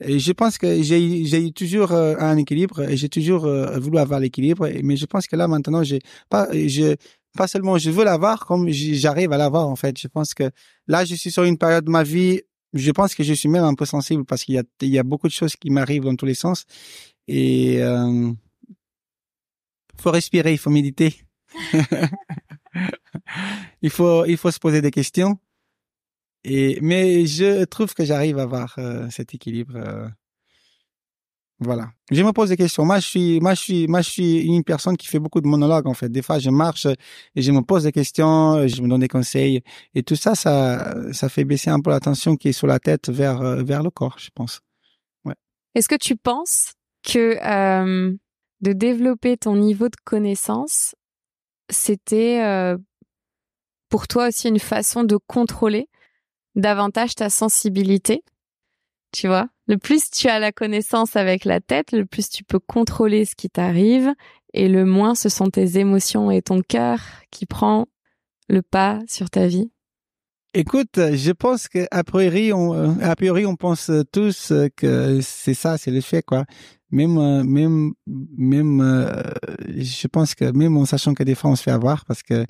Je 0.00 0.32
pense 0.32 0.58
que 0.58 0.82
j'ai 0.82 1.24
j'ai 1.24 1.52
toujours 1.52 1.92
euh, 1.92 2.16
un 2.18 2.36
équilibre 2.36 2.82
et 2.82 2.96
j'ai 2.96 3.08
toujours 3.08 3.44
euh, 3.46 3.78
voulu 3.78 3.98
avoir 3.98 4.20
l'équilibre. 4.20 4.68
Mais 4.82 4.96
je 4.96 5.06
pense 5.06 5.26
que 5.26 5.36
là 5.36 5.48
maintenant 5.48 5.82
j'ai 5.82 6.00
pas 6.28 6.48
je 6.52 6.96
pas 7.36 7.48
seulement 7.48 7.78
je 7.78 7.90
veux 7.90 8.04
l'avoir 8.04 8.46
comme 8.46 8.68
j'arrive 8.70 9.32
à 9.32 9.38
l'avoir 9.38 9.68
en 9.68 9.76
fait. 9.76 9.98
Je 9.98 10.08
pense 10.08 10.34
que 10.34 10.50
là 10.88 11.04
je 11.04 11.14
suis 11.14 11.30
sur 11.30 11.44
une 11.44 11.58
période 11.58 11.84
de 11.84 11.90
ma 11.90 12.02
vie 12.02 12.40
je 12.74 12.90
pense 12.90 13.14
que 13.14 13.22
je 13.22 13.34
suis 13.34 13.48
même 13.48 13.64
un 13.64 13.74
peu 13.74 13.84
sensible 13.84 14.24
parce 14.24 14.44
qu'il 14.44 14.54
y 14.54 14.58
a 14.58 14.64
il 14.80 14.88
y 14.88 14.98
a 14.98 15.02
beaucoup 15.02 15.28
de 15.28 15.32
choses 15.32 15.56
qui 15.56 15.70
m'arrivent 15.70 16.04
dans 16.04 16.16
tous 16.16 16.26
les 16.26 16.34
sens. 16.34 16.64
Et 17.28 17.82
euh, 17.82 18.32
faut 20.00 20.10
respirer 20.10 20.52
il 20.52 20.58
faut 20.58 20.70
méditer 20.70 21.14
il 23.82 23.90
faut 23.90 24.24
il 24.26 24.36
faut 24.36 24.50
se 24.50 24.58
poser 24.58 24.80
des 24.82 24.90
questions 24.90 25.38
Et 26.44 26.78
mais 26.82 27.26
je 27.26 27.64
trouve 27.64 27.94
que 27.94 28.04
j'arrive 28.04 28.38
à 28.38 28.42
avoir 28.42 28.74
euh, 28.78 29.08
cet 29.10 29.34
équilibre. 29.34 29.76
euh, 29.76 30.08
voilà. 31.60 31.90
Je 32.10 32.22
me 32.22 32.32
pose 32.32 32.48
des 32.48 32.56
questions. 32.56 32.84
Moi, 32.84 32.98
je 32.98 33.06
suis, 33.06 33.40
moi, 33.40 33.54
je 33.54 33.60
suis, 33.60 33.86
moi, 33.86 34.00
je 34.00 34.10
suis 34.10 34.40
une 34.40 34.64
personne 34.64 34.96
qui 34.96 35.06
fait 35.06 35.20
beaucoup 35.20 35.40
de 35.40 35.46
monologues 35.46 35.86
en 35.86 35.94
fait. 35.94 36.08
Des 36.08 36.22
fois, 36.22 36.38
je 36.40 36.50
marche 36.50 36.86
et 37.36 37.42
je 37.42 37.52
me 37.52 37.60
pose 37.62 37.84
des 37.84 37.92
questions, 37.92 38.66
je 38.66 38.82
me 38.82 38.88
donne 38.88 39.00
des 39.00 39.08
conseils 39.08 39.62
et 39.94 40.02
tout 40.02 40.16
ça, 40.16 40.34
ça, 40.34 40.94
ça 41.12 41.28
fait 41.28 41.44
baisser 41.44 41.70
un 41.70 41.80
peu 41.80 41.90
la 41.90 42.00
tension 42.00 42.36
qui 42.36 42.48
est 42.48 42.52
sur 42.52 42.66
la 42.66 42.78
tête 42.80 43.10
vers 43.10 43.40
euh, 43.42 43.62
vers 43.62 43.82
le 43.82 43.90
corps, 43.90 44.18
je 44.18 44.30
pense. 44.34 44.60
Est-ce 45.74 45.88
que 45.88 45.96
tu 45.96 46.16
penses 46.16 46.74
que 47.02 47.38
euh, 47.42 48.14
de 48.60 48.72
développer 48.72 49.36
ton 49.38 49.56
niveau 49.56 49.88
de 49.88 49.96
connaissance, 50.04 50.94
c'était 51.70 52.42
euh, 52.42 52.76
pour 53.92 54.08
toi 54.08 54.28
aussi 54.28 54.48
une 54.48 54.58
façon 54.58 55.04
de 55.04 55.18
contrôler 55.18 55.86
davantage 56.54 57.14
ta 57.14 57.28
sensibilité 57.28 58.24
Tu 59.12 59.26
vois? 59.26 59.48
Le 59.66 59.76
plus 59.76 60.10
tu 60.10 60.28
as 60.28 60.38
la 60.38 60.50
connaissance 60.50 61.14
avec 61.14 61.44
la 61.44 61.60
tête, 61.60 61.92
le 61.92 62.06
plus 62.06 62.30
tu 62.30 62.42
peux 62.42 62.58
contrôler 62.58 63.26
ce 63.26 63.34
qui 63.34 63.50
t'arrive 63.50 64.14
et 64.54 64.68
le 64.70 64.86
moins 64.86 65.14
ce 65.14 65.28
sont 65.28 65.50
tes 65.50 65.76
émotions 65.78 66.30
et 66.30 66.40
ton 66.40 66.62
cœur 66.62 67.00
qui 67.30 67.44
prend 67.44 67.84
le 68.48 68.62
pas 68.62 68.98
sur 69.08 69.28
ta 69.28 69.46
vie. 69.46 69.70
Écoute, 70.54 70.96
je 70.96 71.32
pense 71.32 71.68
que 71.68 71.86
a 71.90 72.02
priori, 72.02 72.52
on, 72.54 72.74
euh, 72.74 72.92
a 73.02 73.14
priori, 73.14 73.44
on 73.44 73.56
pense 73.56 73.90
tous 74.10 74.54
que 74.76 75.20
c'est 75.22 75.54
ça, 75.54 75.78
c'est 75.78 75.90
le 75.90 76.02
fait, 76.02 76.22
quoi. 76.22 76.44
Même, 76.90 77.16
euh, 77.16 77.42
même, 77.42 77.92
même, 78.06 78.80
euh, 78.82 79.22
je 79.68 80.06
pense 80.08 80.34
que 80.34 80.50
même 80.50 80.76
en 80.76 80.84
sachant 80.84 81.14
que 81.14 81.22
des 81.22 81.34
fois 81.34 81.50
on 81.50 81.56
se 81.56 81.62
fait 81.62 81.70
avoir, 81.70 82.04
parce 82.04 82.22
que 82.22 82.44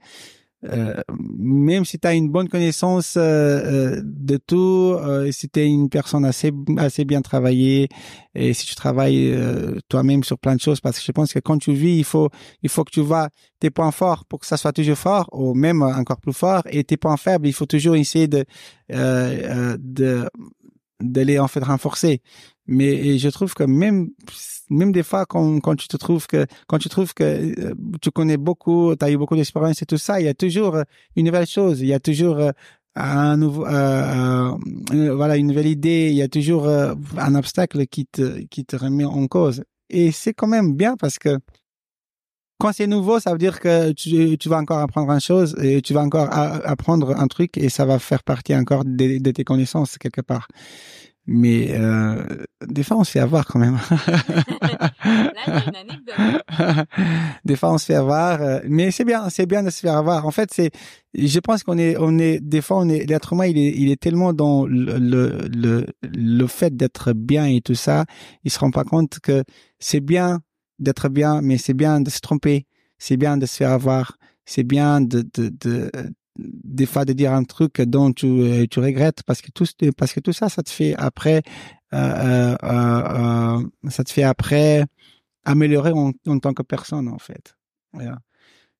euh, 0.64 0.94
même 1.38 1.84
si 1.84 1.98
tu 1.98 2.06
as 2.06 2.14
une 2.14 2.28
bonne 2.30 2.48
connaissance 2.48 3.16
euh, 3.16 3.96
euh, 3.96 4.02
de 4.04 4.36
tout, 4.36 4.96
euh, 4.98 5.30
si 5.32 5.48
tu 5.48 5.60
es 5.60 5.66
une 5.66 5.88
personne 5.88 6.24
assez 6.24 6.52
assez 6.78 7.04
bien 7.04 7.20
travaillée 7.20 7.88
et 8.34 8.52
si 8.54 8.66
tu 8.66 8.74
travailles 8.74 9.32
euh, 9.32 9.78
toi-même 9.88 10.22
sur 10.24 10.38
plein 10.38 10.54
de 10.54 10.60
choses, 10.60 10.80
parce 10.80 10.98
que 10.98 11.04
je 11.04 11.12
pense 11.12 11.32
que 11.32 11.40
quand 11.40 11.58
tu 11.58 11.72
vis, 11.72 11.96
il 11.98 12.04
faut 12.04 12.30
il 12.62 12.68
faut 12.68 12.84
que 12.84 12.92
tu 12.92 13.00
vois 13.00 13.28
tes 13.60 13.70
points 13.70 13.90
forts 13.90 14.24
pour 14.24 14.38
que 14.40 14.46
ça 14.46 14.56
soit 14.56 14.72
toujours 14.72 14.98
fort 14.98 15.28
ou 15.32 15.54
même 15.54 15.82
encore 15.82 16.20
plus 16.20 16.32
fort 16.32 16.62
et 16.70 16.84
tes 16.84 16.96
points 16.96 17.16
faibles, 17.16 17.46
il 17.48 17.52
faut 17.52 17.66
toujours 17.66 17.96
essayer 17.96 18.28
de 18.28 18.44
de 18.88 20.28
de 21.02 21.20
les 21.20 21.38
en 21.38 21.48
fait 21.48 21.64
renforcer. 21.64 22.20
Mais 22.66 23.18
je 23.18 23.28
trouve 23.28 23.54
que 23.54 23.64
même 23.64 24.10
même 24.70 24.92
des 24.92 25.02
fois 25.02 25.26
quand 25.26 25.60
quand 25.60 25.76
tu 25.76 25.88
te 25.88 25.96
trouves 25.96 26.26
que 26.26 26.46
quand 26.68 26.78
tu 26.78 26.88
trouves 26.88 27.12
que 27.14 27.24
euh, 27.24 27.74
tu 28.00 28.10
connais 28.10 28.36
beaucoup, 28.36 28.94
tu 28.96 29.04
as 29.04 29.10
eu 29.10 29.16
beaucoup 29.16 29.36
d'expérience 29.36 29.82
et 29.82 29.86
tout 29.86 29.98
ça, 29.98 30.20
il 30.20 30.24
y 30.24 30.28
a 30.28 30.34
toujours 30.34 30.76
euh, 30.76 30.82
une 31.16 31.26
nouvelle 31.26 31.46
chose, 31.46 31.80
il 31.80 31.88
y 31.88 31.94
a 31.94 32.00
toujours 32.00 32.38
euh, 32.38 32.50
un 32.94 33.36
nouveau 33.36 33.66
euh, 33.66 34.54
voilà 35.14 35.36
une 35.36 35.48
nouvelle 35.48 35.66
idée, 35.66 36.08
il 36.10 36.16
y 36.16 36.22
a 36.22 36.28
toujours 36.28 36.68
un 36.68 37.34
obstacle 37.34 37.86
qui 37.86 38.06
te 38.06 38.40
qui 38.50 38.64
te 38.64 38.76
remet 38.76 39.04
en 39.04 39.26
cause. 39.28 39.64
Et 39.90 40.12
c'est 40.12 40.34
quand 40.34 40.46
même 40.46 40.74
bien 40.74 40.96
parce 40.96 41.18
que 41.18 41.38
quand 42.62 42.72
c'est 42.72 42.86
nouveau, 42.86 43.18
ça 43.18 43.32
veut 43.32 43.38
dire 43.38 43.58
que 43.58 43.90
tu, 43.90 44.38
tu 44.38 44.48
vas 44.48 44.58
encore 44.58 44.78
apprendre 44.78 45.10
une 45.10 45.20
chose 45.20 45.56
et 45.60 45.82
tu 45.82 45.92
vas 45.94 46.02
encore 46.02 46.28
a- 46.30 46.64
apprendre 46.64 47.10
un 47.18 47.26
truc 47.26 47.58
et 47.58 47.68
ça 47.68 47.84
va 47.84 47.98
faire 47.98 48.22
partie 48.22 48.54
encore 48.54 48.84
de, 48.84 49.18
de 49.18 49.30
tes 49.32 49.42
connaissances 49.42 49.98
quelque 49.98 50.20
part. 50.20 50.46
Mais 51.26 51.72
euh, 51.72 52.24
des 52.64 52.84
fois, 52.84 52.98
on 52.98 53.04
se 53.04 53.10
fait 53.10 53.18
avoir 53.18 53.46
quand 53.46 53.58
même. 53.58 53.78
des 57.44 57.56
fois, 57.56 57.72
on 57.72 57.78
se 57.78 57.86
fait 57.86 57.96
avoir, 57.96 58.40
euh, 58.40 58.60
mais 58.68 58.92
c'est 58.92 59.04
bien, 59.04 59.28
c'est 59.28 59.46
bien 59.46 59.64
de 59.64 59.70
se 59.70 59.80
faire 59.80 59.96
avoir. 59.96 60.24
En 60.24 60.30
fait, 60.30 60.50
c'est, 60.52 60.70
je 61.14 61.40
pense 61.40 61.64
qu'on 61.64 61.78
est, 61.78 61.96
on 61.98 62.16
est, 62.20 62.38
des 62.40 62.60
fois, 62.60 62.78
on 62.78 62.88
est, 62.88 63.06
l'être 63.06 63.32
humain, 63.32 63.46
il 63.46 63.58
est, 63.58 63.74
il 63.76 63.90
est 63.90 64.00
tellement 64.00 64.32
dans 64.32 64.66
le, 64.66 64.98
le, 64.98 65.48
le, 65.52 65.86
le 66.02 66.46
fait 66.46 66.76
d'être 66.76 67.12
bien 67.12 67.46
et 67.46 67.60
tout 67.60 67.74
ça, 67.74 68.04
il 68.44 68.52
se 68.52 68.60
rend 68.60 68.70
pas 68.70 68.84
compte 68.84 69.18
que 69.18 69.42
c'est 69.80 70.00
bien 70.00 70.42
d'être 70.82 71.08
bien, 71.08 71.40
mais 71.42 71.58
c'est 71.58 71.74
bien 71.74 72.00
de 72.00 72.10
se 72.10 72.20
tromper, 72.20 72.66
c'est 72.98 73.16
bien 73.16 73.36
de 73.36 73.46
se 73.46 73.56
faire 73.56 73.70
avoir, 73.70 74.18
c'est 74.44 74.64
bien 74.64 75.00
de, 75.00 75.22
de, 75.34 75.48
de, 75.60 75.90
des 76.38 76.86
fois 76.86 77.04
de 77.04 77.12
dire 77.12 77.32
un 77.32 77.44
truc 77.44 77.80
dont 77.82 78.12
tu, 78.12 78.26
euh, 78.26 78.66
tu 78.70 78.80
regrettes 78.80 79.22
parce 79.24 79.40
que 79.42 79.50
tout, 79.50 79.64
parce 79.96 80.12
que 80.12 80.20
tout 80.20 80.32
ça, 80.32 80.48
ça 80.48 80.62
te 80.62 80.70
fait 80.70 80.94
après, 80.96 81.42
euh, 81.94 81.96
euh, 81.96 82.56
euh, 82.62 83.58
euh, 83.58 83.90
ça 83.90 84.04
te 84.04 84.10
fait 84.10 84.22
après 84.22 84.84
améliorer 85.44 85.92
en, 85.92 86.12
en 86.26 86.38
tant 86.38 86.54
que 86.54 86.62
personne, 86.62 87.08
en 87.08 87.18
fait. 87.18 87.56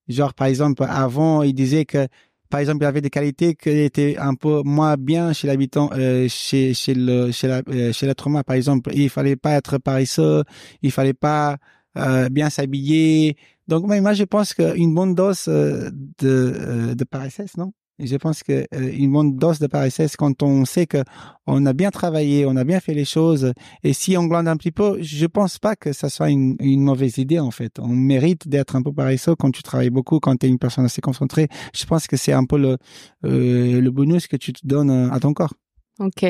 Genre, 0.07 0.33
par 0.33 0.47
exemple, 0.47 0.83
avant, 0.89 1.43
il 1.43 1.53
disait 1.53 1.85
que, 1.85 2.07
par 2.49 2.59
exemple, 2.59 2.83
il 2.83 2.87
avait 2.87 3.01
des 3.01 3.09
qualités 3.09 3.55
qui 3.55 3.69
étaient 3.69 4.17
un 4.17 4.35
peu 4.35 4.61
moins 4.63 4.95
bien 4.97 5.33
chez 5.33 5.47
l'habitant, 5.47 5.89
euh, 5.93 6.27
chez, 6.29 6.73
chez 6.73 6.93
le, 6.93 7.31
chez 7.31 7.47
la, 7.47 7.61
euh, 7.69 7.93
chez 7.93 8.05
l'être 8.05 8.27
humain, 8.27 8.43
par 8.43 8.55
exemple. 8.55 8.91
Il 8.93 9.09
fallait 9.09 9.35
pas 9.35 9.51
être 9.53 9.77
paresseux, 9.77 10.43
il 10.81 10.91
fallait 10.91 11.13
pas, 11.13 11.57
euh, 11.97 12.29
bien 12.29 12.49
s'habiller. 12.49 13.37
Donc, 13.67 13.85
mais 13.87 14.01
moi, 14.01 14.13
je 14.13 14.23
pense 14.23 14.53
qu'une 14.53 14.93
bonne 14.93 15.15
dose 15.15 15.45
euh, 15.47 15.89
de, 16.19 16.53
euh, 16.55 16.95
de 16.95 17.03
paressesse, 17.03 17.57
non? 17.57 17.73
Je 17.99 18.15
pense 18.17 18.41
que 18.41 18.65
euh, 18.73 18.91
une 18.91 19.11
bonne 19.11 19.37
dose 19.37 19.59
de 19.59 19.67
paressesse, 19.67 20.15
quand 20.15 20.41
on 20.41 20.65
sait 20.65 20.87
que 20.87 21.03
on 21.45 21.65
a 21.67 21.73
bien 21.73 21.91
travaillé, 21.91 22.45
on 22.45 22.55
a 22.55 22.63
bien 22.63 22.79
fait 22.79 22.95
les 22.95 23.05
choses, 23.05 23.53
et 23.83 23.93
si 23.93 24.17
on 24.17 24.25
glande 24.25 24.47
un 24.47 24.57
petit 24.57 24.71
peu, 24.71 24.97
je 25.01 25.25
pense 25.27 25.59
pas 25.59 25.75
que 25.75 25.93
ça 25.93 26.09
soit 26.09 26.31
une, 26.31 26.55
une 26.59 26.81
mauvaise 26.81 27.19
idée 27.19 27.39
en 27.39 27.51
fait. 27.51 27.77
On 27.79 27.87
mérite 27.87 28.47
d'être 28.47 28.75
un 28.75 28.81
peu 28.81 28.91
paresseux 28.91 29.35
quand 29.35 29.51
tu 29.51 29.61
travailles 29.61 29.91
beaucoup, 29.91 30.19
quand 30.19 30.35
tu 30.35 30.47
es 30.47 30.49
une 30.49 30.57
personne 30.57 30.85
assez 30.85 31.01
concentrée. 31.01 31.47
Je 31.75 31.85
pense 31.85 32.07
que 32.07 32.17
c'est 32.17 32.33
un 32.33 32.45
peu 32.45 32.57
le 32.57 32.77
euh, 33.25 33.79
le 33.79 33.91
bonus 33.91 34.27
que 34.27 34.37
tu 34.37 34.53
te 34.53 34.65
donnes 34.65 34.89
euh, 34.89 35.11
à 35.11 35.19
ton 35.19 35.33
corps. 35.33 35.53
Ok. 35.99 36.25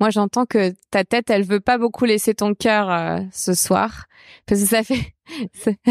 Moi, 0.00 0.10
j'entends 0.10 0.46
que 0.46 0.74
ta 0.90 1.04
tête, 1.04 1.30
elle 1.30 1.44
veut 1.44 1.60
pas 1.60 1.78
beaucoup 1.78 2.04
laisser 2.04 2.34
ton 2.34 2.54
cœur 2.54 2.90
euh, 2.90 3.20
ce 3.32 3.54
soir, 3.54 4.06
parce 4.46 4.60
que 4.60 4.66
ça 4.66 4.82
fait 4.82 5.14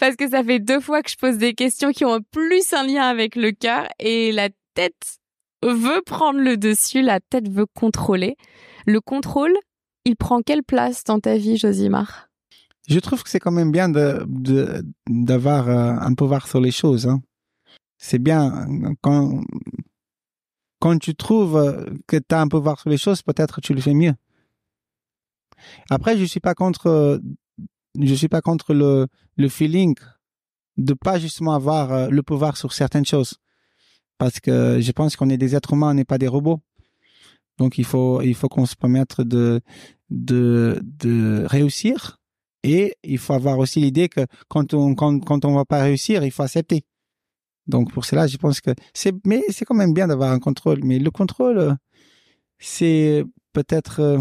parce 0.00 0.16
que 0.16 0.28
ça 0.28 0.44
fait 0.44 0.58
deux 0.58 0.80
fois 0.80 1.02
que 1.02 1.10
je 1.10 1.16
pose 1.16 1.38
des 1.38 1.54
questions 1.54 1.92
qui 1.92 2.04
ont 2.04 2.20
plus 2.30 2.72
un 2.72 2.86
lien 2.86 3.04
avec 3.04 3.36
le 3.36 3.52
cœur 3.52 3.88
et 3.98 4.32
la 4.32 4.50
tête 4.74 5.18
veut 5.62 6.02
prendre 6.04 6.40
le 6.40 6.56
dessus, 6.56 7.02
la 7.02 7.20
tête 7.20 7.48
veut 7.48 7.66
contrôler. 7.66 8.36
Le 8.86 9.00
contrôle, 9.00 9.54
il 10.04 10.16
prend 10.16 10.42
quelle 10.42 10.62
place 10.62 11.04
dans 11.04 11.20
ta 11.20 11.36
vie, 11.36 11.56
Josimar? 11.56 12.28
Je 12.86 13.00
trouve 13.00 13.22
que 13.22 13.30
c'est 13.30 13.40
quand 13.40 13.50
même 13.50 13.72
bien 13.72 13.88
d'avoir 15.08 15.68
euh, 15.68 15.94
un 15.98 16.14
pouvoir 16.14 16.46
sur 16.46 16.60
les 16.60 16.70
choses. 16.70 17.06
Hein. 17.06 17.22
C'est 17.96 18.18
bien 18.18 18.66
quand 19.00 19.40
quand 20.84 20.98
tu 20.98 21.14
trouves 21.14 21.56
euh, 21.56 21.86
que 22.06 22.18
tu 22.18 22.34
as 22.34 22.42
un 22.42 22.46
pouvoir 22.46 22.78
sur 22.78 22.90
les 22.90 22.98
choses, 22.98 23.22
peut-être 23.22 23.62
tu 23.62 23.72
le 23.72 23.80
fais 23.80 23.94
mieux. 23.94 24.12
Après, 25.88 26.18
je 26.18 26.24
suis 26.26 26.40
pas 26.40 26.54
contre 26.54 26.88
euh, 26.88 27.18
je 27.98 28.14
suis 28.14 28.28
pas 28.28 28.42
contre 28.42 28.74
le 28.74 29.06
le 29.38 29.48
feeling 29.48 29.94
de 30.76 30.92
pas 30.92 31.18
justement 31.18 31.54
avoir 31.54 31.90
euh, 31.90 32.08
le 32.10 32.22
pouvoir 32.22 32.58
sur 32.58 32.74
certaines 32.74 33.06
choses 33.06 33.38
parce 34.18 34.40
que 34.40 34.78
je 34.78 34.92
pense 34.92 35.16
qu'on 35.16 35.30
est 35.30 35.38
des 35.38 35.56
êtres 35.56 35.72
humains, 35.72 35.92
on 35.92 35.94
n'est 35.94 36.04
pas 36.04 36.18
des 36.18 36.28
robots. 36.28 36.60
Donc 37.56 37.78
il 37.78 37.86
faut 37.86 38.20
il 38.20 38.34
faut 38.34 38.50
qu'on 38.50 38.66
se 38.66 38.76
permette 38.76 39.22
de 39.22 39.62
de 40.10 40.82
de 40.82 41.46
réussir 41.46 42.18
et 42.62 42.94
il 43.02 43.16
faut 43.16 43.32
avoir 43.32 43.58
aussi 43.58 43.80
l'idée 43.80 44.10
que 44.10 44.26
quand 44.48 44.74
on 44.74 44.94
quand 44.94 45.18
quand 45.20 45.46
on 45.46 45.54
va 45.54 45.64
pas 45.64 45.82
réussir, 45.82 46.24
il 46.24 46.30
faut 46.30 46.42
accepter. 46.42 46.84
Donc 47.66 47.92
pour 47.92 48.04
cela, 48.04 48.26
je 48.26 48.36
pense 48.36 48.60
que 48.60 48.70
c'est 48.94 49.14
mais 49.26 49.42
c'est 49.50 49.64
quand 49.64 49.74
même 49.74 49.94
bien 49.94 50.08
d'avoir 50.08 50.32
un 50.32 50.38
contrôle, 50.38 50.80
mais 50.84 50.98
le 50.98 51.10
contrôle 51.10 51.58
euh, 51.58 51.74
c'est 52.58 53.24
peut-être 53.52 54.00
euh, 54.00 54.18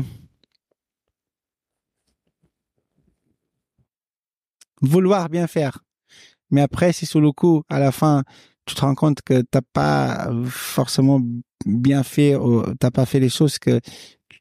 vouloir 4.82 5.30
bien 5.30 5.48
faire. 5.48 5.80
Mais 6.52 6.62
après 6.62 6.94
si 6.94 7.06
sur 7.06 7.22
le 7.22 7.32
coup 7.32 7.64
à 7.70 7.80
la 7.80 7.92
fin 7.92 8.24
tu 8.66 8.76
te 8.76 8.82
rends 8.82 8.96
compte 8.96 9.22
que 9.22 9.42
t'as 9.42 9.62
pas 9.74 10.32
forcément 10.48 11.22
bien 11.66 12.04
fait 12.04 12.36
ou 12.36 12.64
t'as 12.76 12.92
pas 12.92 13.06
fait 13.06 13.20
les 13.20 13.30
choses 13.30 13.60
que 13.60 13.80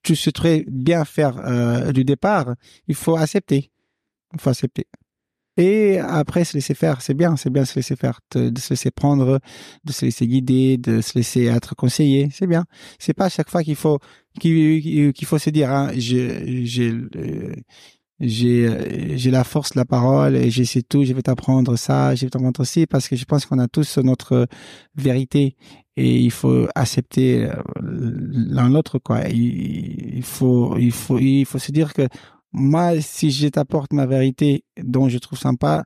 tu 0.03 0.17
souhaiterais 0.17 0.65
bien 0.69 1.05
faire 1.05 1.38
euh, 1.45 1.93
du 1.93 2.05
départ, 2.05 2.55
il 2.88 2.95
faut 2.95 3.17
accepter. 3.17 3.71
Il 4.35 4.41
faut 4.41 4.51
accepter. 4.51 4.87
Et 5.59 5.99
après, 5.99 6.45
se 6.45 6.55
laisser 6.55 6.75
faire, 6.75 7.03
c'est 7.03 7.15
bien, 7.15 7.37
c'est 7.37 7.51
bien 7.51 7.65
se 7.67 7.77
laisser 7.77 7.95
faire, 7.95 8.21
de, 8.35 8.59
se 8.59 8.71
laisser 8.71 8.91
prendre, 8.91 9.38
de 9.85 9.93
se 9.93 10.07
laisser 10.07 10.27
guider, 10.27 10.79
de 10.79 11.03
se 11.03 11.12
laisser 11.15 11.45
être 11.45 11.75
conseillé, 11.75 12.29
c'est 12.33 12.47
bien. 12.47 12.65
C'est 12.99 13.12
pas 13.12 13.27
à 13.27 13.29
chaque 13.29 13.51
fois 13.51 13.62
qu'il 13.62 13.77
faut 13.77 13.99
qu'il 14.41 15.27
faut 15.27 15.38
se 15.38 15.51
dire, 15.51 15.71
hein, 15.71 15.91
j'ai 15.95 16.65
j'ai 16.65 16.95
j'ai 18.21 19.31
la 19.31 19.45
force 19.45 19.73
de 19.73 19.79
la 19.79 19.85
parole 19.85 20.37
et 20.37 20.51
j'ai 20.51 20.65
sais 20.65 20.83
tout, 20.83 21.05
je 21.05 21.12
vais 21.12 21.23
t'apprendre 21.23 21.77
ça, 21.77 22.15
je 22.15 22.25
vais 22.25 22.31
t'apprendre 22.31 22.61
aussi, 22.61 22.87
parce 22.87 23.09
que 23.09 23.17
je 23.17 23.25
pense 23.25 23.46
qu'on 23.46 23.59
a 23.59 23.69
tous 23.69 23.98
notre 23.98 24.46
vérité 24.94 25.57
et 25.96 26.19
il 26.19 26.31
faut 26.31 26.67
accepter 26.75 27.50
l'un 27.83 28.71
l'autre 28.71 28.98
quoi. 28.98 29.29
Il 29.29 30.23
faut 30.23 30.79
il 30.79 30.92
faut 30.92 31.19
il 31.19 31.44
faut 31.44 31.59
se 31.59 31.73
dire 31.73 31.92
que 31.92 32.09
moi, 32.53 33.00
si 33.00 33.31
je 33.31 33.48
t'apporte 33.48 33.92
ma 33.92 34.07
vérité 34.07 34.65
dont 34.83 35.09
je 35.09 35.19
trouve 35.19 35.38
sympa, 35.38 35.85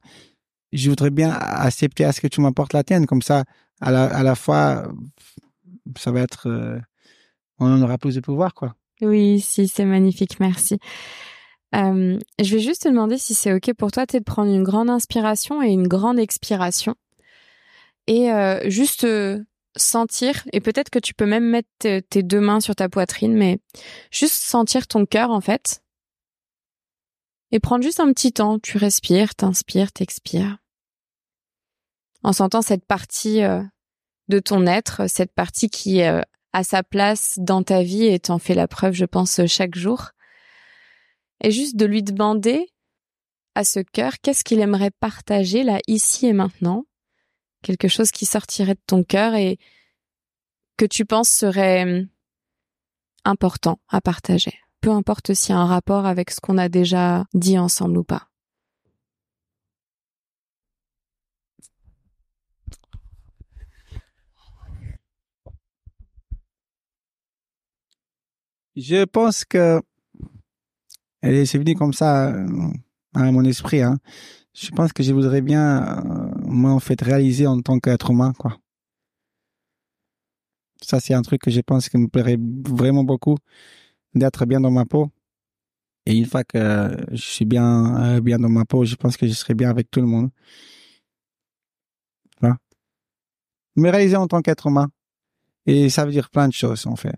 je 0.72 0.90
voudrais 0.90 1.10
bien 1.10 1.30
accepter 1.30 2.04
à 2.04 2.12
ce 2.12 2.20
que 2.20 2.26
tu 2.26 2.40
m'apportes 2.40 2.72
la 2.72 2.84
tienne. 2.84 3.06
Comme 3.06 3.22
ça, 3.22 3.44
à 3.80 3.90
la, 3.90 4.04
à 4.04 4.22
la 4.22 4.34
fois, 4.34 4.88
ça 5.96 6.10
va 6.10 6.20
être, 6.20 6.48
euh, 6.48 6.78
on 7.58 7.66
en 7.66 7.82
aura 7.82 7.98
plus 7.98 8.16
de 8.16 8.20
pouvoir, 8.20 8.54
quoi. 8.54 8.74
Oui, 9.00 9.40
si, 9.40 9.68
c'est 9.68 9.84
magnifique, 9.84 10.40
merci. 10.40 10.78
Euh, 11.74 12.18
je 12.42 12.54
vais 12.54 12.62
juste 12.62 12.82
te 12.82 12.88
demander 12.88 13.18
si 13.18 13.34
c'est 13.34 13.52
OK 13.52 13.72
pour 13.74 13.92
toi, 13.92 14.06
de 14.06 14.18
prendre 14.20 14.52
une 14.52 14.62
grande 14.62 14.90
inspiration 14.90 15.62
et 15.62 15.68
une 15.68 15.88
grande 15.88 16.18
expiration. 16.18 16.94
Et 18.06 18.32
euh, 18.32 18.70
juste 18.70 19.06
sentir, 19.76 20.42
et 20.52 20.60
peut-être 20.60 20.90
que 20.90 20.98
tu 20.98 21.12
peux 21.12 21.26
même 21.26 21.44
mettre 21.44 21.68
tes 22.08 22.22
deux 22.22 22.40
mains 22.40 22.60
sur 22.60 22.74
ta 22.74 22.88
poitrine, 22.88 23.34
mais 23.34 23.58
juste 24.10 24.34
sentir 24.34 24.86
ton 24.86 25.04
cœur, 25.04 25.30
en 25.30 25.40
fait. 25.40 25.82
Et 27.52 27.60
prendre 27.60 27.82
juste 27.82 28.00
un 28.00 28.12
petit 28.12 28.32
temps, 28.32 28.58
tu 28.58 28.76
respires, 28.76 29.34
t'inspires, 29.34 29.92
t'expires. 29.92 30.58
En 32.22 32.32
sentant 32.32 32.62
cette 32.62 32.84
partie 32.84 33.40
de 34.28 34.38
ton 34.40 34.66
être, 34.66 35.08
cette 35.08 35.32
partie 35.32 35.68
qui 35.70 36.02
a 36.02 36.64
sa 36.64 36.82
place 36.82 37.38
dans 37.38 37.62
ta 37.62 37.82
vie 37.82 38.06
et 38.06 38.18
t'en 38.18 38.38
fait 38.38 38.54
la 38.54 38.66
preuve, 38.66 38.94
je 38.94 39.04
pense, 39.04 39.44
chaque 39.46 39.76
jour. 39.76 40.10
Et 41.42 41.50
juste 41.50 41.76
de 41.76 41.84
lui 41.84 42.02
demander 42.02 42.66
à 43.54 43.64
ce 43.64 43.80
cœur 43.80 44.20
qu'est-ce 44.22 44.44
qu'il 44.44 44.60
aimerait 44.60 44.90
partager 44.90 45.62
là, 45.62 45.80
ici 45.86 46.26
et 46.26 46.32
maintenant, 46.32 46.86
quelque 47.62 47.88
chose 47.88 48.10
qui 48.10 48.26
sortirait 48.26 48.74
de 48.74 48.82
ton 48.86 49.02
cœur 49.04 49.34
et 49.34 49.58
que 50.76 50.84
tu 50.84 51.04
penses 51.04 51.30
serait 51.30 51.82
hum, 51.82 52.08
important 53.24 53.80
à 53.88 54.00
partager, 54.00 54.58
peu 54.86 54.92
importe 54.92 55.34
s'il 55.34 55.52
y 55.52 55.58
a 55.58 55.60
un 55.60 55.66
rapport 55.66 56.06
avec 56.06 56.30
ce 56.30 56.38
qu'on 56.40 56.58
a 56.58 56.68
déjà 56.68 57.24
dit 57.34 57.58
ensemble 57.58 57.98
ou 57.98 58.04
pas. 58.04 58.28
Je 68.76 69.02
pense 69.06 69.44
que 69.44 69.82
c'est 71.20 71.58
venu 71.58 71.74
comme 71.74 71.92
ça 71.92 72.28
euh, 72.28 72.46
à 73.14 73.32
mon 73.32 73.44
esprit. 73.44 73.82
Hein. 73.82 73.98
Je 74.54 74.70
pense 74.70 74.92
que 74.92 75.02
je 75.02 75.12
voudrais 75.12 75.40
bien, 75.40 75.82
euh, 75.82 76.30
moi, 76.44 76.70
en 76.70 76.78
fait, 76.78 77.02
réaliser 77.02 77.48
en 77.48 77.60
tant 77.60 77.80
qu'être 77.80 78.12
humain, 78.12 78.34
quoi. 78.38 78.56
Ça, 80.80 81.00
c'est 81.00 81.14
un 81.14 81.22
truc 81.22 81.42
que 81.42 81.50
je 81.50 81.60
pense 81.60 81.88
qui 81.88 81.98
me 81.98 82.06
plairait 82.06 82.38
vraiment 82.38 83.02
beaucoup, 83.02 83.36
d'être 84.16 84.46
bien 84.46 84.60
dans 84.60 84.70
ma 84.70 84.84
peau. 84.84 85.10
Et 86.06 86.16
une 86.16 86.26
fois 86.26 86.44
que 86.44 86.96
je 87.10 87.16
suis 87.16 87.44
bien, 87.44 88.16
euh, 88.16 88.20
bien 88.20 88.38
dans 88.38 88.48
ma 88.48 88.64
peau, 88.64 88.84
je 88.84 88.94
pense 88.94 89.16
que 89.16 89.26
je 89.26 89.32
serai 89.32 89.54
bien 89.54 89.70
avec 89.70 89.90
tout 89.90 90.00
le 90.00 90.06
monde. 90.06 90.30
Voilà. 92.40 92.56
Me 93.76 93.90
réaliser 93.90 94.16
en 94.16 94.26
tant 94.26 94.40
qu'être 94.42 94.66
humain. 94.66 94.90
Et 95.66 95.88
ça 95.88 96.04
veut 96.04 96.12
dire 96.12 96.30
plein 96.30 96.48
de 96.48 96.52
choses, 96.52 96.86
en 96.86 96.96
fait. 96.96 97.16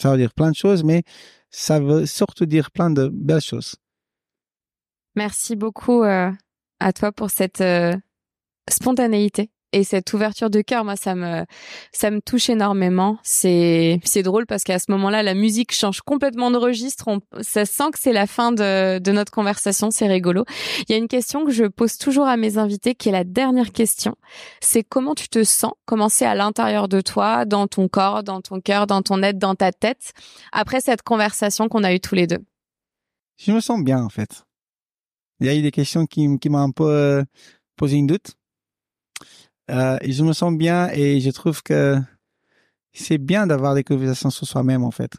Ça 0.00 0.12
veut 0.12 0.16
dire 0.16 0.32
plein 0.32 0.50
de 0.50 0.56
choses, 0.56 0.84
mais 0.84 1.02
ça 1.50 1.80
veut 1.80 2.06
surtout 2.06 2.46
dire 2.46 2.70
plein 2.70 2.90
de 2.90 3.08
belles 3.08 3.40
choses. 3.40 3.76
Merci 5.16 5.56
beaucoup 5.56 6.04
euh, 6.04 6.30
à 6.78 6.92
toi 6.92 7.10
pour 7.10 7.30
cette 7.30 7.60
euh, 7.60 7.96
spontanéité 8.70 9.50
et 9.72 9.84
cette 9.84 10.12
ouverture 10.12 10.48
de 10.48 10.60
cœur, 10.62 10.84
moi, 10.84 10.96
ça 10.96 11.14
me, 11.14 11.44
ça 11.92 12.10
me 12.10 12.20
touche 12.20 12.48
énormément. 12.48 13.18
C'est, 13.22 14.00
c'est 14.02 14.22
drôle 14.22 14.46
parce 14.46 14.62
qu'à 14.62 14.78
ce 14.78 14.90
moment-là, 14.92 15.22
la 15.22 15.34
musique 15.34 15.72
change 15.72 16.00
complètement 16.00 16.50
de 16.50 16.56
registre. 16.56 17.04
On, 17.08 17.20
ça 17.42 17.66
sent 17.66 17.90
que 17.92 17.98
c'est 17.98 18.12
la 18.12 18.26
fin 18.26 18.52
de, 18.52 18.98
de 18.98 19.12
notre 19.12 19.30
conversation. 19.30 19.90
C'est 19.90 20.06
rigolo. 20.06 20.44
Il 20.80 20.92
y 20.92 20.94
a 20.94 20.98
une 20.98 21.08
question 21.08 21.44
que 21.44 21.50
je 21.50 21.64
pose 21.64 21.98
toujours 21.98 22.26
à 22.26 22.36
mes 22.36 22.56
invités, 22.56 22.94
qui 22.94 23.10
est 23.10 23.12
la 23.12 23.24
dernière 23.24 23.72
question. 23.72 24.16
C'est 24.60 24.82
comment 24.82 25.14
tu 25.14 25.28
te 25.28 25.44
sens, 25.44 25.72
comment 25.84 26.08
c'est 26.08 26.26
à 26.26 26.34
l'intérieur 26.34 26.88
de 26.88 27.00
toi, 27.00 27.44
dans 27.44 27.66
ton 27.66 27.88
corps, 27.88 28.22
dans 28.22 28.40
ton 28.40 28.60
cœur, 28.60 28.86
dans 28.86 29.02
ton 29.02 29.22
être, 29.22 29.38
dans 29.38 29.54
ta 29.54 29.72
tête, 29.72 30.12
après 30.52 30.80
cette 30.80 31.02
conversation 31.02 31.68
qu'on 31.68 31.84
a 31.84 31.92
eue 31.92 32.00
tous 32.00 32.14
les 32.14 32.26
deux? 32.26 32.44
Je 33.36 33.52
me 33.52 33.60
sens 33.60 33.82
bien, 33.84 34.02
en 34.02 34.08
fait. 34.08 34.44
Il 35.40 35.46
y 35.46 35.50
a 35.50 35.54
eu 35.54 35.62
des 35.62 35.70
questions 35.70 36.06
qui, 36.06 36.38
qui 36.38 36.48
m'ont 36.48 36.58
un 36.58 36.70
peu 36.70 36.90
euh, 36.90 37.24
posé 37.76 37.96
une 37.96 38.06
doute 38.06 38.32
euh, 39.70 39.98
je 40.02 40.22
me 40.22 40.32
sens 40.32 40.54
bien 40.54 40.88
et 40.90 41.20
je 41.20 41.30
trouve 41.30 41.62
que 41.62 41.98
c'est 42.92 43.18
bien 43.18 43.46
d'avoir 43.46 43.74
des 43.74 43.84
conversations 43.84 44.30
sur 44.30 44.46
soi-même, 44.46 44.84
en 44.84 44.90
fait. 44.90 45.12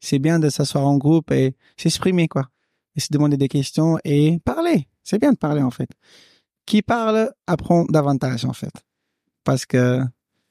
C'est 0.00 0.18
bien 0.18 0.38
de 0.38 0.48
s'asseoir 0.48 0.86
en 0.86 0.96
groupe 0.96 1.30
et 1.32 1.56
s'exprimer, 1.76 2.28
quoi. 2.28 2.48
Et 2.96 3.00
se 3.00 3.08
demander 3.10 3.36
des 3.36 3.48
questions 3.48 3.98
et 4.04 4.38
parler. 4.44 4.88
C'est 5.02 5.18
bien 5.18 5.32
de 5.32 5.36
parler, 5.38 5.62
en 5.62 5.70
fait. 5.70 5.90
Qui 6.66 6.82
parle 6.82 7.32
apprend 7.46 7.84
davantage, 7.84 8.44
en 8.44 8.52
fait. 8.52 8.72
Parce 9.44 9.66
que, 9.66 10.00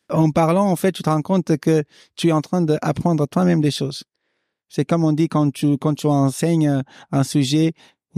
en 0.09 0.31
parlant, 0.31 0.69
en 0.69 0.75
fait, 0.75 0.91
tu 0.91 1.03
te 1.03 1.09
rends 1.09 1.21
compte 1.21 1.57
que 1.57 1.83
tu 2.15 2.29
es 2.29 2.31
en 2.31 2.41
train 2.41 2.61
d'apprendre 2.61 3.25
toi-même 3.27 3.61
des 3.61 3.71
choses. 3.71 4.03
C'est 4.69 4.85
comme 4.85 5.05
on 5.05 5.13
dit 5.13 5.29
quand 5.29 5.51
tu, 5.51 5.77
quand 5.77 5.93
tu 5.93 6.07
enseignes 6.07 6.83
un 7.11 7.23
sujet, 7.23 7.73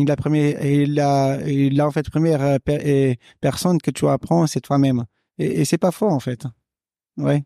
la 0.08 0.16
première, 0.16 0.64
et 0.64 0.86
la, 0.86 1.38
la 1.46 1.88
en 1.88 1.92
fait 1.92 2.10
première 2.10 2.42
euh, 2.42 3.14
personne 3.42 3.80
que 3.80 3.92
tu 3.92 4.08
apprends, 4.08 4.48
c'est 4.48 4.62
toi-même. 4.62 5.06
Et, 5.38 5.62
et 5.62 5.66
c'est 5.66 5.78
pas 5.78 5.92
faux 5.92 6.10
en 6.10 6.20
fait. 6.20 6.44
Ouais. 7.18 7.44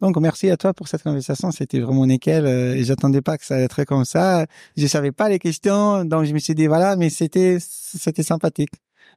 Donc 0.00 0.16
merci 0.18 0.50
à 0.50 0.56
toi 0.56 0.74
pour 0.74 0.88
cette 0.88 1.02
conversation, 1.02 1.50
c'était 1.50 1.80
vraiment 1.80 2.06
nickel. 2.06 2.46
Euh, 2.46 2.74
et 2.74 2.84
j'attendais 2.84 3.22
pas 3.22 3.38
que 3.38 3.44
ça 3.44 3.54
allait 3.54 3.64
être 3.64 3.84
comme 3.84 4.04
ça. 4.04 4.46
Je 4.76 4.86
savais 4.86 5.12
pas 5.12 5.28
les 5.28 5.38
questions, 5.38 6.04
donc 6.04 6.24
je 6.24 6.32
me 6.32 6.38
suis 6.38 6.54
dit 6.54 6.66
voilà, 6.66 6.96
mais 6.96 7.10
c'était 7.10 7.58
c'était 7.60 8.22
sympathique. 8.22 8.72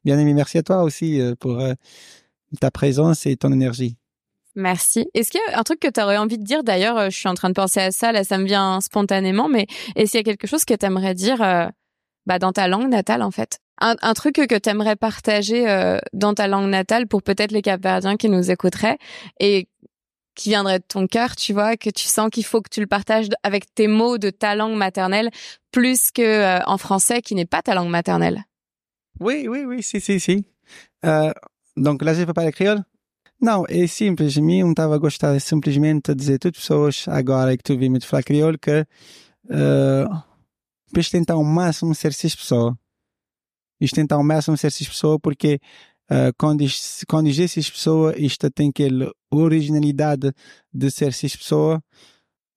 Bien 0.06 0.18
aimé, 0.20 0.34
merci 0.34 0.58
à 0.58 0.64
toi 0.64 0.84
aussi 0.84 1.20
euh, 1.20 1.36
pour 1.40 1.62
ta 2.60 2.72
présence 2.72 3.26
et 3.26 3.36
ton 3.36 3.52
énergie. 3.52 3.98
Merci. 4.56 5.08
Est-ce 5.14 5.30
qu'il 5.30 5.40
y 5.48 5.54
a 5.54 5.60
un 5.60 5.64
truc 5.64 5.80
que 5.80 5.88
tu 5.88 6.02
aurais 6.02 6.18
envie 6.18 6.40
de 6.40 6.44
dire? 6.44 6.64
D'ailleurs, 6.64 7.12
je 7.12 7.16
suis 7.16 7.30
en 7.30 7.36
train 7.36 7.50
de 7.50 7.54
penser 7.54 7.80
à 7.80 7.92
ça, 7.92 8.12
là, 8.12 8.24
ça 8.24 8.40
me 8.40 8.46
vient 8.46 8.82
spontanément, 8.82 9.50
mais 9.50 9.68
est-ce 9.96 10.12
qu'il 10.12 10.20
y 10.20 10.22
a 10.22 10.24
quelque 10.24 10.48
chose 10.48 10.66
que 10.66 10.74
tu 10.74 10.84
aimerais 10.84 11.14
dire 11.14 11.42
bah, 12.28 12.38
dans 12.38 12.52
ta 12.52 12.68
langue 12.68 12.90
natale 12.90 13.24
en 13.24 13.32
fait. 13.32 13.60
Un, 13.80 13.96
un 14.02 14.14
truc 14.14 14.36
que 14.36 14.58
tu 14.58 14.70
aimerais 14.70 14.96
partager 14.96 15.70
euh, 15.70 15.98
dans 16.14 16.34
ta 16.34 16.48
langue 16.48 16.70
natale 16.70 17.08
pour 17.08 17.24
peut-être 17.24 17.52
les 17.52 17.62
Capverdiens 17.62 18.18
qui 18.18 18.30
nous 18.30 18.52
écouteraient 18.52 18.98
et 19.40 19.68
qui 20.36 20.50
viendrait 20.50 20.80
de 20.80 20.86
ton 20.88 21.08
cœur, 21.08 21.36
tu 21.36 21.54
vois, 21.54 21.78
que 21.78 21.90
tu 21.90 22.08
sens 22.08 22.30
qu'il 22.30 22.46
faut 22.46 22.62
que 22.62 22.70
tu 22.70 22.80
le 22.80 22.86
partages 22.86 23.30
avec 23.42 23.74
tes 23.74 23.88
mots 23.88 24.20
de 24.20 24.30
ta 24.30 24.54
langue 24.54 24.76
maternelle 24.76 25.32
plus 25.72 26.12
que 26.12 26.22
euh, 26.22 26.60
en 26.66 26.78
français 26.78 27.22
qui 27.22 27.34
n'est 27.34 27.46
pas 27.46 27.64
ta 27.64 27.74
langue 27.74 27.90
maternelle? 27.90 28.44
Oui, 29.20 29.48
oui, 29.48 29.64
oui, 29.66 29.82
si, 29.82 30.00
si, 30.00 30.20
si. 30.20 30.46
Uh, 31.04 31.32
donc 31.76 32.04
lá 32.04 32.14
já 32.14 32.26
foi 32.26 32.34
para 32.34 32.52
crioulo? 32.52 32.84
Não, 33.40 33.66
é 33.70 33.88
simples. 33.88 34.38
Mim 34.38 34.62
não 34.62 34.72
estava 34.72 34.96
a 34.96 34.98
gostar 34.98 35.40
simplesmente 35.40 36.12
de 36.12 36.16
dizer 36.16 36.40
tudo 36.40 36.56
pessoas 36.56 37.06
agora 37.08 37.56
que 37.56 37.64
tu 37.64 37.78
me 37.78 38.00
falar 38.02 38.24
crioulo 38.24 38.58
que 38.60 38.86
depois 40.88 41.10
tentar 41.10 41.34
ao 41.34 41.44
máximo 41.44 41.94
ser 41.94 42.14
cis 42.14 42.36
pessoa. 42.36 42.78
Isto 43.80 43.96
tentar 43.96 44.16
ao 44.16 44.24
máximo 44.24 44.58
ser 44.58 44.72
cis 44.72 44.88
pessoa 44.88 45.20
porque 45.20 45.60
uh, 46.10 46.34
quando, 46.38 46.62
isto, 46.62 47.06
quando 47.08 47.32
diz 47.32 47.52
cis 47.52 47.70
pessoa, 47.70 48.18
isto 48.18 48.50
tem 48.52 48.70
aquela 48.70 49.12
originalidade 49.32 50.32
de 50.74 50.92
ser 50.92 51.14
cis 51.14 51.36
pessoa 51.36 51.84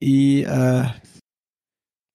e 0.00 0.44
uh, 0.44 1.10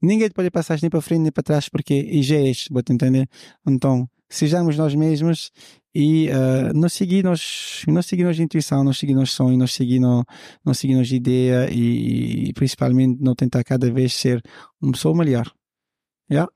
ninguém 0.01 0.29
pode 0.31 0.49
passar 0.49 0.79
nem 0.81 0.89
para 0.89 1.01
frente 1.01 1.21
nem 1.21 1.31
para 1.31 1.43
trás 1.43 1.69
porque 1.69 2.21
já 2.23 2.37
és, 2.37 2.67
vou 2.71 2.81
entender? 2.87 3.27
Então, 3.67 4.09
sejamos 4.29 4.77
nós 4.77 4.95
mesmos 4.95 5.51
e 5.93 6.29
uh, 6.29 6.73
não 6.73 6.89
seguir 6.89 7.23
nós 7.23 7.83
não 7.87 8.01
seguir 8.01 8.23
nossa 8.23 8.41
intuição 8.41 8.83
não 8.83 8.91
seguir 8.91 9.13
nos 9.13 9.31
sonhos 9.31 9.57
não 9.57 9.67
seguir 9.67 9.99
não 9.99 10.73
seguir 10.73 10.95
nos 10.95 11.11
ideia 11.11 11.69
e, 11.71 12.49
e 12.49 12.53
principalmente 12.53 13.21
não 13.21 13.33
tentar 13.33 13.63
cada 13.63 13.89
vez 13.89 14.13
ser 14.13 14.41
uma 14.81 14.91
pessoa 14.91 15.15
melhor 15.15 15.49
Yeah. 16.29 16.47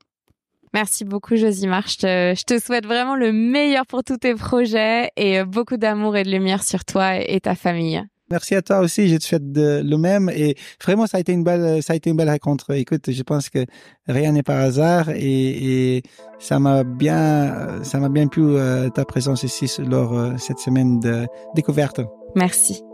Merci 0.72 1.04
beaucoup, 1.04 1.36
Josimar. 1.36 1.88
Je 1.88 1.96
te, 1.96 2.34
je 2.38 2.44
te 2.44 2.58
souhaite 2.60 2.86
vraiment 2.86 3.16
le 3.16 3.32
meilleur 3.32 3.86
pour 3.86 4.04
tous 4.04 4.18
tes 4.18 4.34
projets 4.34 5.10
et 5.16 5.40
euh, 5.40 5.44
beaucoup 5.44 5.76
d'amour 5.76 6.16
et 6.16 6.22
de 6.22 6.30
lumière 6.30 6.62
sur 6.62 6.84
toi 6.84 7.16
et 7.16 7.40
ta 7.40 7.56
famille. 7.56 8.02
Merci 8.30 8.54
à 8.54 8.62
toi 8.62 8.78
aussi. 8.78 9.08
Je 9.08 9.16
te 9.16 9.24
souhaite 9.24 9.50
de, 9.50 9.82
le 9.84 9.96
même 9.96 10.30
et 10.30 10.56
vraiment 10.80 11.08
ça 11.08 11.16
a 11.16 11.20
été 11.20 11.32
une 11.32 11.42
belle, 11.42 11.82
ça 11.82 11.94
a 11.94 11.96
été 11.96 12.10
une 12.10 12.16
belle 12.16 12.30
rencontre. 12.30 12.72
Écoute, 12.74 13.10
je 13.10 13.22
pense 13.24 13.50
que 13.50 13.66
rien 14.06 14.30
n'est 14.30 14.44
par 14.44 14.60
hasard 14.60 15.10
et, 15.10 15.96
et 15.96 16.02
ça 16.38 16.60
m'a 16.60 16.84
bien, 16.84 17.82
ça 17.82 17.98
m'a 17.98 18.08
bien 18.08 18.28
plu 18.28 18.44
euh, 18.44 18.88
ta 18.90 19.04
présence 19.04 19.42
ici 19.42 19.68
lors 19.82 20.16
euh, 20.16 20.36
cette 20.38 20.58
semaine 20.58 21.00
de 21.00 21.26
découverte. 21.56 22.00
Merci. 22.36 22.84